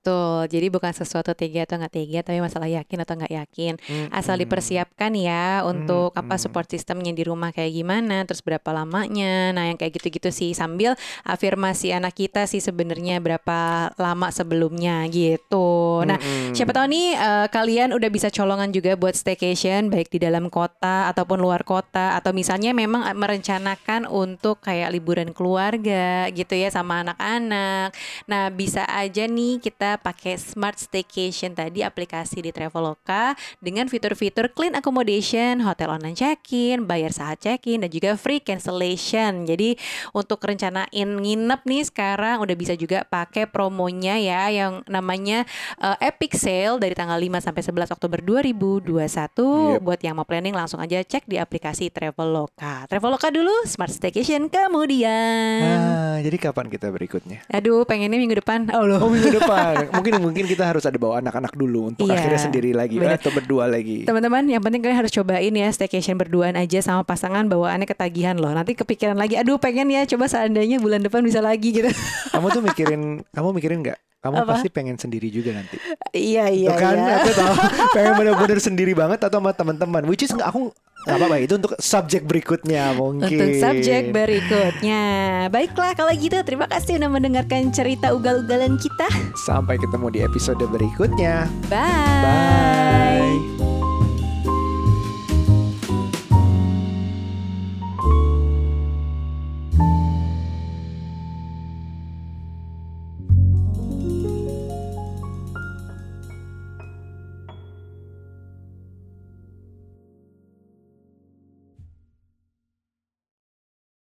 Betul. 0.07 0.47
Jadi 0.47 0.67
bukan 0.71 0.95
sesuatu 0.95 1.35
tega 1.35 1.67
atau 1.67 1.75
nggak 1.83 1.91
tega, 1.91 2.19
tapi 2.23 2.39
masalah 2.39 2.71
yakin 2.71 3.03
atau 3.03 3.13
nggak 3.19 3.33
yakin. 3.43 3.73
Asal 4.07 4.39
Mm-mm. 4.39 4.47
dipersiapkan 4.47 5.11
ya 5.19 5.67
untuk 5.67 6.15
apa 6.15 6.39
Mm-mm. 6.39 6.43
support 6.47 6.71
sistemnya 6.71 7.11
di 7.11 7.27
rumah 7.27 7.51
kayak 7.51 7.75
gimana, 7.75 8.23
terus 8.23 8.39
berapa 8.39 8.71
lamanya. 8.71 9.51
Nah, 9.51 9.67
yang 9.67 9.75
kayak 9.75 9.99
gitu-gitu 9.99 10.31
sih 10.31 10.55
sambil 10.55 10.95
afirmasi 11.27 11.91
anak 11.91 12.15
kita 12.15 12.47
sih 12.47 12.63
sebenarnya 12.63 13.19
berapa 13.19 13.91
lama 13.99 14.31
sebelumnya 14.31 15.03
gitu. 15.11 16.07
Nah, 16.07 16.15
Mm-mm. 16.15 16.55
Siapa 16.55 16.71
tahu 16.71 16.87
nih 16.87 17.07
eh, 17.11 17.47
kalian 17.51 17.91
udah 17.91 18.07
bisa 18.07 18.31
colongan 18.31 18.71
juga 18.71 18.95
buat 18.95 19.11
staycation 19.11 19.91
baik 19.91 20.07
di 20.07 20.23
dalam 20.23 20.47
kota 20.47 21.11
ataupun 21.11 21.43
luar 21.43 21.67
kota 21.67 22.15
atau 22.15 22.31
misalnya 22.31 22.71
memang 22.71 23.03
eh, 23.11 23.17
merencanakan 23.17 24.07
untuk 24.07 24.63
kayak 24.63 24.87
liburan 24.95 25.35
keluarga 25.35 26.31
gitu 26.31 26.55
ya 26.55 26.71
sama 26.71 27.03
anak-anak. 27.03 27.91
Nah, 28.31 28.47
bisa 28.55 28.87
aja 28.87 29.27
nih 29.27 29.59
kita 29.59 29.96
pakai 29.99 30.37
Smart 30.37 30.77
Staycation 30.79 31.57
tadi 31.57 31.81
aplikasi 31.83 32.39
di 32.45 32.55
Traveloka 32.55 33.33
dengan 33.59 33.89
fitur-fitur 33.89 34.53
clean 34.53 34.77
accommodation, 34.77 35.61
hotel 35.65 35.91
online 35.93 36.15
check-in, 36.15 36.85
bayar 36.85 37.11
saat 37.11 37.41
check-in 37.41 37.83
dan 37.83 37.89
juga 37.91 38.15
free 38.15 38.39
cancellation. 38.39 39.43
Jadi 39.43 39.75
untuk 40.13 40.39
rencanain 40.41 41.09
nginep 41.17 41.61
nih 41.65 41.83
sekarang 41.89 42.41
udah 42.41 42.55
bisa 42.55 42.73
juga 42.77 43.03
pakai 43.05 43.49
promonya 43.49 44.15
ya 44.21 44.49
yang 44.53 44.85
namanya 44.85 45.43
uh, 45.81 45.97
Epic 45.97 46.37
Sale 46.37 46.77
dari 46.77 46.93
tanggal 46.93 47.17
5 47.17 47.41
sampai 47.41 47.61
11 47.65 47.95
Oktober 47.97 48.19
2021. 48.21 48.93
Yep. 48.93 49.81
Buat 49.81 49.99
yang 50.05 50.15
mau 50.17 50.27
planning 50.27 50.53
langsung 50.53 50.79
aja 50.79 51.01
cek 51.01 51.25
di 51.25 51.41
aplikasi 51.41 51.89
Traveloka. 51.89 52.85
Traveloka 52.85 53.33
dulu, 53.33 53.51
Smart 53.65 53.91
Staycation 53.91 54.47
kemudian. 54.47 55.59
Ah, 55.65 56.17
jadi 56.21 56.37
kapan 56.37 56.69
kita 56.69 56.93
berikutnya? 56.93 57.43
Aduh, 57.49 57.83
pengennya 57.83 58.19
minggu 58.19 58.37
depan. 58.39 58.69
Oh 58.77 58.85
loh. 58.85 58.99
Oh 59.01 59.09
minggu 59.09 59.33
depan. 59.39 59.86
mungkin 59.97 60.13
mungkin 60.21 60.45
kita 60.47 60.63
harus 60.63 60.83
ada 60.87 60.95
bawa 60.95 61.19
anak-anak 61.19 61.53
dulu 61.53 61.91
untuk 61.91 62.07
Iya, 62.07 62.17
akhirnya 62.17 62.41
sendiri 62.41 62.71
lagi 62.71 62.97
bener. 62.97 63.19
atau 63.19 63.31
berdua 63.35 63.67
lagi. 63.67 64.07
Teman-teman, 64.07 64.47
yang 64.47 64.63
penting 64.63 64.81
kalian 64.81 64.99
harus 65.03 65.11
cobain 65.11 65.53
ya 65.53 65.67
staycation 65.69 66.15
berduaan 66.15 66.55
aja 66.55 66.79
sama 66.79 67.03
pasangan 67.03 67.45
bawaannya 67.51 67.85
ketagihan 67.85 68.39
loh. 68.39 68.51
Nanti 68.55 68.73
kepikiran 68.73 69.19
lagi, 69.19 69.35
aduh 69.35 69.59
pengen 69.59 69.91
ya 69.91 70.07
coba 70.07 70.31
seandainya 70.31 70.79
bulan 70.79 71.03
depan 71.03 71.21
bisa 71.21 71.43
lagi 71.43 71.75
gitu. 71.75 71.91
Kamu 72.31 72.47
tuh 72.49 72.63
mikirin, 72.63 73.01
kamu 73.35 73.49
mikirin 73.57 73.79
nggak? 73.83 74.06
Kamu 74.17 74.43
Apa? 74.43 74.57
pasti 74.57 74.67
pengen 74.73 74.97
sendiri 74.97 75.29
juga 75.29 75.53
nanti. 75.53 75.77
iya, 76.11 76.49
iya, 76.49 76.73
Tuh 76.73 76.79
kan, 76.81 76.97
iya. 76.97 77.21
aku 77.21 77.31
tahu. 77.37 77.53
pengen 77.95 78.13
bener-bener 78.17 78.59
sendiri 78.59 78.93
banget 78.97 79.21
atau 79.21 79.37
sama 79.37 79.53
teman-teman. 79.53 80.03
Which 80.09 80.25
is 80.25 80.33
aku 80.33 80.73
nggak 81.07 81.17
apa-apa 81.21 81.37
itu 81.39 81.53
untuk 81.55 81.73
subjek 81.77 82.25
berikutnya 82.25 82.97
mungkin. 82.97 83.37
Untuk 83.37 83.61
subjek 83.61 84.11
berikutnya 84.11 85.03
Baiklah 85.47 85.95
kalau 85.95 86.11
gitu 86.11 86.35
Terima 86.43 86.67
kasih 86.67 86.99
udah 86.99 87.07
mendengarkan 87.07 87.71
cerita 87.71 88.11
ugal-ugalan 88.11 88.75
kita 88.75 89.07
Sampai 89.47 89.79
ketemu 89.79 90.11
di 90.11 90.19
episode 90.25 90.59
berikutnya. 90.67 91.47
Bye 91.71 92.25
Bye. 92.25 93.56